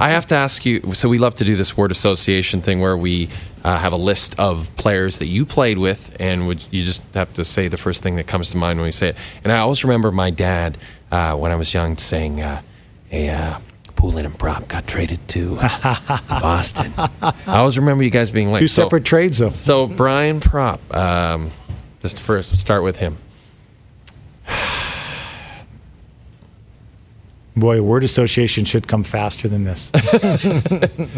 I 0.00 0.10
have 0.10 0.26
to 0.26 0.34
ask 0.34 0.64
you. 0.64 0.94
So 0.94 1.08
we 1.08 1.18
love 1.18 1.34
to 1.36 1.44
do 1.44 1.56
this 1.56 1.76
word 1.76 1.90
association 1.90 2.60
thing 2.62 2.80
where 2.80 2.96
we 2.96 3.28
uh, 3.64 3.78
have 3.78 3.92
a 3.92 3.96
list 3.96 4.38
of 4.38 4.74
players 4.76 5.18
that 5.18 5.26
you 5.26 5.44
played 5.44 5.78
with, 5.78 6.14
and 6.20 6.46
would 6.46 6.64
you 6.70 6.84
just 6.84 7.02
have 7.14 7.32
to 7.34 7.44
say 7.44 7.68
the 7.68 7.76
first 7.76 8.02
thing 8.02 8.16
that 8.16 8.26
comes 8.26 8.50
to 8.50 8.56
mind 8.56 8.78
when 8.78 8.86
we 8.86 8.92
say 8.92 9.08
it. 9.10 9.16
And 9.44 9.52
I 9.52 9.58
always 9.58 9.82
remember 9.84 10.12
my 10.12 10.30
dad 10.30 10.78
uh, 11.10 11.34
when 11.36 11.50
I 11.52 11.56
was 11.56 11.72
young 11.74 11.96
saying, 11.98 12.40
uh, 12.40 12.62
"A 13.12 13.28
uh, 13.28 13.58
Poulin 13.96 14.24
and 14.26 14.38
Propp 14.38 14.68
got 14.68 14.86
traded 14.86 15.26
to 15.28 15.56
Boston." 16.28 16.92
I 16.96 17.34
always 17.46 17.76
remember 17.76 18.04
you 18.04 18.10
guys 18.10 18.30
being 18.30 18.52
like 18.52 18.60
Two 18.60 18.68
so- 18.68 18.84
separate 18.84 19.04
trades, 19.04 19.38
though. 19.38 19.48
So 19.48 19.86
Brian 19.86 20.40
Propp, 20.40 20.78
um, 20.94 21.50
just 22.02 22.20
first 22.20 22.56
start 22.58 22.82
with 22.84 22.96
him. 22.96 23.18
Boy, 27.56 27.80
word 27.80 28.04
association 28.04 28.64
should 28.66 28.86
come 28.86 29.02
faster 29.02 29.48
than 29.48 29.64
this. 29.64 29.90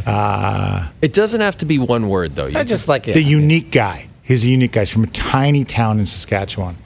Uh, 0.06 0.88
it 1.02 1.12
doesn't 1.12 1.42
have 1.42 1.56
to 1.58 1.66
be 1.66 1.78
one 1.78 2.08
word 2.08 2.34
though. 2.34 2.46
You 2.46 2.58
I 2.58 2.64
just 2.64 2.88
like 2.88 3.06
it. 3.08 3.12
the 3.12 3.22
unique 3.22 3.70
guy. 3.70 4.08
He's 4.22 4.42
a 4.44 4.48
unique 4.48 4.72
guy. 4.72 4.80
He's 4.80 4.90
from 4.90 5.04
a 5.04 5.08
tiny 5.08 5.64
town 5.64 5.98
in 5.98 6.06
Saskatchewan. 6.06 6.78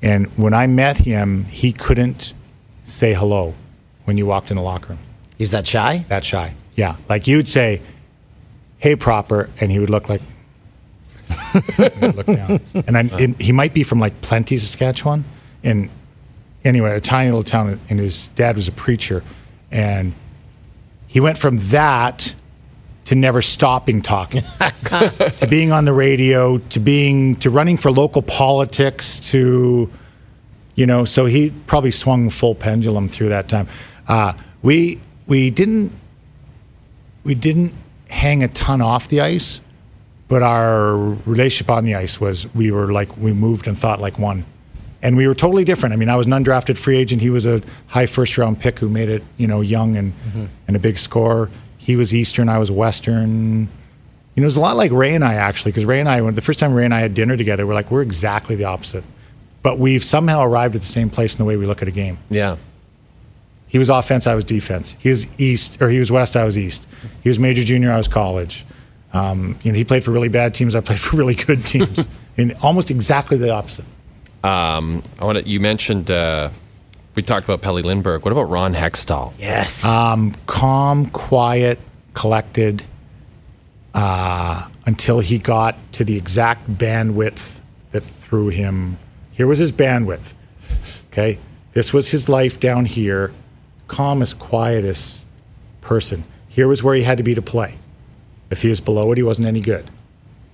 And 0.00 0.26
when 0.38 0.54
I 0.54 0.66
met 0.66 0.96
him, 0.98 1.44
he 1.44 1.72
couldn't 1.72 2.32
say 2.84 3.12
hello 3.12 3.54
when 4.04 4.16
you 4.16 4.24
walked 4.26 4.50
in 4.50 4.56
the 4.56 4.62
locker 4.62 4.90
room. 4.90 4.98
He's 5.36 5.50
that 5.50 5.66
shy. 5.66 6.06
That 6.08 6.24
shy. 6.24 6.54
Yeah. 6.74 6.96
Like 7.10 7.26
you'd 7.26 7.48
say, 7.48 7.82
hey, 8.78 8.96
proper. 8.96 9.50
And 9.60 9.70
he 9.70 9.78
would 9.78 9.90
look 9.90 10.08
like, 10.08 10.22
look 12.00 12.26
down. 12.26 12.60
And 12.86 12.96
I, 12.96 13.00
and 13.18 13.40
he 13.40 13.52
might 13.52 13.74
be 13.74 13.82
from 13.82 14.00
like 14.00 14.20
Plenty, 14.22 14.56
Saskatchewan. 14.56 15.24
And 15.64 15.90
anyway, 16.64 16.94
a 16.96 17.00
tiny 17.00 17.30
little 17.30 17.42
town. 17.42 17.80
And 17.88 17.98
his 17.98 18.28
dad 18.28 18.56
was 18.56 18.68
a 18.68 18.72
preacher. 18.72 19.22
And 19.70 20.14
he 21.06 21.20
went 21.20 21.38
from 21.38 21.58
that 21.58 22.34
to 23.06 23.14
never 23.14 23.42
stopping 23.42 24.00
talking, 24.00 24.44
to 24.84 25.46
being 25.50 25.72
on 25.72 25.84
the 25.84 25.92
radio, 25.92 26.58
to 26.58 26.80
being 26.80 27.36
to 27.36 27.50
running 27.50 27.76
for 27.76 27.90
local 27.90 28.22
politics, 28.22 29.20
to 29.30 29.90
you 30.74 30.86
know. 30.86 31.04
So 31.04 31.26
he 31.26 31.50
probably 31.66 31.90
swung 31.90 32.30
full 32.30 32.54
pendulum 32.54 33.08
through 33.08 33.30
that 33.30 33.48
time. 33.48 33.68
Uh, 34.06 34.34
we 34.62 35.00
we 35.26 35.50
didn't 35.50 35.92
we 37.24 37.34
didn't 37.34 37.74
hang 38.08 38.42
a 38.42 38.48
ton 38.48 38.80
off 38.80 39.08
the 39.08 39.20
ice, 39.20 39.60
but 40.28 40.42
our 40.42 40.96
relationship 41.26 41.70
on 41.70 41.84
the 41.84 41.94
ice 41.94 42.20
was 42.20 42.52
we 42.54 42.70
were 42.70 42.92
like 42.92 43.16
we 43.16 43.32
moved 43.32 43.66
and 43.66 43.76
thought 43.76 44.00
like 44.00 44.18
one, 44.18 44.44
and 45.02 45.16
we 45.16 45.26
were 45.26 45.34
totally 45.34 45.64
different. 45.64 45.92
I 45.92 45.96
mean, 45.96 46.08
I 46.08 46.16
was 46.16 46.26
an 46.26 46.32
undrafted 46.32 46.78
free 46.78 46.96
agent. 46.96 47.20
He 47.20 47.30
was 47.30 47.44
a 47.44 47.60
high 47.88 48.06
first 48.06 48.38
round 48.38 48.60
pick 48.60 48.78
who 48.78 48.88
made 48.88 49.08
it, 49.08 49.22
you 49.36 49.46
know, 49.46 49.60
young 49.60 49.96
and 49.96 50.12
and 50.66 50.76
a 50.76 50.78
big 50.78 50.98
scorer. 50.98 51.50
He 51.78 51.96
was 51.96 52.14
Eastern. 52.14 52.48
I 52.48 52.58
was 52.58 52.70
Western. 52.70 53.68
You 54.34 54.40
know, 54.40 54.44
it 54.44 54.44
was 54.44 54.56
a 54.56 54.60
lot 54.60 54.76
like 54.76 54.92
Ray 54.92 55.14
and 55.14 55.24
I 55.24 55.34
actually, 55.34 55.72
because 55.72 55.84
Ray 55.84 56.00
and 56.00 56.08
I, 56.08 56.22
when 56.22 56.34
the 56.34 56.40
first 56.40 56.58
time 56.58 56.72
Ray 56.72 56.86
and 56.86 56.94
I 56.94 57.00
had 57.00 57.12
dinner 57.12 57.36
together, 57.36 57.66
we're 57.66 57.74
like 57.74 57.90
we're 57.90 58.02
exactly 58.02 58.56
the 58.56 58.64
opposite, 58.64 59.04
but 59.62 59.78
we've 59.78 60.04
somehow 60.04 60.42
arrived 60.42 60.74
at 60.74 60.80
the 60.80 60.86
same 60.86 61.10
place 61.10 61.34
in 61.34 61.38
the 61.38 61.44
way 61.44 61.56
we 61.56 61.66
look 61.66 61.82
at 61.82 61.88
a 61.88 61.92
game. 61.92 62.18
Yeah. 62.30 62.56
He 63.66 63.78
was 63.78 63.88
offense, 63.88 64.26
I 64.26 64.34
was 64.34 64.44
defense. 64.44 64.96
He 64.98 65.08
was 65.08 65.26
east, 65.38 65.80
or 65.80 65.88
he 65.88 65.98
was 65.98 66.10
west, 66.10 66.36
I 66.36 66.44
was 66.44 66.58
east. 66.58 66.86
He 67.22 67.30
was 67.30 67.38
major 67.38 67.64
junior, 67.64 67.90
I 67.90 67.96
was 67.96 68.06
college. 68.06 68.66
Um, 69.14 69.58
you 69.62 69.72
know, 69.72 69.76
he 69.76 69.84
played 69.84 70.04
for 70.04 70.10
really 70.10 70.28
bad 70.28 70.54
teams. 70.54 70.74
I 70.74 70.80
played 70.80 71.00
for 71.06 71.16
really 71.16 71.34
good 71.34 71.66
teams. 71.66 72.04
and 72.36 72.54
almost 72.62 72.90
exactly 72.90 73.36
the 73.36 73.50
opposite. 73.50 73.86
Um, 74.44 75.02
I 75.18 75.24
want 75.24 75.38
to. 75.38 75.48
You 75.48 75.60
mentioned 75.60 76.10
uh, 76.10 76.50
we 77.14 77.22
talked 77.22 77.44
about 77.44 77.62
Pelle 77.62 77.80
Lindbergh. 77.80 78.24
What 78.24 78.32
about 78.32 78.50
Ron 78.50 78.74
Hextall? 78.74 79.32
Yes. 79.38 79.84
Um, 79.84 80.34
calm, 80.46 81.10
quiet, 81.10 81.78
collected, 82.14 82.84
uh, 83.94 84.68
until 84.86 85.20
he 85.20 85.38
got 85.38 85.76
to 85.92 86.04
the 86.04 86.16
exact 86.16 86.68
bandwidth 86.70 87.60
that 87.92 88.02
threw 88.02 88.48
him. 88.48 88.98
Here 89.32 89.46
was 89.46 89.58
his 89.58 89.72
bandwidth. 89.72 90.34
Okay, 91.12 91.38
this 91.72 91.92
was 91.92 92.10
his 92.10 92.28
life 92.28 92.58
down 92.58 92.86
here. 92.86 93.32
Calmest, 93.88 94.38
quietest 94.38 95.20
person. 95.82 96.24
Here 96.48 96.66
was 96.66 96.82
where 96.82 96.94
he 96.94 97.02
had 97.02 97.18
to 97.18 97.24
be 97.24 97.34
to 97.34 97.42
play. 97.42 97.78
If 98.50 98.62
he 98.62 98.68
was 98.68 98.80
below 98.80 99.12
it, 99.12 99.18
he 99.18 99.22
wasn't 99.22 99.46
any 99.46 99.60
good. 99.60 99.90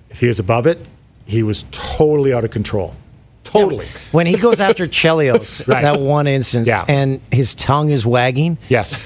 If 0.09 0.19
he 0.19 0.27
was 0.27 0.39
above 0.39 0.67
it, 0.67 0.85
he 1.25 1.43
was 1.43 1.65
totally 1.71 2.33
out 2.33 2.43
of 2.43 2.51
control. 2.51 2.95
Totally. 3.43 3.87
when 4.11 4.27
he 4.27 4.37
goes 4.37 4.59
after 4.59 4.87
Chelios, 4.87 5.65
Right. 5.67 5.81
that 5.81 5.99
one 5.99 6.27
instance, 6.27 6.67
Yeah. 6.67 6.85
and 6.87 7.19
his 7.31 7.55
tongue 7.55 7.89
is 7.89 8.05
wagging, 8.05 8.57
Yes. 8.67 8.99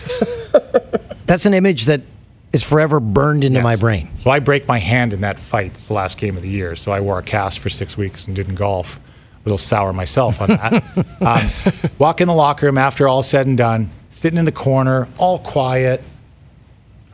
that's 1.26 1.46
an 1.46 1.54
image 1.54 1.86
that 1.86 2.02
is 2.52 2.62
forever 2.64 3.00
burned 3.00 3.44
into 3.44 3.58
Yes. 3.60 3.64
my 3.64 3.76
brain. 3.76 4.10
So 4.20 4.30
I 4.30 4.40
break 4.40 4.68
my 4.68 4.80
hand 4.80 5.14
in 5.14 5.22
that 5.22 5.40
fight. 5.40 5.72
It's 5.76 5.88
the 5.88 5.94
last 5.94 6.18
game 6.18 6.36
of 6.38 6.44
the 6.44 6.50
year. 6.50 6.76
So 6.76 6.92
I 6.92 7.00
wore 7.00 7.18
a 7.18 7.24
cast 7.24 7.60
for 7.60 7.70
six 7.70 7.98
weeks 7.98 8.28
and 8.28 8.36
didn't 8.36 8.56
golf. 8.56 8.98
A 8.98 9.50
little 9.50 9.58
sour 9.58 9.92
myself 9.92 10.40
on 10.42 10.50
that. 10.50 10.84
um, 11.22 11.90
walk 11.98 12.22
in 12.22 12.28
the 12.28 12.34
locker 12.34 12.66
room 12.68 12.78
after 12.78 13.08
all 13.08 13.24
said 13.24 13.46
and 13.48 13.58
done, 13.58 13.92
sitting 14.10 14.38
in 14.40 14.46
the 14.46 14.52
corner, 14.54 15.08
all 15.18 15.40
quiet. 15.40 16.02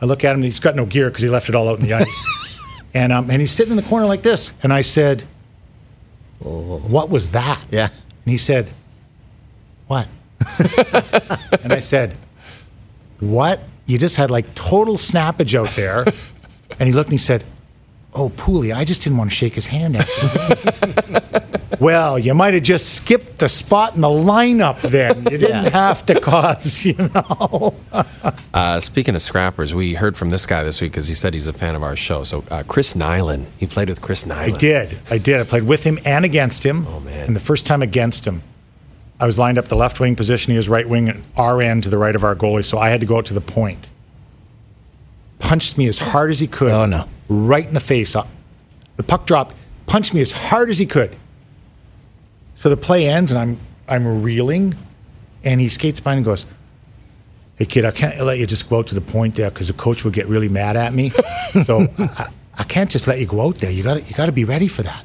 I 0.02 0.06
look 0.06 0.24
at 0.24 0.34
him. 0.34 0.42
He's 0.42 0.60
got 0.60 0.76
no 0.76 0.84
gear 0.86 1.08
because 1.10 1.22
he 1.22 1.28
left 1.28 1.48
it 1.48 1.54
all 1.54 1.68
out 1.68 1.78
in 1.80 1.86
the 1.86 1.94
ice. 1.94 2.26
and 2.94 3.12
um, 3.12 3.30
and 3.30 3.40
he's 3.40 3.50
sitting 3.50 3.70
in 3.72 3.76
the 3.76 3.82
corner 3.82 4.06
like 4.06 4.22
this. 4.22 4.52
And 4.62 4.72
I 4.72 4.82
said, 4.82 5.24
Oh. 6.44 6.78
"What 6.78 7.10
was 7.10 7.32
that?" 7.32 7.62
Yeah. 7.70 7.88
And 8.24 8.32
he 8.32 8.38
said, 8.38 8.70
What? 9.86 10.06
and 11.62 11.72
I 11.72 11.80
said, 11.80 12.16
What? 13.18 13.60
You 13.86 13.98
just 13.98 14.16
had 14.16 14.30
like 14.30 14.54
total 14.54 14.96
snappage 14.96 15.58
out 15.58 15.74
there. 15.74 16.04
And 16.78 16.86
he 16.86 16.92
looked 16.92 17.08
and 17.08 17.18
he 17.18 17.18
said, 17.18 17.44
Oh, 18.12 18.30
Pooley, 18.30 18.74
I 18.74 18.84
just 18.84 19.02
didn't 19.02 19.18
want 19.18 19.30
to 19.30 19.36
shake 19.36 19.54
his 19.54 19.66
hand. 19.66 19.96
Well, 21.80 22.18
you 22.18 22.34
might 22.34 22.52
have 22.52 22.62
just 22.62 22.94
skipped 22.94 23.38
the 23.38 23.48
spot 23.48 23.94
in 23.94 24.02
the 24.02 24.08
lineup 24.08 24.82
then. 24.82 25.22
You 25.30 25.38
didn't 25.38 25.72
have 25.72 26.04
to 26.06 26.20
cause, 26.20 26.84
you 26.84 26.94
know. 26.94 27.74
Uh, 28.52 28.80
speaking 28.80 29.14
of 29.14 29.22
scrappers, 29.22 29.72
we 29.72 29.94
heard 29.94 30.16
from 30.16 30.28
this 30.30 30.44
guy 30.44 30.64
this 30.64 30.80
week 30.80 30.90
because 30.90 31.06
he 31.06 31.14
said 31.14 31.32
he's 31.32 31.46
a 31.46 31.52
fan 31.52 31.76
of 31.76 31.84
our 31.84 31.94
show. 31.94 32.24
So 32.24 32.44
uh, 32.50 32.64
Chris 32.66 32.94
Nilan, 32.94 33.46
he 33.58 33.66
played 33.66 33.88
with 33.88 34.02
Chris 34.02 34.24
Nilan. 34.24 34.36
I 34.36 34.50
did. 34.50 34.98
I 35.08 35.18
did. 35.18 35.40
I 35.40 35.44
played 35.44 35.62
with 35.62 35.84
him 35.84 36.00
and 36.04 36.24
against 36.24 36.64
him. 36.66 36.86
Oh, 36.88 36.98
man. 36.98 37.28
And 37.28 37.36
the 37.36 37.40
first 37.40 37.64
time 37.64 37.80
against 37.80 38.26
him, 38.26 38.42
I 39.20 39.26
was 39.26 39.38
lined 39.38 39.56
up 39.56 39.66
the 39.66 39.76
left 39.76 40.00
wing 40.00 40.16
position. 40.16 40.50
He 40.50 40.56
was 40.56 40.68
right 40.68 40.86
wing, 40.86 41.08
and 41.08 41.24
our 41.36 41.62
end 41.62 41.84
to 41.84 41.88
the 41.90 41.96
right 41.96 42.14
of 42.16 42.24
our 42.24 42.34
goalie. 42.34 42.64
So 42.64 42.76
I 42.76 42.90
had 42.90 43.00
to 43.00 43.06
go 43.06 43.18
out 43.18 43.26
to 43.26 43.34
the 43.34 43.40
point. 43.40 43.86
Punched 45.40 45.76
me 45.76 45.88
as 45.88 45.98
hard 45.98 46.30
as 46.30 46.38
he 46.38 46.46
could. 46.46 46.70
Oh, 46.72 46.86
no. 46.86 47.08
Right 47.28 47.66
in 47.66 47.74
the 47.74 47.80
face. 47.80 48.14
Uh, 48.14 48.26
The 48.96 49.02
puck 49.02 49.26
dropped. 49.26 49.54
Punched 49.86 50.14
me 50.14 50.20
as 50.20 50.30
hard 50.32 50.70
as 50.70 50.78
he 50.78 50.86
could. 50.86 51.16
So 52.54 52.68
the 52.68 52.76
play 52.76 53.06
ends, 53.08 53.30
and 53.32 53.40
I'm 53.40 53.58
I'm 53.88 54.22
reeling, 54.22 54.76
and 55.42 55.60
he 55.60 55.68
skates 55.68 55.98
by 55.98 56.14
and 56.14 56.24
goes, 56.24 56.46
"Hey 57.56 57.64
kid, 57.64 57.84
I 57.84 57.90
can't 57.90 58.20
let 58.20 58.38
you 58.38 58.46
just 58.46 58.68
go 58.68 58.78
out 58.78 58.86
to 58.88 58.94
the 58.94 59.00
point 59.00 59.34
there 59.34 59.50
because 59.50 59.66
the 59.68 59.72
coach 59.72 60.04
would 60.04 60.12
get 60.12 60.28
really 60.28 60.48
mad 60.48 60.76
at 60.76 60.92
me. 60.94 61.12
So 61.64 61.88
I, 61.98 62.28
I 62.58 62.62
can't 62.64 62.90
just 62.90 63.08
let 63.08 63.18
you 63.18 63.26
go 63.26 63.40
out 63.40 63.56
there. 63.56 63.70
You 63.70 63.82
got 63.82 63.94
to 63.94 64.02
you 64.02 64.14
got 64.14 64.26
to 64.26 64.32
be 64.32 64.44
ready 64.44 64.68
for 64.68 64.82
that." 64.82 65.04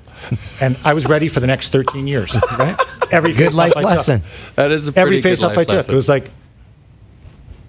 And 0.60 0.76
I 0.84 0.94
was 0.94 1.06
ready 1.08 1.28
for 1.30 1.40
the 1.40 1.48
next 1.48 1.70
13 1.70 2.08
years. 2.08 2.36
Right? 2.58 2.78
Every 3.12 3.32
Good 3.34 3.54
life 3.54 3.74
I 3.76 3.82
took. 3.82 3.90
lesson. 3.90 4.24
That 4.56 4.72
is 4.72 4.88
a 4.88 4.92
pretty 4.92 5.02
Every 5.02 5.16
good 5.18 5.24
face 5.24 5.44
off 5.44 5.56
life 5.56 5.60
I 5.60 5.64
took. 5.76 5.90
It 5.90 5.94
was 5.96 6.10
like, 6.10 6.32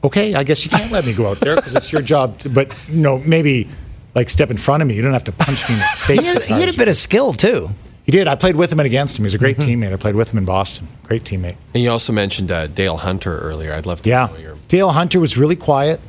okay, 0.06 0.34
I 0.34 0.42
guess 0.44 0.64
you 0.64 0.70
can't 0.70 0.90
let 0.92 1.04
me 1.06 1.12
go 1.12 1.28
out 1.28 1.40
there 1.40 1.56
because 1.56 1.74
it's 1.74 1.92
your 1.92 2.02
job. 2.02 2.38
To, 2.40 2.48
but 2.48 2.72
you 2.88 3.00
know, 3.00 3.18
maybe 3.18 3.68
like 4.14 4.30
step 4.30 4.50
in 4.50 4.56
front 4.56 4.82
of 4.82 4.88
me. 4.88 4.94
You 4.94 5.02
don't 5.02 5.12
have 5.12 5.24
to 5.24 5.32
punch 5.32 5.68
me 5.68 5.74
in 5.74 5.80
the 5.80 5.86
face. 6.06 6.20
He 6.20 6.26
had, 6.26 6.42
he 6.44 6.54
had 6.54 6.68
a 6.68 6.72
bit 6.72 6.88
of 6.88 6.96
skill, 6.96 7.32
too. 7.32 7.70
He 8.04 8.12
did. 8.12 8.28
I 8.28 8.34
played 8.36 8.54
with 8.56 8.72
him 8.72 8.78
and 8.80 8.86
against 8.86 9.16
him. 9.18 9.24
He 9.24 9.26
was 9.26 9.34
a 9.34 9.38
great 9.38 9.58
Mm-hmm. 9.58 9.82
teammate. 9.82 9.92
I 9.92 9.96
played 9.96 10.14
with 10.14 10.30
him 10.30 10.38
in 10.38 10.44
Boston. 10.44 10.86
Great 11.04 11.24
teammate. 11.24 11.56
and 11.74 11.82
you 11.82 11.90
also 11.90 12.12
mentioned 12.12 12.50
uh, 12.52 12.66
Dale 12.68 12.96
Hunter 12.98 13.36
earlier. 13.38 13.72
I'd 13.74 13.84
love 13.84 14.02
to 14.02 14.08
Yeah. 14.08 14.26
know 14.26 14.36
your. 14.38 14.54
Dale 14.68 14.90
Hunter 14.90 15.18
was 15.20 15.36
really 15.36 15.56
quiet. 15.56 16.00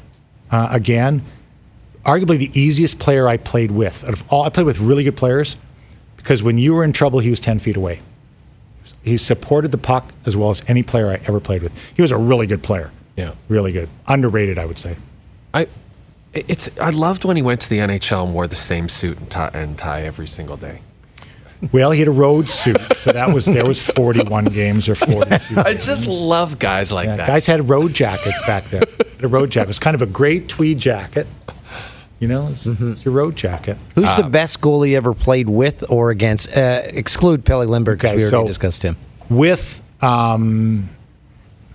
Uh, 0.52 0.68
again, 0.72 1.24
arguably 2.06 2.38
the 2.38 2.52
easiest 2.60 3.00
player 3.00 3.28
I 3.28 3.38
played 3.38 3.72
with. 3.72 4.04
Out 4.06 4.14
of 4.14 4.24
all, 4.32 4.43
I 4.43 4.50
played 4.50 4.66
with 4.68 4.80
really 4.80 5.04
good 5.04 5.16
players 5.18 5.58
because 6.18 6.41
when 6.43 6.58
you 6.58 6.74
were 6.76 6.84
in 6.84 6.93
trouble, 6.93 7.20
he 7.20 7.30
was 7.30 7.39
10 7.39 7.60
feet 7.60 7.76
away. 7.76 8.00
He 9.04 9.18
supported 9.18 9.72
the 9.72 9.78
puck 9.78 10.12
as 10.26 10.36
well 10.38 10.50
as 10.50 10.62
any 10.68 10.84
player 10.84 11.10
I 11.10 11.16
ever 11.28 11.39
played 11.39 11.64
with. 11.64 11.72
He 11.95 12.02
was 12.02 12.12
a 12.12 12.18
really 12.18 12.45
good 12.48 12.62
player. 12.64 12.91
Yeah. 13.18 13.34
Really 13.49 13.72
good. 13.74 13.89
Underrated, 14.07 14.57
I 14.57 14.65
would 14.65 14.78
say. 14.80 14.95
I. 15.53 15.68
It's. 16.34 16.70
I 16.80 16.91
loved 16.91 17.26
when 17.26 17.36
he 17.36 17.41
went 17.41 17.61
to 17.61 17.70
the 17.70 17.80
NHL 17.80 18.24
and 18.26 18.34
wore 18.34 18.47
the 18.47 18.55
same 18.55 18.88
suit 18.89 19.18
and 19.18 19.30
tie, 19.30 19.49
and 19.53 19.78
tie 19.78 20.03
every 20.03 20.28
single 20.28 20.55
day. 20.57 20.82
Well, 21.72 21.89
he 21.89 21.97
had 21.99 22.07
a 22.07 22.11
road 22.11 22.47
suit, 22.49 22.80
so 22.97 23.11
that 23.11 23.34
was 23.34 23.45
there 23.45 23.65
was 23.65 23.82
41 23.82 24.45
games 24.45 24.88
or 24.88 24.93
42. 24.93 25.57
I 25.59 25.74
just 25.74 26.05
love 26.05 26.59
guys 26.59 26.91
like 26.91 27.07
Yeah, 27.07 27.15
that. 27.15 27.28
guys 27.28 27.47
had 27.47 27.68
road 27.68 27.95
jackets 27.95 28.39
back 28.45 28.70
then. 28.70 28.84
The 29.18 29.28
road 29.28 29.49
jacket 29.49 29.63
it 29.63 29.68
was 29.70 29.80
kind 29.80 29.95
of 29.95 30.03
a 30.03 30.05
gray 30.05 30.39
tweed 30.41 30.78
jacket. 30.78 31.26
You 32.20 32.28
know, 32.28 32.49
it's, 32.49 32.65
Mm-hmm. 32.68 32.91
it's 32.91 33.05
your 33.05 33.15
road 33.15 33.36
jacket. 33.36 33.78
Who's 33.95 34.07
Uh, 34.07 34.22
the 34.22 34.30
best 34.30 34.61
goalie 34.61 34.95
ever 34.95 35.15
played 35.15 35.49
with 35.49 35.84
or 35.89 36.11
against? 36.11 36.55
Uh, 36.55 36.84
exclude 36.86 37.43
Pelle 37.43 37.65
Lindbergh 37.65 37.97
because 37.97 38.11
Okay, 38.11 38.18
we 38.18 38.24
already 38.32 38.43
so- 38.43 38.47
discussed 38.47 38.84
him. 38.84 38.95
with 39.30 39.82
um, 40.03 40.89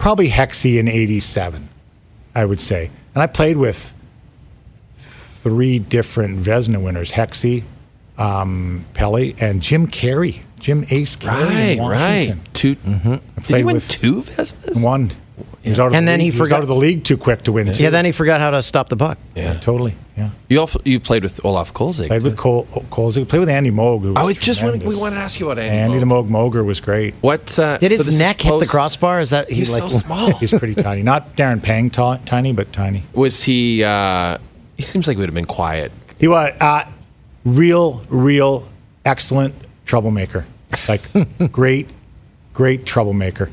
probably 0.03 0.29
Hexy 0.29 0.79
in 0.81 0.89
'87, 0.89 1.69
I 2.35 2.45
would 2.45 2.59
say. 2.61 2.91
And 3.15 3.23
I 3.23 3.29
played 3.29 3.57
with 3.57 3.95
three 4.99 5.79
different 5.79 6.41
Vezina 6.41 6.83
winners: 6.83 7.13
Hexy, 7.13 7.63
um, 8.19 8.85
Pelle, 8.95 9.33
and 9.39 9.63
Jim 9.63 9.87
Carey. 9.87 10.43
Jim 10.59 10.85
Ace 10.91 11.15
Carey 11.17 11.45
right, 11.45 11.59
in 11.71 11.79
Washington. 11.79 12.39
right. 12.39 12.55
2 12.55 12.75
Did 12.77 12.95
he 12.95 13.43
played 13.43 13.65
win 13.65 13.75
with- 13.77 13.89
two 13.89 14.23
Vezinas? 14.23 14.81
One. 14.83 15.13
He 15.63 15.69
was 15.71 15.79
out 15.79 15.89
of 15.89 15.95
And 15.95 16.07
the 16.09 16.11
then 16.13 16.19
league. 16.19 16.33
he 16.35 16.41
was 16.41 16.49
forgot- 16.49 16.57
out 16.57 16.63
of 16.63 16.69
the 16.69 16.75
league 16.75 17.05
too 17.05 17.17
quick 17.17 17.45
to 17.45 17.53
win. 17.53 17.73
too. 17.73 17.83
Yeah, 17.83 17.91
then 17.91 18.05
he 18.05 18.11
forgot 18.13 18.41
how 18.41 18.51
to 18.51 18.63
stop 18.63 18.89
the 18.89 18.97
puck. 18.97 19.17
Yeah. 19.37 19.55
totally. 19.55 19.95
Yeah. 20.17 20.31
You 20.49 20.59
also 20.61 20.81
you 20.85 20.99
played 21.01 21.23
with 21.23 21.43
Olaf 21.45 21.73
Kolzig. 21.73 22.09
Played 22.09 22.23
with 22.23 22.37
Cole. 22.37 22.67
Colesy. 22.91 23.27
Played 23.27 23.39
with 23.41 23.49
Andy 23.49 23.71
Moog. 23.71 24.03
Who 24.03 24.13
was 24.13 24.23
Oh, 24.25 24.29
it 24.29 24.39
just 24.41 24.61
wanted, 24.61 24.75
we 24.75 24.79
tremendous. 24.81 25.01
wanted 25.01 25.17
to 25.17 25.23
ask 25.23 25.41
you 25.41 25.51
about 25.51 25.63
Andy. 25.63 25.77
Andy 25.79 25.99
the 26.01 26.05
Moog. 26.07 26.29
Moog 26.29 26.53
Moger 26.53 26.65
was 26.65 26.81
great. 26.81 27.15
What 27.23 27.59
uh, 27.59 27.79
Did 27.79 27.91
so 27.93 27.97
his 27.97 28.07
this 28.07 28.15
is 28.15 28.19
neck 28.19 28.41
hit 28.41 28.59
the 28.61 28.67
crossbar? 28.67 29.21
Is 29.21 29.31
that 29.31 29.49
he 29.49 29.57
He's 29.61 29.71
like 29.73 29.83
so 29.91 29.99
small. 29.99 30.33
He's 30.39 30.51
pretty 30.51 30.75
tiny. 30.75 31.03
Not 31.03 31.37
Darren 31.37 31.63
Pang 31.63 31.89
ta- 31.91 32.19
tiny, 32.27 32.53
but 32.53 32.73
tiny. 32.73 33.05
Was 33.15 33.43
he? 33.45 33.83
Uh, 33.85 34.37
he 34.77 34.83
seems 34.83 35.07
like 35.07 35.17
he 35.17 35.21
would 35.21 35.29
have 35.29 35.35
been 35.35 35.45
quiet. 35.47 35.93
He 36.19 36.27
was 36.29 36.53
uh, 36.61 36.85
real, 37.45 38.05
real 38.09 38.69
excellent 39.05 39.55
troublemaker. 39.87 40.45
Like 40.89 41.03
great, 41.53 41.89
great 42.53 42.85
troublemaker. 42.85 43.51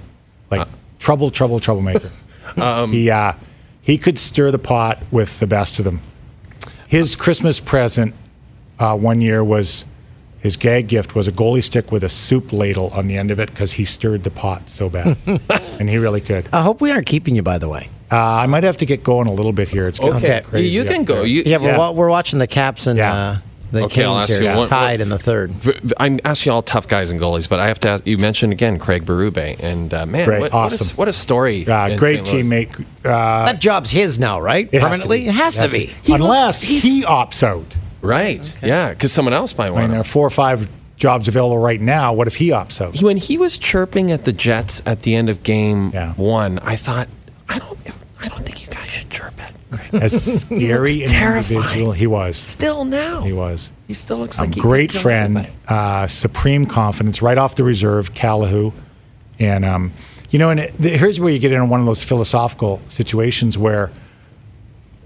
Like 0.52 0.68
trouble, 1.00 1.32
trouble, 1.32 1.60
troublemaker. 1.60 2.12
he 2.90 3.10
uh, 3.10 3.34
he 3.82 3.98
could 3.98 4.20
stir 4.20 4.52
the 4.52 4.60
pot 4.60 5.02
with 5.12 5.40
the 5.40 5.48
best 5.48 5.80
of 5.80 5.86
them. 5.86 6.02
His 6.88 7.16
Christmas 7.16 7.60
present 7.60 8.14
uh, 8.80 8.96
one 8.98 9.22
year 9.22 9.44
was 9.44 9.86
his 10.40 10.56
gag 10.56 10.88
gift 10.88 11.16
was 11.16 11.28
a 11.28 11.32
goalie 11.32 11.64
stick 11.64 11.92
with 11.92 12.04
a 12.04 12.10
soup 12.10 12.54
ladle 12.54 12.90
on 12.90 13.08
the 13.08 13.18
end 13.18 13.30
of 13.30 13.40
it 13.40 13.50
because 13.50 13.74
he 13.74 13.86
stirred 13.86 14.24
the 14.24 14.32
pot 14.32 14.70
so 14.70 14.90
bad, 14.90 15.18
and 15.80 15.90
he 15.90 15.98
really 15.98 16.22
could. 16.22 16.48
I 16.54 16.62
hope 16.62 16.82
we 16.82 16.92
aren't 16.92 17.08
keeping 17.08 17.36
you, 17.36 17.42
by 17.42 17.58
the 17.58 17.68
way. 17.68 17.90
Uh, 18.12 18.18
I 18.18 18.48
might 18.48 18.64
have 18.64 18.78
to 18.78 18.86
get 18.86 19.04
going 19.04 19.28
a 19.28 19.34
little 19.34 19.52
bit 19.52 19.70
here. 19.70 19.88
It's 19.88 20.00
getting 20.00 20.16
Okay, 20.16 20.42
crazy 20.44 20.76
you 20.76 20.84
can 20.84 21.04
go. 21.04 21.22
You, 21.22 21.44
Yeah, 21.46 21.58
we're, 21.58 21.92
we're 21.92 22.10
watching 22.10 22.40
the 22.40 22.48
Caps 22.48 22.88
and 22.88 22.98
Yeah. 22.98 23.42
The 23.72 23.84
Okay, 23.86 24.04
I'll 24.04 24.16
Canes 24.20 24.32
ask 24.32 24.42
here. 24.42 24.52
you 24.52 24.58
one- 24.58 24.68
tied 24.68 25.02
in 25.02 25.10
the 25.10 25.20
third. 25.20 25.54
I'm 25.98 26.20
asking 26.26 26.52
all 26.52 26.62
tough 26.62 26.88
guys 26.88 27.12
and 27.12 27.20
goalies, 27.20 27.48
but 27.48 27.60
I 27.60 27.68
have 27.68 27.80
to. 27.82 27.90
Ask, 27.90 28.08
you 28.08 28.18
mentioned 28.18 28.52
again 28.54 28.80
Craig 28.80 29.06
Berube, 29.06 29.60
and 29.62 29.94
uh, 29.94 30.06
man, 30.06 30.26
Great, 30.26 30.42
what, 30.42 30.54
what, 30.54 30.58
awesome. 30.74 30.88
a, 30.88 30.92
what 30.94 31.08
a 31.08 31.14
story! 31.14 31.68
Uh, 31.68 31.96
great 31.98 32.22
teammate. 32.22 32.74
Uh, 33.06 33.46
that 33.46 33.60
job's 33.60 33.92
his 33.92 34.18
now, 34.20 34.40
right? 34.42 34.68
It 34.72 34.82
has 34.82 34.82
to 34.82 34.88
Permanently? 35.08 35.28
It 35.28 35.34
has 35.34 35.58
to 35.58 35.70
be. 35.70 35.92
Unless 36.08 36.62
he's- 36.64 36.84
he 36.84 37.04
opts 37.04 37.44
out. 37.44 37.76
Right. 38.02 38.56
Yeah, 38.64 38.92
because 38.92 39.12
someone 39.12 39.34
else 39.34 39.58
might 39.58 39.66
I 39.66 39.70
mean, 39.70 39.76
want 39.80 39.92
there 39.92 40.02
are 40.02 40.06
four 40.06 40.26
or 40.26 40.30
five 40.30 40.70
jobs 40.96 41.28
available 41.28 41.58
right 41.60 41.82
now. 41.82 42.14
What 42.14 42.28
if 42.28 42.36
he 42.38 42.50
opts 42.50 42.80
out? 42.82 43.02
When 43.02 43.18
he 43.18 43.38
was 43.38 43.58
chirping 43.58 44.12
at 44.12 44.24
the 44.26 44.32
Jets 44.34 44.82
at 44.86 45.02
the 45.04 45.16
end 45.16 45.30
of 45.30 45.44
game 45.44 45.92
Yeah. 45.94 46.14
one, 46.14 46.60
I 46.60 46.76
thought, 46.78 47.08
I 47.50 47.60
don't, 47.60 47.78
I 48.22 48.28
don't 48.28 48.46
think 48.46 48.62
you 48.62 48.68
guys 48.68 48.88
should 48.90 49.10
chirp 49.10 49.34
at 49.42 49.54
Greg. 49.72 50.04
As 50.04 50.42
scary 50.42 51.04
an 51.04 51.10
terrifying. 51.10 51.58
individual 51.62 51.92
he 51.94 52.06
was. 52.08 52.36
Still 52.38 52.84
now, 52.86 53.22
He 53.22 53.32
was. 53.34 53.72
He 53.88 53.94
still 53.94 54.18
looks 54.18 54.38
A 54.38 54.42
like 54.42 54.54
he 54.56 54.62
great 54.62 54.92
friend, 54.92 55.48
uh, 55.68 56.06
supreme 56.08 56.66
confidence, 56.66 57.22
right 57.22 57.38
off 57.38 57.56
the 57.56 57.64
reserve, 57.64 58.14
Calahoo. 58.14 58.74
And, 59.40 59.64
um, 59.66 59.94
you 60.30 60.38
know, 60.38 60.50
and 60.50 60.60
it, 60.60 60.74
the, 60.80 60.90
here's 60.90 61.20
where 61.20 61.32
you 61.32 61.40
get 61.40 61.52
into 61.54 61.66
one 61.66 61.80
of 61.80 61.86
those 61.86 62.04
philosophical 62.04 62.82
situations 62.90 63.58
where 63.58 63.90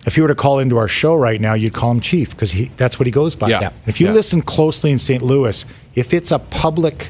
if 0.06 0.18
you 0.18 0.24
were 0.24 0.28
to 0.30 0.36
call 0.36 0.60
into 0.60 0.78
our 0.78 0.88
show 0.90 1.16
right 1.16 1.40
now, 1.40 1.54
you'd 1.54 1.74
call 1.74 1.92
him 1.92 2.02
Chief 2.02 2.32
because 2.32 2.52
that's 2.78 3.00
what 3.00 3.06
he 3.06 3.12
goes 3.12 3.36
by. 3.36 3.48
Yeah. 3.50 3.62
Yeah. 3.62 3.70
If 3.86 4.02
you 4.02 4.08
Yeah. 4.08 4.14
listen 4.14 4.42
closely 4.42 4.92
in 4.92 5.00
St. 5.00 5.22
Louis, 5.24 5.66
if 5.96 6.14
it's 6.14 6.32
a 6.32 6.40
public 6.40 7.10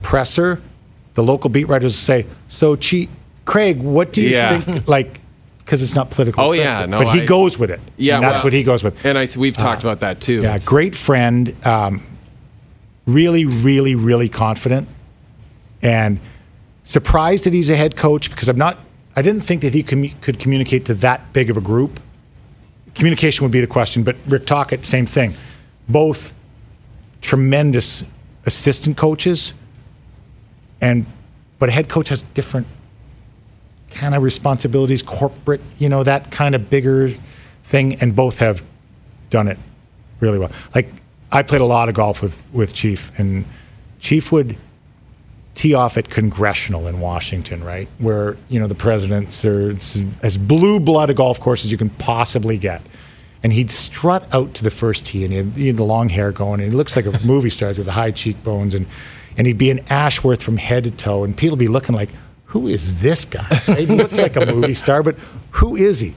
presser, 0.00 0.62
the 1.14 1.22
local 1.22 1.50
beat 1.50 1.64
writers 1.68 1.96
say, 1.96 2.24
So, 2.48 2.76
Chief, 2.76 3.10
Craig, 3.44 3.82
what 3.82 4.12
do 4.14 4.22
you 4.22 4.30
Yeah. 4.30 4.60
think? 4.60 4.88
Like, 4.88 5.20
because 5.64 5.80
it's 5.82 5.94
not 5.94 6.10
political. 6.10 6.44
Oh, 6.44 6.52
yeah, 6.52 6.84
no, 6.86 7.02
but 7.04 7.14
he 7.14 7.22
I- 7.22 7.26
goes 7.26 7.58
with 7.58 7.70
it. 7.70 7.80
Yeah, 7.96 8.16
And 8.16 8.24
that's 8.24 8.36
well, 8.36 8.44
what 8.44 8.52
he 8.52 8.62
goes 8.62 8.84
with. 8.84 9.04
And 9.04 9.16
I 9.16 9.26
th- 9.26 9.36
we've 9.36 9.56
talked 9.56 9.82
about 9.82 10.00
that 10.00 10.20
too. 10.20 10.42
Yeah, 10.42 10.50
It's- 10.56 10.64
great 10.66 10.94
friend. 10.94 11.54
Um, 11.64 12.02
really, 13.06 13.44
really, 13.44 13.94
really 13.94 14.28
confident, 14.28 14.88
and 15.82 16.18
surprised 16.84 17.44
that 17.44 17.52
he's 17.54 17.70
a 17.70 17.76
head 17.76 17.96
coach 17.96 18.30
because 18.30 18.48
I'm 18.48 18.58
not. 18.58 18.78
I 19.16 19.22
didn't 19.22 19.42
think 19.42 19.62
that 19.62 19.72
he 19.74 19.82
commu- 19.82 20.20
could 20.20 20.38
communicate 20.38 20.84
to 20.86 20.94
that 20.94 21.32
big 21.32 21.48
of 21.50 21.56
a 21.56 21.60
group. 21.60 22.00
Communication 22.94 23.44
would 23.44 23.52
be 23.52 23.60
the 23.60 23.66
question, 23.66 24.02
but 24.02 24.16
Rick 24.26 24.46
Tocchet, 24.46 24.84
same 24.84 25.06
thing. 25.06 25.34
Both 25.88 26.32
tremendous 27.20 28.02
assistant 28.46 28.96
coaches, 28.96 29.52
and 30.80 31.06
but 31.58 31.68
a 31.68 31.72
head 31.72 31.88
coach 31.88 32.08
has 32.10 32.22
different 32.34 32.66
kind 33.94 34.14
of 34.14 34.22
responsibilities, 34.22 35.02
corporate, 35.02 35.60
you 35.78 35.88
know, 35.88 36.02
that 36.02 36.30
kind 36.30 36.54
of 36.54 36.68
bigger 36.68 37.14
thing, 37.64 37.94
and 37.96 38.14
both 38.14 38.38
have 38.38 38.62
done 39.30 39.48
it 39.48 39.58
really 40.20 40.38
well. 40.38 40.50
Like 40.74 40.92
I 41.32 41.42
played 41.42 41.60
a 41.60 41.66
lot 41.66 41.88
of 41.88 41.94
golf 41.94 42.22
with 42.22 42.42
with 42.52 42.74
Chief, 42.74 43.16
and 43.18 43.44
Chief 44.00 44.30
would 44.32 44.56
tee 45.54 45.74
off 45.74 45.96
at 45.96 46.08
Congressional 46.08 46.86
in 46.86 47.00
Washington, 47.00 47.62
right, 47.62 47.88
where 47.98 48.36
you 48.48 48.60
know 48.60 48.66
the 48.66 48.74
presidents 48.74 49.44
are 49.44 49.76
as 50.22 50.36
blue 50.36 50.80
blood 50.80 51.10
a 51.10 51.14
golf 51.14 51.40
course 51.40 51.64
as 51.64 51.72
you 51.72 51.78
can 51.78 51.90
possibly 51.90 52.58
get. 52.58 52.82
And 53.42 53.52
he'd 53.52 53.70
strut 53.70 54.26
out 54.32 54.54
to 54.54 54.64
the 54.64 54.70
first 54.70 55.04
tee, 55.04 55.22
and 55.22 55.30
he 55.30 55.36
had, 55.36 55.46
he 55.52 55.66
had 55.66 55.76
the 55.76 55.84
long 55.84 56.08
hair 56.08 56.32
going, 56.32 56.60
and 56.60 56.72
he 56.72 56.76
looks 56.76 56.96
like 56.96 57.04
a 57.04 57.18
movie 57.26 57.50
star 57.50 57.68
with 57.68 57.84
the 57.84 57.92
high 57.92 58.10
cheekbones, 58.10 58.74
and 58.74 58.86
and 59.36 59.46
he'd 59.46 59.58
be 59.58 59.70
an 59.70 59.80
Ashworth 59.90 60.42
from 60.42 60.56
head 60.56 60.84
to 60.84 60.90
toe, 60.90 61.24
and 61.24 61.36
people 61.36 61.56
would 61.56 61.64
be 61.64 61.68
looking 61.68 61.94
like, 61.94 62.10
"Who 62.54 62.68
is 62.68 63.00
this 63.00 63.24
guy?" 63.26 63.46
Right? 63.68 63.86
He 63.86 63.86
looks 63.86 64.18
like 64.18 64.36
a 64.36 64.46
movie 64.46 64.74
star, 64.74 65.02
but 65.02 65.16
who 65.60 65.76
is 65.76 66.00
he? 66.00 66.14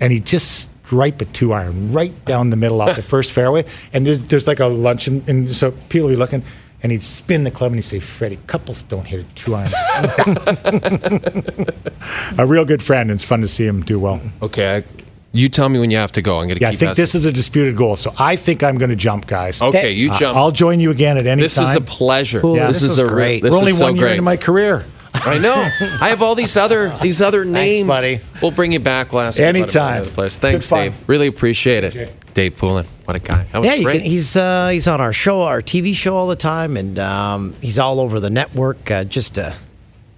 and 0.00 0.12
he 0.12 0.18
just 0.18 0.68
stripe 0.86 1.20
a 1.20 1.24
two 1.26 1.52
iron 1.52 1.92
right 1.92 2.24
down 2.24 2.50
the 2.50 2.56
middle 2.56 2.80
off 2.82 2.96
the 2.96 3.02
first 3.02 3.30
fairway. 3.32 3.64
And 3.92 4.04
there's, 4.06 4.18
there's 4.28 4.46
like 4.46 4.58
a 4.60 4.66
lunch, 4.66 5.06
and 5.06 5.54
so 5.54 5.70
people 5.88 6.08
will 6.08 6.16
be 6.16 6.18
looking, 6.24 6.42
and 6.82 6.90
he'd 6.92 7.02
spin 7.04 7.44
the 7.44 7.50
club 7.52 7.68
and 7.72 7.76
he'd 7.76 7.82
say, 7.82 8.00
Freddie, 8.00 8.40
Couples 8.48 8.82
don't 8.82 9.04
hit 9.06 9.20
a 9.20 9.24
two 9.34 9.54
iron. 9.54 9.70
a 12.38 12.46
real 12.46 12.64
good 12.64 12.82
friend, 12.82 13.10
and 13.10 13.16
it's 13.16 13.24
fun 13.24 13.40
to 13.40 13.48
see 13.48 13.66
him 13.66 13.82
do 13.82 13.98
well. 14.00 14.20
Okay, 14.42 14.76
I, 14.78 14.84
you 15.32 15.48
tell 15.48 15.68
me 15.68 15.78
when 15.78 15.90
you 15.90 15.96
have 15.96 16.12
to 16.12 16.22
go. 16.22 16.38
I'm 16.40 16.46
going 16.48 16.58
to 16.58 16.62
Yeah, 16.62 16.68
I 16.68 16.74
think 16.74 16.90
asking. 16.90 17.02
this 17.02 17.14
is 17.14 17.24
a 17.24 17.32
disputed 17.32 17.76
goal, 17.76 17.96
so 17.96 18.14
I 18.18 18.36
think 18.36 18.62
I'm 18.62 18.78
going 18.78 18.90
to 18.90 18.96
jump, 18.96 19.26
guys. 19.26 19.60
Okay, 19.62 19.92
you 19.92 20.12
Uh, 20.12 20.18
jump. 20.18 20.36
I'll 20.36 20.52
join 20.52 20.80
you 20.80 20.90
again 20.90 21.18
at 21.18 21.26
any 21.26 21.42
this 21.42 21.54
time. 21.54 21.64
This 21.64 21.70
is 21.70 21.76
a 21.76 21.80
pleasure. 21.82 22.40
Cool, 22.40 22.56
Yeah, 22.56 22.68
this, 22.68 22.80
this 22.80 22.92
is 22.92 22.98
a 22.98 23.06
re- 23.06 23.12
great. 23.12 23.42
This 23.42 23.52
We're 23.52 23.58
only 23.58 23.72
is 23.72 23.78
so 23.78 23.84
one 23.86 23.96
year 23.96 24.04
great. 24.06 24.12
into 24.12 24.22
my 24.22 24.36
career. 24.36 24.84
I 25.14 25.38
know. 25.38 25.54
I 25.54 26.08
have 26.10 26.22
all 26.22 26.34
these 26.34 26.56
other 26.56 26.96
these 27.02 27.22
other 27.22 27.44
names. 27.44 27.86
buddy. 27.86 28.20
We'll 28.42 28.50
bring 28.50 28.72
you 28.72 28.80
back 28.80 29.12
last 29.12 29.38
Anytime. 29.38 30.04
Place. 30.04 30.38
Thanks, 30.38 30.66
Good 30.68 30.74
fun. 30.74 30.84
Dave. 30.86 31.08
Really 31.08 31.26
appreciate 31.28 31.84
it. 31.84 32.34
Dave 32.34 32.56
Poulin, 32.56 32.84
what 33.04 33.14
a 33.16 33.20
guy. 33.20 33.44
That 33.52 33.60
was 33.60 33.68
Yeah, 33.70 33.80
great. 33.82 33.98
can, 34.02 34.10
he's 34.10 34.34
uh, 34.36 34.68
he's 34.70 34.88
on 34.88 35.00
our 35.00 35.12
show, 35.12 35.42
our 35.42 35.62
TV 35.62 35.94
show 35.94 36.16
all 36.16 36.26
the 36.26 36.34
time, 36.36 36.76
and 36.76 36.98
um, 36.98 37.54
he's 37.60 37.78
all 37.78 38.00
over 38.00 38.18
the 38.18 38.28
network. 38.30 38.90
Uh, 38.90 39.04
just 39.04 39.38
a 39.38 39.54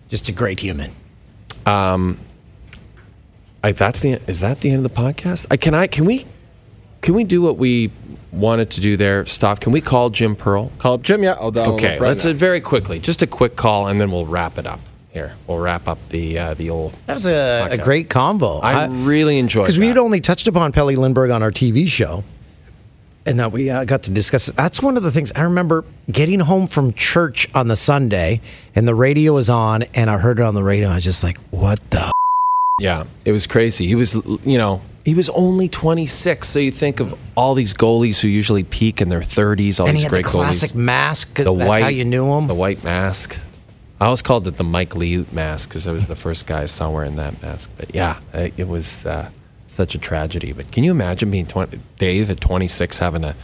just 0.08 0.28
a 0.28 0.32
great 0.32 0.60
human. 0.60 0.92
I, 3.62 3.72
that's 3.72 4.00
the 4.00 4.12
is 4.28 4.40
that 4.40 4.60
the 4.60 4.70
end 4.70 4.84
of 4.86 4.94
the 4.94 5.00
podcast? 5.00 5.46
I 5.50 5.56
can 5.56 5.74
I 5.74 5.86
can 5.88 6.04
we 6.04 6.26
can 7.02 7.14
we 7.14 7.24
do 7.24 7.42
what 7.42 7.58
we 7.58 7.90
wanted 8.32 8.70
to 8.70 8.80
do 8.80 8.96
there? 8.96 9.24
Stop. 9.26 9.60
Can 9.60 9.72
we 9.72 9.80
call 9.80 10.10
Jim 10.10 10.36
Pearl? 10.36 10.70
Call 10.78 10.94
up 10.94 11.02
Jim. 11.02 11.22
Yeah, 11.22 11.32
I'll 11.40 11.50
dial 11.50 11.70
him 11.70 11.74
Okay, 11.76 11.94
up 11.96 12.00
right 12.00 12.08
let's 12.08 12.24
now. 12.24 12.30
uh, 12.30 12.34
very 12.34 12.60
quickly, 12.60 12.98
just 12.98 13.22
a 13.22 13.26
quick 13.26 13.56
call, 13.56 13.86
and 13.88 14.00
then 14.00 14.10
we'll 14.10 14.26
wrap 14.26 14.58
it 14.58 14.66
up. 14.66 14.80
Here, 15.12 15.34
we'll 15.46 15.58
wrap 15.58 15.88
up 15.88 15.98
the 16.10 16.38
uh, 16.38 16.54
the 16.54 16.68
old. 16.70 16.94
That 17.06 17.14
was 17.14 17.26
a, 17.26 17.30
a 17.30 17.64
Okay. 17.66 17.76
great 17.78 18.10
combo. 18.10 18.58
I 18.58 18.86
really 18.86 19.38
enjoyed 19.38 19.64
because 19.64 19.78
we 19.78 19.88
had 19.88 19.96
only 19.98 20.20
touched 20.20 20.46
upon 20.46 20.72
Pelle 20.72 20.86
Lindbergh 20.92 21.30
on 21.30 21.42
our 21.42 21.50
TV 21.50 21.88
show, 21.88 22.22
and 23.24 23.40
that 23.40 23.50
we 23.50 23.70
uh, 23.70 23.84
got 23.84 24.02
to 24.04 24.10
discuss. 24.10 24.48
it. 24.48 24.56
That's 24.56 24.82
one 24.82 24.98
of 24.98 25.02
the 25.02 25.10
things 25.10 25.32
I 25.34 25.42
remember 25.42 25.84
getting 26.10 26.40
home 26.40 26.66
from 26.66 26.92
church 26.92 27.48
on 27.54 27.68
the 27.68 27.76
Sunday, 27.76 28.42
and 28.74 28.86
the 28.86 28.94
radio 28.94 29.32
was 29.32 29.48
on, 29.48 29.84
and 29.94 30.10
I 30.10 30.18
heard 30.18 30.38
it 30.38 30.42
on 30.42 30.52
the 30.52 30.62
radio. 30.62 30.88
I 30.90 30.96
was 30.96 31.04
just 31.04 31.22
like, 31.22 31.38
"What 31.50 31.80
the?" 31.90 32.12
Yeah, 32.78 33.04
it 33.24 33.32
was 33.32 33.46
crazy. 33.46 33.86
He 33.86 33.94
was, 33.94 34.16
you 34.44 34.58
know, 34.58 34.82
he 35.06 35.14
was 35.14 35.28
only 35.30 35.68
26. 35.68 36.48
So 36.48 36.58
you 36.58 36.72
think 36.72 36.98
of 36.98 37.14
all 37.36 37.54
these 37.54 37.72
goalies 37.72 38.18
who 38.18 38.26
usually 38.26 38.64
peak 38.64 39.00
in 39.00 39.08
their 39.08 39.20
30s. 39.20 39.78
All 39.78 39.86
And 39.86 39.96
he 39.96 40.02
these 40.02 40.10
had 40.10 40.10
the 40.10 40.14
great 40.16 40.24
classic 40.24 40.70
goalies. 40.72 40.74
mask. 40.74 41.34
The 41.36 41.44
That's 41.54 41.68
white, 41.68 41.82
how 41.82 41.88
you 41.88 42.04
knew 42.04 42.30
him. 42.34 42.48
The 42.48 42.54
white 42.56 42.82
mask. 42.82 43.38
I 44.00 44.06
always 44.06 44.20
called 44.20 44.48
it 44.48 44.56
the 44.56 44.64
Mike 44.64 44.90
Liut 44.90 45.32
mask 45.32 45.68
because 45.68 45.86
I 45.86 45.92
was 45.92 46.08
the 46.08 46.16
first 46.16 46.46
guy 46.46 46.62
I 46.62 46.66
saw 46.66 46.90
wearing 46.90 47.14
that 47.16 47.40
mask. 47.40 47.70
But 47.78 47.94
yeah, 47.94 48.18
it 48.34 48.66
was 48.66 49.06
uh, 49.06 49.30
such 49.68 49.94
a 49.94 49.98
tragedy. 49.98 50.50
But 50.52 50.72
can 50.72 50.82
you 50.82 50.90
imagine 50.90 51.30
being 51.30 51.46
20, 51.46 51.78
Dave 51.98 52.28
at 52.28 52.40
26 52.40 52.98
having 52.98 53.22
to 53.22 53.36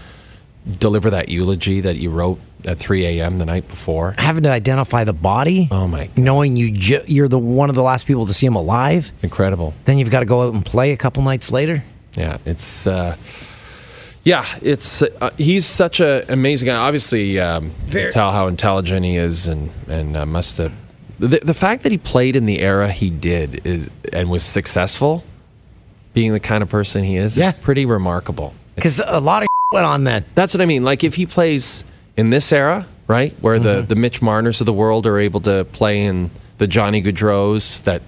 deliver 0.78 1.10
that 1.10 1.28
eulogy 1.28 1.80
that 1.80 1.96
you 1.96 2.10
wrote 2.10 2.38
at 2.64 2.78
3 2.78 3.04
a.m. 3.06 3.38
the 3.38 3.44
night 3.44 3.66
before? 3.68 4.14
Having 4.18 4.44
to 4.44 4.50
identify 4.50 5.04
the 5.04 5.12
body. 5.12 5.68
Oh 5.70 5.86
my, 5.88 6.10
knowing 6.16 6.56
you 6.56 6.70
ju- 6.70 7.02
you're 7.06 7.28
the 7.28 7.38
one 7.38 7.68
of 7.68 7.74
the 7.74 7.82
last 7.82 8.06
people 8.06 8.26
to 8.26 8.32
see 8.34 8.46
him 8.46 8.54
alive. 8.54 9.10
incredible. 9.22 9.74
Then 9.84 9.98
you've 9.98 10.10
got 10.10 10.20
to 10.20 10.26
go 10.26 10.42
out 10.48 10.54
and 10.54 10.64
play 10.64 10.92
a 10.92 10.96
couple 10.96 11.22
nights 11.22 11.50
later. 11.50 11.82
Yeah, 12.14 12.38
it's 12.44 12.86
uh, 12.86 13.16
yeah, 14.24 14.46
it's 14.62 15.02
uh, 15.02 15.30
he's 15.36 15.66
such 15.66 15.98
an 16.00 16.24
amazing 16.28 16.66
guy. 16.66 16.76
Obviously, 16.76 17.40
um, 17.40 17.72
you 17.88 18.10
tell 18.12 18.30
how 18.30 18.46
intelligent 18.46 19.04
he 19.04 19.16
is, 19.16 19.48
and 19.48 19.70
and 19.88 20.16
uh, 20.16 20.24
must 20.26 20.58
have 20.58 20.72
the, 21.18 21.40
the 21.42 21.54
fact 21.54 21.82
that 21.82 21.90
he 21.92 21.98
played 21.98 22.36
in 22.36 22.46
the 22.46 22.60
era 22.60 22.90
he 22.90 23.10
did 23.10 23.66
is 23.66 23.88
and 24.12 24.30
was 24.30 24.44
successful, 24.44 25.24
being 26.14 26.32
the 26.32 26.40
kind 26.40 26.62
of 26.62 26.68
person 26.68 27.02
he 27.02 27.16
is, 27.16 27.36
Yeah. 27.36 27.48
is 27.50 27.54
pretty 27.60 27.84
remarkable. 27.86 28.54
Because 28.76 29.00
a 29.04 29.20
lot 29.20 29.42
of 29.42 29.48
went 29.72 29.86
on 29.86 30.04
then. 30.04 30.24
That's 30.34 30.54
what 30.54 30.60
I 30.60 30.66
mean. 30.66 30.84
Like 30.84 31.04
if 31.04 31.14
he 31.14 31.26
plays 31.26 31.84
in 32.16 32.30
this 32.30 32.52
era, 32.52 32.86
right, 33.06 33.34
where 33.40 33.58
the 33.58 33.82
the 33.82 33.94
Mitch 33.94 34.20
Marners 34.22 34.60
of 34.60 34.66
the 34.66 34.72
world 34.72 35.06
are 35.06 35.18
able 35.18 35.40
to 35.42 35.64
play 35.72 36.04
in 36.04 36.30
the 36.58 36.66
Johnny 36.66 37.02
Gaudreau's, 37.02 37.80
that 37.82 38.02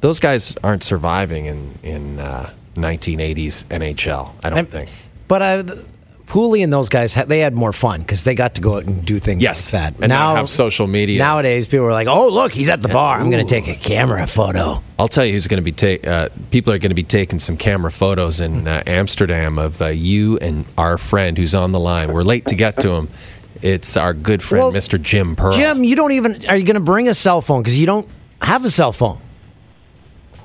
those 0.00 0.20
guys 0.20 0.54
aren't 0.62 0.82
surviving 0.84 1.46
in 1.46 1.78
in 1.82 2.18
uh, 2.20 2.50
1980s 2.76 3.64
NHL. 3.66 4.32
I 4.42 4.50
don't 4.50 4.58
And- 4.60 4.68
think. 4.70 4.90
But 5.26 5.42
uh, 5.42 5.74
Pooley 6.26 6.64
and 6.64 6.72
those 6.72 6.88
guys, 6.88 7.14
they 7.14 7.40
had 7.40 7.54
more 7.54 7.72
fun 7.72 8.00
because 8.00 8.24
they 8.24 8.34
got 8.34 8.54
to 8.54 8.60
go 8.62 8.76
out 8.76 8.84
and 8.84 9.04
do 9.04 9.18
things 9.18 9.42
Yes, 9.42 9.72
like 9.72 9.94
that. 9.94 10.02
and 10.02 10.08
now 10.08 10.34
have 10.36 10.48
social 10.48 10.86
media. 10.86 11.18
Nowadays, 11.18 11.66
people 11.66 11.86
are 11.86 11.92
like, 11.92 12.08
"Oh, 12.08 12.28
look, 12.28 12.50
he's 12.52 12.70
at 12.70 12.80
the 12.80 12.88
bar. 12.88 13.18
I'm 13.20 13.30
going 13.30 13.46
to 13.46 13.48
take 13.48 13.68
a 13.68 13.78
camera 13.78 14.26
photo." 14.26 14.82
I'll 14.98 15.06
tell 15.08 15.24
you 15.24 15.32
who's 15.32 15.46
going 15.46 15.62
to 15.62 15.70
be 15.70 15.72
ta- 15.98 16.08
uh, 16.10 16.28
people 16.50 16.72
are 16.72 16.78
going 16.78 16.90
to 16.90 16.94
be 16.94 17.02
taking 17.02 17.38
some 17.38 17.56
camera 17.56 17.90
photos 17.90 18.40
in 18.40 18.66
uh, 18.66 18.82
Amsterdam 18.86 19.58
of 19.58 19.82
uh, 19.82 19.86
you 19.88 20.38
and 20.38 20.64
our 20.78 20.96
friend 20.98 21.36
who's 21.36 21.54
on 21.54 21.72
the 21.72 21.80
line. 21.80 22.10
We're 22.12 22.22
late 22.22 22.46
to 22.46 22.54
get 22.54 22.80
to 22.80 22.90
him. 22.90 23.08
It's 23.60 23.96
our 23.96 24.12
good 24.14 24.42
friend, 24.42 24.64
Well, 24.64 24.72
Mr. 24.72 25.00
Jim 25.00 25.36
Pearl. 25.36 25.52
Jim, 25.52 25.84
you 25.84 25.94
don't 25.94 26.12
even. 26.12 26.44
Are 26.48 26.56
you 26.56 26.64
going 26.64 26.74
to 26.74 26.80
bring 26.80 27.08
a 27.08 27.14
cell 27.14 27.42
phone? 27.42 27.62
Because 27.62 27.78
you 27.78 27.86
don't 27.86 28.08
have 28.40 28.64
a 28.64 28.70
cell 28.70 28.92
phone. 28.92 29.20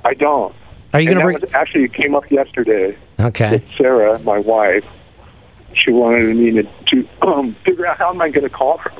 I 0.03 0.13
don't. 0.13 0.53
Are 0.93 0.99
you 0.99 1.07
gonna 1.09 1.19
that 1.19 1.23
bring- 1.23 1.39
was- 1.41 1.53
actually, 1.53 1.83
it 1.85 1.93
came 1.93 2.15
up 2.15 2.29
yesterday. 2.31 2.97
Okay. 3.19 3.51
With 3.51 3.63
Sarah, 3.77 4.19
my 4.19 4.39
wife, 4.39 4.83
she 5.73 5.91
wanted 5.91 6.35
me 6.35 6.51
to, 6.51 6.63
to 6.87 7.07
um, 7.21 7.55
figure 7.65 7.85
out 7.85 7.97
how 7.97 8.09
am 8.09 8.21
I 8.21 8.29
going 8.29 8.43
to 8.43 8.49
call 8.49 8.77
her. 8.79 8.91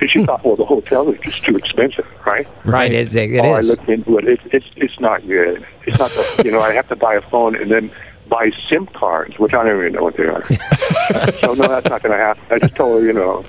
And 0.00 0.10
she 0.10 0.24
thought, 0.24 0.44
well, 0.44 0.56
the 0.56 0.64
hotel 0.64 1.08
is 1.08 1.18
just 1.20 1.44
too 1.44 1.56
expensive, 1.56 2.06
right? 2.26 2.46
Right. 2.64 2.92
It, 2.92 3.14
it 3.14 3.40
oh, 3.42 3.56
is. 3.56 3.70
I 3.70 3.72
looked 3.72 3.88
into 3.88 4.18
it. 4.18 4.28
It's 4.28 4.42
it's 4.52 4.66
it's 4.76 5.00
not 5.00 5.26
good. 5.26 5.66
It's 5.86 5.98
not. 5.98 6.10
The, 6.10 6.42
you 6.44 6.50
know, 6.50 6.60
I 6.60 6.74
have 6.74 6.88
to 6.88 6.96
buy 6.96 7.14
a 7.14 7.22
phone 7.22 7.56
and 7.56 7.70
then 7.70 7.90
buy 8.28 8.50
SIM 8.68 8.86
cards, 8.86 9.38
which 9.38 9.54
I 9.54 9.64
don't 9.64 9.78
even 9.78 9.92
know 9.92 10.02
what 10.02 10.16
they 10.16 10.24
are. 10.24 10.44
so 11.40 11.54
no, 11.54 11.68
that's 11.68 11.88
not 11.88 12.02
going 12.02 12.12
to 12.12 12.18
happen. 12.18 12.42
I 12.50 12.58
just 12.58 12.76
told 12.76 13.00
her, 13.00 13.06
you 13.06 13.12
know, 13.14 13.44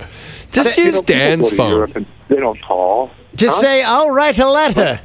Just 0.52 0.78
you 0.78 0.86
use 0.86 0.96
know, 0.96 1.02
Dan's 1.02 1.50
phone. 1.52 1.72
Europe 1.72 1.96
and 1.96 2.06
they 2.30 2.38
don't 2.38 2.62
call. 2.62 3.12
Just 3.36 3.56
Huh? 3.56 3.62
say, 3.62 3.84
"I'll 3.84 4.12
write 4.12 4.40
a 4.40 4.48
letter." 4.50 5.02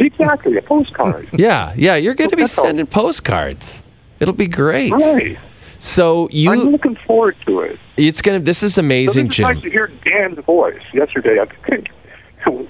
exactly 0.00 0.56
a 0.56 0.62
postcard. 0.62 1.28
Yeah, 1.38 1.74
yeah, 1.76 1.96
you're 1.96 2.14
going 2.14 2.30
to 2.30 2.36
be 2.36 2.46
sending 2.46 2.86
postcards. 2.86 3.82
It'll 4.18 4.34
be 4.34 4.46
great. 4.48 4.92
Right. 4.92 5.38
So 5.80 6.28
you, 6.30 6.50
I'm 6.52 6.58
looking 6.70 6.96
forward 7.06 7.36
to 7.46 7.60
it. 7.60 7.78
it's 7.96 8.20
gonna. 8.22 8.38
This 8.38 8.62
is 8.62 8.74
So 8.74 8.80
amazing, 8.80 9.28
this 9.28 9.38
is 9.38 9.42
nice 9.42 9.62
to 9.62 9.70
hear 9.70 9.88
Dan's 10.04 10.38
voice 10.44 10.80
yesterday. 10.92 11.38
I 11.40 11.46
think 11.68 11.88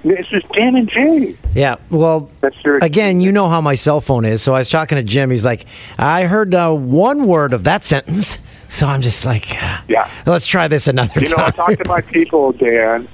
it's 0.04 0.28
just 0.30 0.48
Dan 0.52 0.76
and 0.76 0.88
Jay. 0.88 1.36
Yeah. 1.54 1.76
Well, 1.90 2.30
That's 2.40 2.56
your 2.64 2.78
again, 2.78 3.20
you 3.20 3.32
know 3.32 3.48
how 3.48 3.60
my 3.60 3.74
cell 3.74 4.00
phone 4.00 4.24
is. 4.24 4.42
So 4.42 4.54
I 4.54 4.60
was 4.60 4.68
talking 4.68 4.96
to 4.96 5.02
Jim. 5.02 5.30
He's 5.30 5.44
like, 5.44 5.66
I 5.98 6.26
heard 6.26 6.54
uh, 6.54 6.72
one 6.72 7.26
word 7.26 7.52
of 7.52 7.64
that 7.64 7.84
sentence. 7.84 8.38
So 8.72 8.86
I'm 8.86 9.02
just 9.02 9.24
like, 9.24 9.50
Yeah. 9.88 10.08
let's 10.26 10.46
try 10.46 10.68
this 10.68 10.86
another 10.86 11.12
time. 11.12 11.24
You 11.24 11.30
know, 11.30 11.42
I 11.44 11.50
time. 11.50 11.52
talked 11.76 11.82
to 11.82 11.88
my 11.88 12.00
people, 12.02 12.52
Dan. 12.52 13.08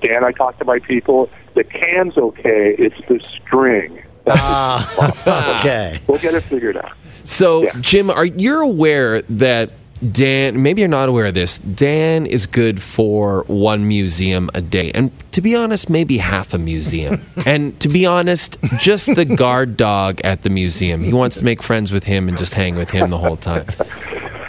Dan, 0.00 0.22
I 0.22 0.30
talked 0.30 0.60
to 0.60 0.64
my 0.64 0.78
people. 0.78 1.28
The 1.56 1.64
can's 1.64 2.16
okay. 2.16 2.76
It's 2.78 2.94
the 3.08 3.18
string. 3.34 4.00
That's 4.24 4.38
Ah, 4.40 5.58
okay. 5.58 5.98
We'll 6.06 6.20
get 6.20 6.34
it 6.34 6.42
figured 6.44 6.76
out. 6.76 6.92
So, 7.24 7.64
Yeah. 7.64 7.72
Jim, 7.80 8.10
are 8.10 8.24
you 8.24 8.60
aware 8.60 9.22
that 9.22 9.70
Dan? 10.12 10.62
Maybe 10.62 10.80
you're 10.80 10.88
not 10.88 11.08
aware 11.08 11.26
of 11.26 11.34
this. 11.34 11.58
Dan 11.58 12.26
is 12.26 12.46
good 12.46 12.82
for 12.82 13.44
one 13.46 13.86
museum 13.86 14.50
a 14.54 14.60
day, 14.60 14.90
and 14.94 15.10
to 15.32 15.40
be 15.40 15.54
honest, 15.54 15.88
maybe 15.88 16.18
half 16.18 16.52
a 16.54 16.58
museum. 16.58 17.20
and 17.46 17.78
to 17.80 17.88
be 17.88 18.04
honest, 18.06 18.58
just 18.78 19.14
the 19.14 19.24
guard 19.24 19.76
dog 19.76 20.20
at 20.24 20.42
the 20.42 20.50
museum. 20.50 21.02
He 21.04 21.12
wants 21.12 21.36
to 21.36 21.44
make 21.44 21.62
friends 21.62 21.92
with 21.92 22.04
him 22.04 22.28
and 22.28 22.36
just 22.36 22.54
hang 22.54 22.74
with 22.74 22.90
him 22.90 23.10
the 23.10 23.18
whole 23.18 23.36
time. 23.36 23.64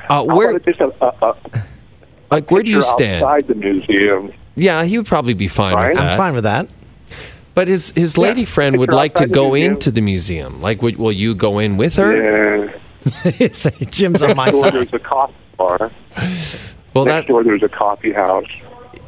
Uh, 0.10 0.22
where, 0.22 0.60
just 0.60 0.80
a, 0.82 0.92
a, 1.02 1.08
a 1.30 1.36
like, 2.30 2.52
where 2.52 2.62
do 2.62 2.70
you 2.70 2.82
stand? 2.82 3.24
outside 3.24 3.48
the 3.48 3.56
museum? 3.56 4.32
Yeah, 4.56 4.84
he 4.84 4.98
would 4.98 5.08
probably 5.08 5.34
be 5.34 5.48
fine 5.48 5.74
Right? 5.76 5.90
with 5.90 5.98
that. 5.98 6.12
I'm 6.12 6.18
fine 6.18 6.34
with 6.34 6.44
that. 6.44 6.68
But 7.56 7.68
his 7.68 7.92
his 7.92 8.18
Yeah. 8.18 8.24
lady 8.24 8.46
friend 8.46 8.78
would 8.80 8.92
like 8.92 9.14
to 9.16 9.24
outside 9.24 9.30
the 9.30 9.34
go 9.36 9.48
museum- 9.52 9.74
into 9.74 9.92
the 9.92 10.02
museum. 10.02 10.62
Like, 10.62 10.82
would, 10.82 10.98
will 10.98 11.12
you 11.12 11.36
go 11.36 11.60
in 11.60 11.78
with 11.78 11.96
her? 11.96 12.66
Yeah. 12.66 12.78
Jim's 13.92 14.22
on 14.22 14.36
my 14.36 14.46
Next 14.46 14.56
door 14.56 14.64
side. 14.64 14.74
there's 14.74 14.94
a 14.94 15.00
coffee 15.00 15.34
bar. 15.58 15.92
Well, 16.94 17.06
Next 17.06 17.24
that. 17.24 17.28
door 17.28 17.44
there's 17.44 17.64
a 17.64 17.70
coffee 17.70 18.12
house. 18.14 18.46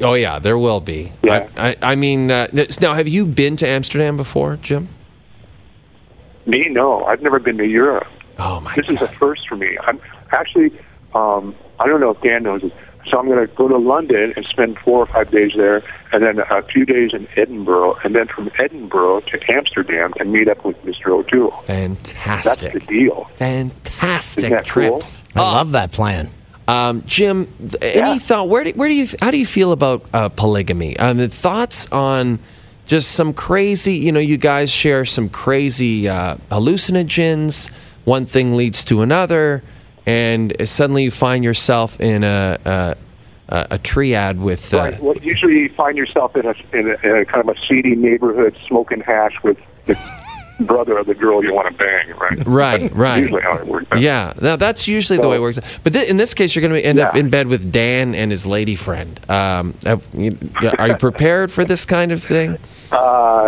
Oh 0.02 0.14
yeah, 0.14 0.38
there 0.38 0.58
will 0.58 0.80
be. 0.80 1.12
Yeah. 1.22 1.48
I, 1.56 1.70
I, 1.70 1.76
I 1.82 1.94
mean, 1.94 2.30
uh, 2.30 2.48
now 2.82 2.92
have 2.94 3.08
you 3.08 3.24
been 3.26 3.56
to 3.56 3.66
Amsterdam 3.66 4.16
before, 4.16 4.56
Jim? 4.56 4.90
Me, 6.44 6.68
no. 6.70 7.04
I've 7.04 7.22
never 7.22 7.38
been 7.38 7.56
to 7.58 7.66
Europe. 7.66 8.06
Oh 8.38 8.60
my 8.60 8.74
This 8.76 8.86
is 8.88 9.00
a 9.00 9.08
first 9.18 9.48
for 9.48 9.56
me. 9.56 9.78
I'm 9.86 9.98
actually, 10.32 10.78
um, 11.14 11.54
I 11.80 11.86
don't 11.86 12.00
know 12.00 12.10
if 12.10 12.20
Dan 12.20 12.42
knows 12.42 12.60
this. 12.62 12.72
So 13.10 13.18
I'm 13.18 13.26
going 13.26 13.46
to 13.46 13.52
go 13.54 13.68
to 13.68 13.76
London 13.78 14.32
and 14.36 14.44
spend 14.46 14.78
four 14.78 14.98
or 15.00 15.06
five 15.06 15.30
days 15.30 15.52
there, 15.56 15.82
and 16.12 16.22
then 16.24 16.40
a 16.50 16.62
few 16.62 16.84
days 16.84 17.10
in 17.14 17.28
Edinburgh, 17.36 17.96
and 18.02 18.14
then 18.16 18.26
from 18.26 18.50
Edinburgh 18.58 19.20
to 19.20 19.40
Amsterdam 19.52 20.12
and 20.18 20.32
meet 20.32 20.48
up 20.48 20.64
with 20.64 20.76
Mr. 20.84 21.08
O'Toole. 21.10 21.52
Fantastic. 21.62 22.16
That's 22.24 22.44
Fantastic. 22.62 22.72
the 22.72 22.80
deal. 22.86 23.30
Fantastic 23.36 24.44
Isn't 24.44 24.56
that 24.56 24.68
cool? 24.68 24.90
trips. 24.90 25.24
I 25.36 25.40
love 25.42 25.72
that 25.72 25.92
plan. 25.92 26.30
Um, 26.68 27.04
Jim, 27.06 27.46
th- 27.58 27.94
Yeah. 27.96 28.10
any 28.10 28.18
thought? 28.18 28.48
Where 28.48 28.64
do, 28.64 28.70
where 28.72 28.88
do 28.88 28.94
you? 28.94 29.06
How 29.20 29.30
do 29.30 29.38
you 29.38 29.46
feel 29.46 29.70
about 29.70 30.04
uh, 30.12 30.28
polygamy? 30.30 30.96
Um, 30.98 31.18
the 31.18 31.28
thoughts 31.28 31.90
on 31.92 32.40
just 32.86 33.12
some 33.12 33.32
crazy. 33.32 33.94
You 33.94 34.10
know, 34.10 34.18
you 34.18 34.36
guys 34.36 34.68
share 34.72 35.04
some 35.04 35.28
crazy 35.28 36.08
uh, 36.08 36.36
hallucinogens. 36.50 37.70
One 38.04 38.26
thing 38.26 38.56
leads 38.56 38.84
to 38.86 39.02
another, 39.02 39.62
and 40.06 40.54
suddenly 40.64 41.02
you 41.04 41.10
find 41.10 41.44
yourself 41.44 42.00
in 42.00 42.24
a 42.24 42.58
a, 42.64 42.96
a, 43.48 43.66
a 43.72 43.78
triad 43.78 44.40
with. 44.40 44.72
Uh, 44.72 44.78
Right. 44.78 45.02
Well, 45.02 45.16
usually 45.18 45.54
you 45.54 45.68
find 45.76 45.96
yourself 45.98 46.36
in 46.36 46.46
a, 46.46 46.54
in 46.72 46.88
a, 46.90 46.94
in 47.08 47.16
a 47.18 47.24
kind 47.24 47.48
of 47.48 47.56
a 47.56 47.58
seedy 47.68 47.94
neighborhood 47.96 48.56
smoking 48.68 49.00
hash 49.00 49.34
with 49.42 49.58
the 49.86 49.96
brother 50.60 50.96
of 50.96 51.06
the 51.06 51.14
girl 51.14 51.44
you 51.44 51.52
want 51.52 51.68
to 51.70 51.74
bang, 51.76 52.16
right? 52.16 52.46
Right, 52.46 52.80
That's 52.82 52.94
right. 52.94 53.22
Usually 53.22 53.42
how 53.42 53.56
it 53.58 53.66
works. 53.66 53.86
out. 53.92 54.00
Yeah, 54.00 54.32
now 54.40 54.56
that's 54.56 54.88
usually 54.88 55.18
the 55.18 55.28
way 55.28 55.36
it 55.36 55.40
works. 55.40 55.60
But 55.84 55.92
th- 55.92 56.08
in 56.08 56.16
this 56.16 56.32
case, 56.34 56.54
you're 56.54 56.66
going 56.66 56.80
to 56.80 56.86
end 56.86 56.98
up 56.98 57.14
in 57.14 57.28
bed 57.28 57.46
with 57.48 57.70
Dan 57.70 58.14
and 58.14 58.30
his 58.30 58.46
lady 58.46 58.74
friend. 58.74 59.20
Um, 59.30 59.74
have, 59.84 60.06
you, 60.14 60.38
are 60.78 60.88
you 60.88 60.96
prepared 60.96 61.52
for 61.52 61.64
this 61.64 61.84
kind 61.84 62.10
of 62.10 62.24
thing? 62.24 62.56
Uh, 62.90 63.46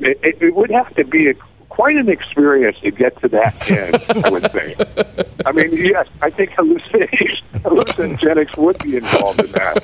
it, 0.00 0.36
it 0.40 0.54
would 0.54 0.70
have 0.70 0.94
to 0.94 1.04
be 1.04 1.30
a, 1.30 1.34
quite 1.80 1.96
an 1.96 2.08
experience 2.10 2.76
to 2.82 2.90
get 2.90 3.18
to 3.22 3.28
that 3.28 3.70
end, 3.70 4.24
I 4.24 4.28
would 4.28 4.50
say. 4.52 4.76
I 5.46 5.52
mean, 5.52 5.72
yes, 5.72 6.06
I 6.20 6.28
think 6.30 6.50
hallucination, 6.50 7.38
hallucinogenics 7.54 8.56
would 8.58 8.78
be 8.80 8.96
involved 8.98 9.40
in 9.40 9.52
that 9.52 9.82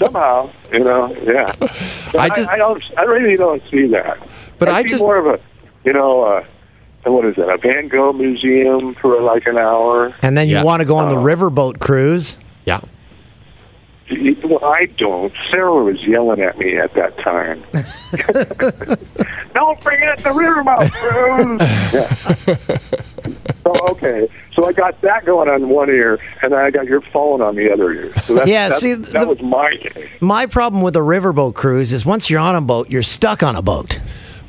somehow. 0.00 0.50
You 0.72 0.80
know, 0.80 1.14
yeah. 1.22 1.54
But 1.58 2.16
I 2.16 2.24
I, 2.24 2.28
just- 2.30 2.50
I 2.50 2.56
don't. 2.56 2.82
I 2.98 3.02
really 3.02 3.36
don't 3.36 3.62
see 3.70 3.86
that. 3.88 4.18
But 4.58 4.68
I 4.70 4.82
see 4.82 4.88
just- 4.88 5.02
more 5.04 5.18
of 5.18 5.26
a, 5.26 5.40
you 5.84 5.92
know, 5.92 6.22
uh, 6.24 6.44
what 7.04 7.24
is 7.24 7.36
it? 7.38 7.48
A 7.48 7.56
Van 7.58 7.86
Gogh 7.88 8.12
museum 8.12 8.94
for 9.00 9.20
like 9.22 9.46
an 9.46 9.56
hour. 9.56 10.12
And 10.22 10.36
then 10.36 10.48
you 10.48 10.56
Yeah. 10.56 10.64
want 10.64 10.80
to 10.80 10.84
go 10.86 10.96
on 10.96 11.08
the 11.08 11.16
Uh, 11.16 11.22
riverboat 11.22 11.78
cruise. 11.78 12.36
Yeah. 12.64 12.80
Well, 14.44 14.64
I 14.64 14.86
don't. 14.98 15.32
Sarah 15.50 15.82
was 15.82 16.00
yelling 16.06 16.40
at 16.40 16.56
me 16.58 16.76
at 16.78 16.94
that 16.94 17.16
time. 17.18 17.64
don't 19.54 19.80
bring 19.82 19.98
forget 19.98 20.18
the 20.18 20.30
riverboat 20.30 20.92
cruise. 20.92 21.60
yeah. 21.92 22.78
So 23.66 23.72
okay, 23.90 24.28
so 24.54 24.64
I 24.64 24.72
got 24.72 25.00
that 25.00 25.26
going 25.26 25.48
on 25.48 25.68
one 25.68 25.88
ear, 25.90 26.20
and 26.40 26.52
then 26.52 26.60
I 26.60 26.70
got 26.70 26.86
your 26.86 27.00
phone 27.00 27.42
on 27.42 27.56
the 27.56 27.72
other 27.72 27.92
ear. 27.92 28.12
So 28.20 28.36
that's, 28.36 28.48
Yeah, 28.48 28.68
that's- 28.68 28.80
see, 28.80 28.94
that 28.94 29.10
the- 29.12 29.26
was 29.26 29.42
my 29.42 29.74
day. 29.82 30.08
My 30.20 30.46
problem 30.46 30.82
with 30.82 30.94
a 30.94 31.00
riverboat 31.00 31.54
cruise 31.54 31.92
is 31.92 32.06
once 32.06 32.30
you're 32.30 32.38
on 32.38 32.54
a 32.54 32.60
boat, 32.60 32.88
you're 32.90 33.02
stuck 33.02 33.42
on 33.42 33.56
a 33.56 33.62
boat. 33.62 33.98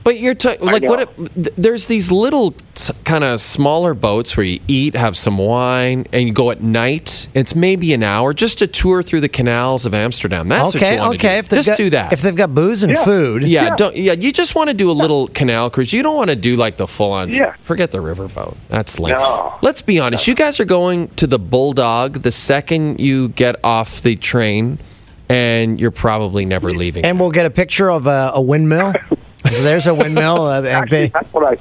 But 0.08 0.20
you're 0.20 0.36
t- 0.36 0.58
like 0.60 0.84
what? 0.84 1.01
It, 1.01 1.55
there's 1.58 1.88
these 1.88 2.10
little 2.10 2.51
t- 2.76 2.93
kind 3.03 3.26
of 3.26 3.41
smaller 3.41 3.93
boats 3.93 4.38
where 4.38 4.45
you 4.45 4.62
eat, 4.66 4.95
have 4.95 5.18
some 5.18 5.38
wine, 5.38 6.08
and 6.14 6.26
you 6.26 6.34
go 6.34 6.49
at 6.49 6.62
night. 6.64 7.28
It's 7.34 7.55
maybe 7.55 7.91
an 7.91 8.03
hour 8.03 8.34
just 8.34 8.60
to 8.60 8.68
tour 8.68 9.03
through 9.03 9.20
the 9.20 9.28
canals 9.28 9.86
of 9.86 9.93
Amsterdam. 9.93 10.47
That's 10.47 10.74
what 10.74 10.76
okay, 10.82 10.95
you 10.95 11.01
okay. 11.16 11.34
To 11.34 11.38
If 11.39 11.49
Just 11.49 11.68
got, 11.68 11.78
do 11.78 11.89
that. 11.89 12.14
If 12.14 12.22
they've 12.22 12.34
got 12.34 12.55
booze 12.55 12.84
and 12.84 12.93
Yeah. 12.93 13.03
food, 13.03 13.43
yeah, 13.43 13.64
Yeah. 13.66 13.76
don't. 13.76 13.97
Yeah, 13.97 14.14
you 14.14 14.32
just 14.32 14.55
want 14.55 14.70
to 14.70 14.74
do 14.74 14.89
a 14.89 14.93
little 14.93 15.28
canal 15.28 15.70
cruise. 15.70 15.91
You 15.91 16.01
don't 16.03 16.16
want 16.16 16.30
to 16.30 16.38
do 16.38 16.55
like 16.55 16.78
the 16.78 16.88
full 16.88 17.12
on. 17.12 17.30
Yeah. 17.30 17.55
Forget 17.64 17.91
the 17.91 17.97
riverboat. 17.97 18.55
That's 18.70 19.01
lame. 19.01 19.16
No. 19.16 19.55
Let's 19.62 19.82
be 19.82 19.99
honest. 19.99 20.26
You 20.26 20.36
guys 20.36 20.58
are 20.62 20.66
going 20.66 21.10
to 21.18 21.28
the 21.28 21.38
Bulldog 21.38 22.22
the 22.22 22.32
second 22.32 23.01
you 23.01 23.28
get 23.28 23.58
off 23.62 24.01
the 24.03 24.16
train, 24.16 24.80
and 25.28 25.82
you're 25.82 25.91
probably 25.91 26.45
never 26.45 26.74
leaving. 26.74 27.03
and 27.03 27.20
we'll 27.20 27.30
get 27.32 27.45
a 27.45 27.49
picture 27.49 27.91
of 27.91 28.08
a, 28.08 28.32
a 28.36 28.41
windmill. 28.41 28.93
So 29.52 29.62
There's 29.64 29.88
a 29.88 29.93
windmill. 29.93 30.43
Uh, 30.48 30.58
and 30.60 30.68
Actually, 30.68 30.98
they- 30.98 31.08
that's 31.10 31.34
what 31.34 31.60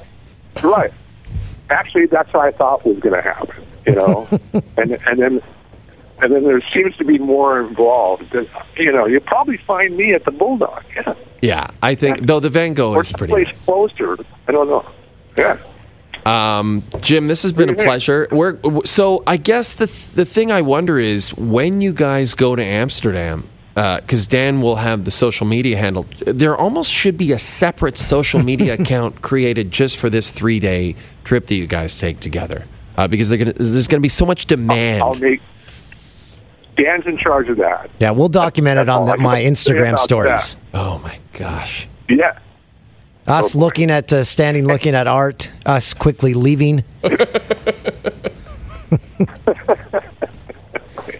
I. 0.55 0.61
Right. 0.67 0.91
Actually, 1.69 2.05
that's 2.07 2.31
what 2.33 2.45
I 2.45 2.51
thought 2.57 2.85
was 2.85 2.97
going 2.99 3.15
to 3.15 3.21
happen. 3.21 3.63
You 3.85 3.95
know, 3.95 4.27
and 4.77 4.91
and 5.05 5.19
then. 5.19 5.41
And 6.19 6.33
then 6.33 6.45
there 6.45 6.59
seems 6.73 6.97
to 6.97 7.05
be 7.05 7.19
more 7.19 7.59
involved. 7.61 8.31
That, 8.31 8.47
You 8.75 8.91
know, 8.91 9.05
you 9.05 9.19
probably 9.19 9.57
find 9.67 9.95
me 9.95 10.15
at 10.15 10.25
the 10.25 10.31
Bulldog. 10.31 10.83
Yeah. 10.95 11.13
yeah, 11.43 11.67
I 11.83 11.93
think 11.93 12.25
though 12.25 12.39
the 12.39 12.49
Van 12.49 12.73
Gogh 12.73 12.95
Or 12.95 13.01
is 13.01 13.11
pretty. 13.11 13.33
someplace 13.33 13.47
nice. 13.55 13.65
closer. 13.65 14.17
I 14.47 14.51
don't 14.51 14.67
know. 14.67 14.83
Yeah. 15.37 15.57
Um, 16.25 16.83
Jim, 17.01 17.27
this 17.27 17.43
has 17.43 17.53
been 17.53 17.69
a 17.69 17.73
What 17.73 17.77
do 17.77 17.83
you 17.83 17.85
think? 17.85 17.87
pleasure. 17.87 18.27
We're, 18.31 18.57
so 18.85 19.21
I 19.27 19.37
guess 19.37 19.75
the 19.75 19.85
the 20.15 20.25
thing 20.25 20.51
I 20.51 20.61
wonder 20.63 20.97
is 20.97 21.35
when 21.35 21.81
you 21.81 21.93
guys 21.93 22.33
go 22.33 22.55
to 22.55 22.63
Amsterdam, 22.63 23.47
because 23.77 24.25
Dan 24.25 24.59
will 24.61 24.77
have 24.77 25.05
the 25.05 25.11
social 25.11 25.45
media 25.45 25.77
handle. 25.77 26.07
There 26.25 26.57
almost 26.57 26.91
should 26.91 27.15
be 27.15 27.31
a 27.31 27.37
separate 27.37 27.95
social 27.95 28.41
media 28.41 28.73
account 28.79 29.21
created 29.21 29.69
just 29.69 29.97
for 29.97 30.09
this 30.09 30.31
three 30.31 30.59
day 30.59 30.95
trip 31.23 31.45
that 31.45 31.55
you 31.55 31.67
guys 31.67 31.95
take 31.95 32.19
together, 32.19 32.65
uh, 32.97 33.07
because 33.07 33.29
they're 33.29 33.37
gonna, 33.37 33.53
there's 33.53 33.87
going 33.87 33.99
to 33.99 34.03
be 34.03 34.09
so 34.09 34.25
much 34.25 34.47
demand. 34.47 35.03
I'll 35.03 35.13
make. 35.15 35.41
Dan's 36.75 37.05
in 37.05 37.17
charge 37.17 37.49
of 37.49 37.57
that. 37.57 37.89
yeah, 37.99 38.11
we'll 38.11 38.29
document 38.29 38.79
it 38.79 38.85
That's 38.87 38.97
on 38.97 39.05
the, 39.07 39.17
my 39.17 39.41
Instagram 39.41 39.89
about 39.89 39.99
stories. 39.99 40.57
oh 40.73 40.97
my 40.99 41.19
gosh! 41.33 41.87
Yeah. 42.09 42.39
Us 43.27 43.53
looking 43.55 43.91
at, 43.91 44.13
uh, 44.13 44.23
standing 44.23 44.65
looking 44.65 44.95
at 44.95 45.05
art, 45.05 45.51
us 45.65 45.93
quickly 45.93 46.33
leaving. 46.33 46.83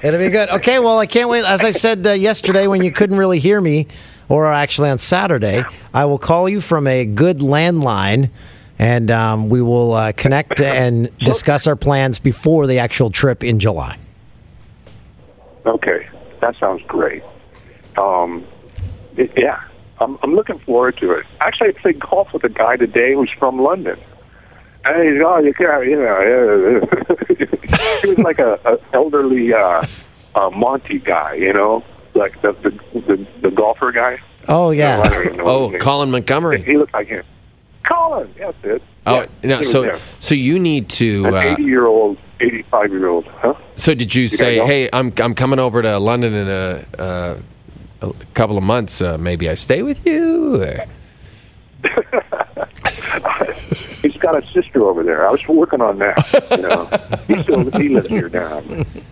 It'll 0.03 0.19
be 0.19 0.29
good. 0.29 0.49
Okay, 0.49 0.79
well, 0.79 0.99
I 0.99 1.05
can't 1.05 1.29
wait. 1.29 1.45
As 1.45 1.61
I 1.61 1.71
said 1.71 2.05
uh, 2.05 2.11
yesterday 2.11 2.67
when 2.67 2.83
you 2.83 2.91
couldn't 2.91 3.17
really 3.17 3.39
hear 3.39 3.59
me, 3.59 3.87
or 4.29 4.51
actually 4.51 4.89
on 4.89 4.97
Saturday, 4.97 5.63
I 5.93 6.05
will 6.05 6.19
call 6.19 6.49
you 6.49 6.59
from 6.61 6.85
a 6.87 7.05
good 7.05 7.39
landline 7.39 8.29
and 8.79 9.09
um, 9.09 9.49
we 9.49 9.61
will 9.61 9.93
uh, 9.93 10.11
connect 10.11 10.61
and 10.61 11.09
discuss 11.19 11.65
our 11.65 11.75
plans 11.75 12.19
before 12.19 12.67
the 12.67 12.77
actual 12.79 13.09
trip 13.09 13.43
in 13.43 13.59
July. 13.59 13.97
Okay, 15.65 16.07
that 16.41 16.55
sounds 16.59 16.81
great. 16.87 17.23
Um, 17.97 18.45
it- 19.15 19.31
yeah, 19.35 19.61
I'm, 19.99 20.17
I'm 20.21 20.35
looking 20.35 20.59
forward 20.59 20.97
to 20.99 21.11
it. 21.13 21.25
Actually, 21.41 21.69
I 21.69 21.81
played 21.81 21.99
golf 21.99 22.27
with 22.33 22.43
a 22.43 22.49
guy 22.49 22.75
today 22.77 23.13
who's 23.13 23.31
from 23.39 23.59
London. 23.59 23.99
And 24.89 25.09
he's, 25.09 25.21
oh, 25.25 25.38
you 25.39 25.53
can't, 25.53 25.85
you 25.85 25.95
know, 25.97 26.81
he 28.01 28.07
was 28.09 28.17
like 28.19 28.39
a, 28.39 28.53
a 28.65 28.77
elderly 28.93 29.53
uh, 29.53 29.85
uh, 30.35 30.49
Monty 30.51 30.99
guy, 30.99 31.33
you 31.33 31.51
know, 31.53 31.83
like 32.13 32.41
the 32.41 32.53
the, 32.63 32.71
the, 33.01 33.27
the 33.41 33.51
golfer 33.51 33.91
guy. 33.91 34.19
Oh, 34.47 34.71
yeah. 34.71 35.03
don't 35.03 35.25
even 35.25 35.38
know 35.38 35.45
Oh. 35.45 35.77
Colin 35.79 36.09
Montgomerie. 36.11 36.61
He 36.63 36.77
looked 36.77 36.93
like 36.93 37.07
him. 37.07 37.23
Colin, 37.83 38.33
that's 38.38 38.57
it. 38.63 38.81
Oh 39.05 39.21
Yeah, 39.21 39.27
no! 39.43 39.61
So 39.61 39.81
there. 39.83 39.99
so 40.19 40.35
you 40.35 40.59
need 40.59 40.89
to. 40.89 41.25
an 41.27 41.33
Uh, 41.33 41.39
80 41.53 41.63
year 41.63 41.85
old 41.85 42.17
85 42.41 42.91
year 42.91 43.07
old, 43.07 43.25
huh? 43.25 43.53
So 43.77 43.93
did 43.93 44.13
you, 44.13 44.27
gotta 44.27 44.38
say, 44.38 44.59
"Hey, 44.65 44.89
I'm 44.91 45.13
I'm 45.17 45.33
coming 45.33 45.59
over 45.59 45.81
to 45.81 45.97
London 45.97 46.33
in 46.33 46.49
a, 46.49 46.85
uh, 46.99 47.39
a 48.01 48.13
couple 48.33 48.57
of 48.57 48.63
months. 48.63 49.01
Uh, 49.01 49.17
maybe 49.17 49.49
I 49.49 49.53
stay 49.53 49.81
with 49.83 50.05
you"? 50.05 50.61
Or? 54.03 54.07
He's 54.09 54.17
got 54.19 54.41
a 54.41 54.45
sister 54.53 54.83
over 54.83 55.03
there. 55.03 55.27
I 55.27 55.31
was 55.31 55.45
working 55.47 55.81
on 55.81 55.99
that. 55.99 56.47
You 56.51 56.57
know, 56.57 56.85
he 57.27 57.43
still 57.43 57.71
he 57.79 57.89
lives 57.89 58.07
here 58.09 58.29
now. 58.29 58.59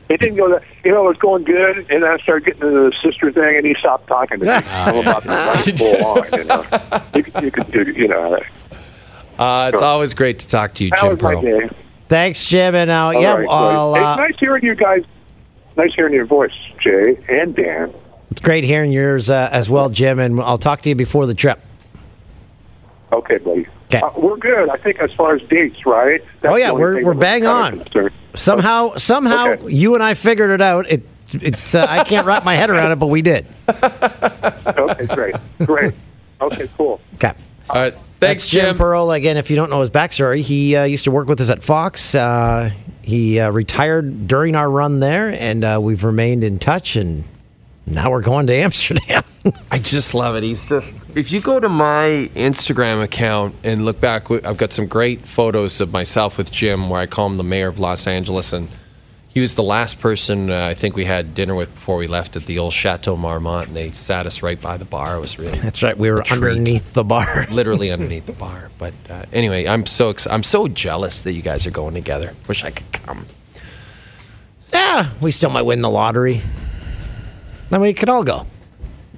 It 0.09 0.19
didn't 0.19 0.35
go 0.35 0.49
that. 0.51 0.63
You 0.83 0.91
know, 0.91 1.05
it 1.05 1.09
was 1.09 1.17
going 1.17 1.43
good, 1.43 1.89
and 1.89 2.05
I 2.05 2.17
started 2.19 2.45
getting 2.45 2.61
into 2.67 2.89
the 2.89 2.95
sister 3.03 3.31
thing, 3.31 3.57
and 3.57 3.65
he 3.65 3.75
stopped 3.79 4.07
talking 4.07 4.39
to 4.39 4.45
me. 4.45 4.51
I'm 4.69 4.97
about 4.97 5.23
to 5.23 5.29
run 5.29 5.77
full 5.77 6.05
on. 6.05 6.39
You 6.39 6.43
know, 6.45 6.65
you, 7.15 7.23
could- 7.23 7.43
you 7.43 7.51
could 7.51 7.71
do. 7.71 7.91
You 7.91 8.07
know, 8.07 8.39
Uh, 9.37 9.71
it's 9.73 9.81
always 9.81 10.13
great 10.13 10.39
to 10.39 10.47
talk 10.47 10.73
to 10.75 10.85
you, 10.85 10.91
Jim 10.91 11.09
my 11.09 11.15
Pearl. 11.15 11.41
day. 11.41 11.69
Thanks, 12.07 12.45
Jim. 12.45 12.75
And 12.75 12.91
uh, 12.91 13.05
All 13.05 13.13
yeah, 13.13 13.33
right, 13.35 13.47
I'll, 13.49 13.93
uh, 13.95 14.11
it's 14.11 14.17
nice 14.31 14.39
hearing 14.39 14.63
you 14.63 14.75
guys. 14.75 15.03
Nice 15.75 15.93
hearing 15.95 16.13
your 16.13 16.25
voice, 16.25 16.53
Jay 16.79 17.17
and 17.27 17.53
Dan. 17.53 17.93
it's 18.31 18.39
great 18.39 18.63
hearing 18.63 18.91
yours 18.93 19.29
uh, 19.29 19.49
as 19.51 19.69
well, 19.69 19.89
Jim. 19.89 20.19
And 20.19 20.39
I'll 20.39 20.57
talk 20.57 20.83
to 20.83 20.89
you 20.89 20.95
before 20.95 21.25
the 21.25 21.33
trip. 21.33 21.59
Okay, 23.15 23.37
buddy. 23.37 23.67
'Kay. 23.89 23.99
Uh, 23.99 24.09
we're 24.17 24.37
good. 24.37 24.69
I 24.69 24.77
think 24.77 24.99
as 24.99 25.11
far 25.13 25.35
as 25.35 25.41
dates, 25.43 25.85
right? 25.85 26.21
That's 26.41 26.53
Oh, 26.53 26.57
yeah, 26.57 26.71
we're- 26.71 27.03
we're 27.03 27.13
bang 27.13 27.45
on. 27.45 27.79
concerned. 27.81 28.11
Somehow, 28.33 28.95
somehow, 28.97 29.51
Okay. 29.53 29.73
you 29.73 29.93
and 29.95 30.03
I 30.03 30.13
figured 30.15 30.49
it 30.51 30.61
out. 30.61 30.89
It, 30.91 31.03
it's 31.31 31.73
uh, 31.75 31.85
I 31.89 32.03
can't 32.03 32.25
wrap 32.27 32.43
my 32.43 32.55
head 32.55 32.69
around 32.69 32.91
it, 32.91 32.95
but 32.97 33.07
we 33.07 33.21
did. 33.21 33.45
Okay, 33.69 35.05
great, 35.07 35.35
great. 35.59 35.93
Okay, 36.41 36.69
cool. 36.77 36.99
Okay. 37.15 37.31
All 37.69 37.81
right, 37.81 37.93
thanks, 38.19 38.43
That's 38.43 38.47
Jim 38.47 38.65
Jim. 38.65 38.77
Pearl. 38.77 39.11
Again, 39.11 39.37
if 39.37 39.49
you 39.49 39.55
don't 39.55 39.69
know 39.69 39.81
his 39.81 39.89
backstory, 39.89 40.41
he 40.41 40.75
uh, 40.75 40.83
used 40.83 41.03
to 41.05 41.11
work 41.11 41.27
with 41.27 41.39
us 41.41 41.49
at 41.49 41.63
Fox. 41.63 42.13
Uh, 42.13 42.71
he 43.01 43.39
uh, 43.39 43.49
retired 43.51 44.27
during 44.27 44.55
our 44.55 44.69
run 44.69 44.99
there, 44.99 45.29
and 45.29 45.63
uh, 45.63 45.79
we've 45.81 46.03
remained 46.03 46.43
in 46.43 46.59
touch. 46.59 46.95
And 46.95 47.23
now 47.85 48.11
we're 48.11 48.21
going 48.21 48.47
to 48.47 48.53
Amsterdam. 48.53 49.23
I 49.71 49.77
just 49.79 50.13
love 50.13 50.35
it. 50.35 50.43
He's 50.43 50.67
just. 50.67 50.95
If 51.13 51.31
you 51.31 51.39
go 51.39 51.59
to 51.59 51.69
my 51.69 52.29
Instagram 52.35 53.03
account 53.03 53.55
and 53.63 53.85
look 53.85 53.99
back, 54.01 54.31
I've 54.31 54.57
got 54.57 54.73
some 54.73 54.87
great 54.87 55.27
photos 55.27 55.79
of 55.81 55.91
myself 55.91 56.37
with 56.37 56.51
Jim, 56.51 56.89
where 56.89 57.01
I 57.01 57.05
call 57.05 57.27
him 57.27 57.37
the 57.37 57.43
mayor 57.43 57.67
of 57.67 57.79
Los 57.79 58.07
Angeles, 58.07 58.53
and 58.53 58.69
he 59.27 59.41
was 59.41 59.55
the 59.55 59.63
last 59.63 59.99
person 59.99 60.49
uh, 60.49 60.65
I 60.65 60.73
think 60.73 60.95
we 60.95 61.03
had 61.03 61.35
dinner 61.35 61.53
with 61.55 61.73
before 61.75 61.97
we 61.97 62.07
left 62.07 62.37
at 62.37 62.45
the 62.45 62.57
old 62.57 62.71
Chateau 62.71 63.17
Marmont, 63.17 63.67
and 63.67 63.75
they 63.75 63.91
sat 63.91 64.25
us 64.25 64.41
right 64.41 64.59
by 64.59 64.77
the 64.77 64.85
bar. 64.85 65.17
It 65.17 65.19
was 65.19 65.37
really 65.37 65.59
That's 65.59 65.83
right. 65.83 65.97
We 65.97 66.09
were 66.09 66.25
underneath 66.27 66.93
the 66.93 67.03
bar. 67.03 67.45
literally 67.51 67.91
underneath 67.91 68.25
the 68.25 68.31
bar. 68.31 68.71
But 68.79 68.93
uh, 69.09 69.25
anyway, 69.33 69.67
I'm 69.67 69.85
so 69.85 70.09
ex- 70.09 70.25
I'm 70.25 70.43
so 70.43 70.69
jealous 70.69 71.21
that 71.21 71.33
you 71.33 71.41
guys 71.41 71.67
are 71.67 71.71
going 71.71 71.93
together. 71.93 72.33
Wish 72.47 72.63
I 72.63 72.71
could 72.71 72.91
come. 72.93 73.27
Yeah, 74.73 75.11
we 75.21 75.31
still 75.31 75.49
might 75.49 75.63
win 75.63 75.81
the 75.81 75.89
lottery. 75.89 76.41
Then 77.75 77.81
we 77.81 77.93
could 77.93 78.07
all 78.07 78.23
go. 78.23 78.47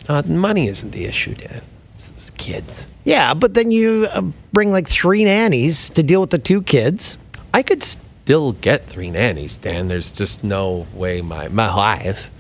Uh, 0.10 0.24
money 0.26 0.68
isn't 0.68 0.90
the 0.90 1.06
issue, 1.06 1.36
Dan. 1.36 1.62
It's 1.94 2.08
those 2.08 2.32
kids. 2.38 2.88
Yeah, 3.04 3.36
but 3.36 3.54
then 3.54 3.70
you 3.70 4.08
uh, 4.12 4.22
bring 4.52 4.72
like 4.72 4.88
three 4.88 5.24
nannies 5.26 5.92
to 5.92 6.02
deal 6.02 6.22
with 6.22 6.32
the 6.32 6.40
two 6.40 6.64
kids. 6.64 7.20
I 7.54 7.62
could 7.62 7.84
still 7.84 8.54
get 8.54 8.88
three 8.88 9.12
nannies, 9.12 9.58
Dan. 9.58 9.90
There's 9.90 10.10
just 10.10 10.44
no 10.44 10.88
way 10.96 11.22
my 11.22 11.50
my 11.50 11.68
wife 11.76 12.32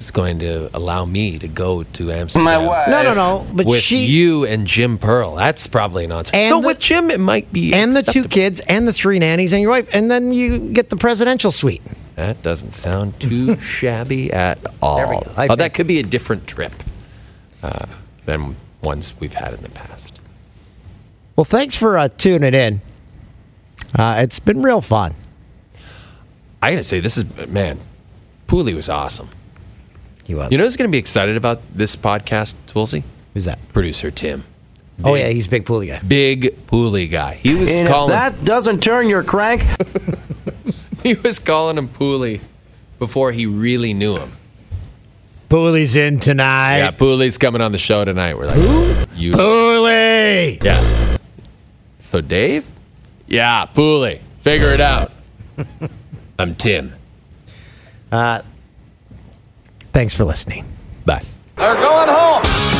is 0.00 0.10
going 0.10 0.38
to 0.38 0.74
allow 0.74 1.04
me 1.04 1.38
to 1.38 1.48
go 1.48 1.82
to 1.82 2.12
Amsterdam. 2.12 2.44
My 2.44 2.56
wife. 2.56 2.88
No, 2.88 3.02
no, 3.02 3.12
no. 3.12 3.46
But 3.52 3.66
with 3.66 3.82
she 3.82 4.06
you 4.06 4.46
and 4.46 4.66
Jim 4.66 4.96
Pearl. 4.96 5.34
That's 5.34 5.66
probably 5.66 6.06
not. 6.06 6.32
And 6.32 6.48
no, 6.48 6.62
the- 6.62 6.66
with 6.68 6.78
Jim, 6.78 7.10
it 7.10 7.20
might 7.20 7.52
be. 7.52 7.74
and 7.74 7.94
the 7.94 8.02
two 8.02 8.24
kids 8.26 8.60
and 8.60 8.88
the 8.88 8.92
three 8.94 9.18
nannies 9.18 9.52
and 9.52 9.60
your 9.60 9.72
wife, 9.72 9.88
and 9.92 10.10
then 10.10 10.32
you 10.32 10.70
get 10.70 10.88
the 10.88 10.96
presidential 10.96 11.52
suite. 11.52 11.82
That 12.18 12.42
doesn't 12.42 12.72
sound 12.72 13.20
too 13.20 13.60
shabby 13.60 14.32
at 14.32 14.58
all. 14.82 14.96
There 14.96 15.06
we 15.08 15.20
go. 15.20 15.32
I 15.36 15.46
oh, 15.46 15.54
that 15.54 15.72
could 15.72 15.86
be 15.86 16.00
a 16.00 16.02
different 16.02 16.48
trip 16.48 16.72
uh, 17.62 17.86
than 18.26 18.56
ones 18.82 19.14
we've 19.20 19.34
had 19.34 19.54
in 19.54 19.62
the 19.62 19.68
past. 19.68 20.18
Well, 21.36 21.44
thanks 21.44 21.76
for 21.76 21.96
uh, 21.96 22.08
tuning 22.08 22.54
in. 22.54 22.80
Uh, 23.96 24.16
it's 24.18 24.40
been 24.40 24.62
real 24.62 24.80
fun. 24.80 25.14
I 26.60 26.72
gotta 26.72 26.82
say, 26.82 26.98
this 26.98 27.16
is 27.16 27.24
man. 27.46 27.78
Pooley 28.48 28.74
was 28.74 28.88
awesome. 28.88 29.28
He 30.26 30.34
was. 30.34 30.50
You 30.50 30.58
know 30.58 30.64
who's 30.64 30.76
gonna 30.76 30.90
be 30.90 30.98
excited 30.98 31.36
about 31.36 31.60
this 31.72 31.94
podcast, 31.94 32.54
Toolsy? 32.66 33.04
who's 33.32 33.44
that? 33.44 33.60
Producer 33.72 34.10
Tim. 34.10 34.42
Oh 35.04 35.14
yeah, 35.14 35.28
he's 35.28 35.46
a 35.46 35.50
big 35.50 35.64
pooley 35.66 35.86
guy. 35.86 36.00
Big 36.00 36.66
Pooley 36.66 37.08
guy. 37.08 37.34
He 37.34 37.54
was 37.54 37.78
And 37.78 37.86
if 37.86 37.92
calling. 37.94 38.10
that 38.10 38.44
doesn't 38.44 38.82
turn 38.82 39.08
your 39.08 39.22
crank, 39.22 39.62
he 41.02 41.14
was 41.14 41.38
calling 41.38 41.78
him 41.78 41.88
Pooley 41.88 42.40
before 42.98 43.32
he 43.32 43.46
really 43.46 43.94
knew 43.94 44.16
him. 44.16 44.32
Pooley's 45.48 45.96
in 45.96 46.20
tonight. 46.20 46.78
Yeah, 46.78 46.90
Pooley's 46.90 47.38
coming 47.38 47.62
on 47.62 47.72
the 47.72 47.78
show 47.78 48.04
tonight. 48.04 48.36
We're 48.36 48.46
like, 48.46 49.08
you. 49.14 49.32
Pooley. 49.32 50.62
Yeah. 50.62 51.16
So 52.00 52.20
Dave? 52.20 52.68
Yeah, 53.26 53.66
Pooley. 53.66 54.20
Figure 54.40 54.72
it 54.72 54.80
out. 54.80 55.12
I'm 56.38 56.54
Tim. 56.54 56.94
Uh, 58.12 58.42
thanks 59.92 60.14
for 60.14 60.24
listening. 60.24 60.64
Bye. 61.04 61.22
they're 61.56 61.74
going 61.74 62.08
home. 62.08 62.77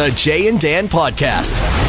The 0.00 0.10
Jay 0.12 0.48
and 0.48 0.58
Dan 0.58 0.88
Podcast. 0.88 1.79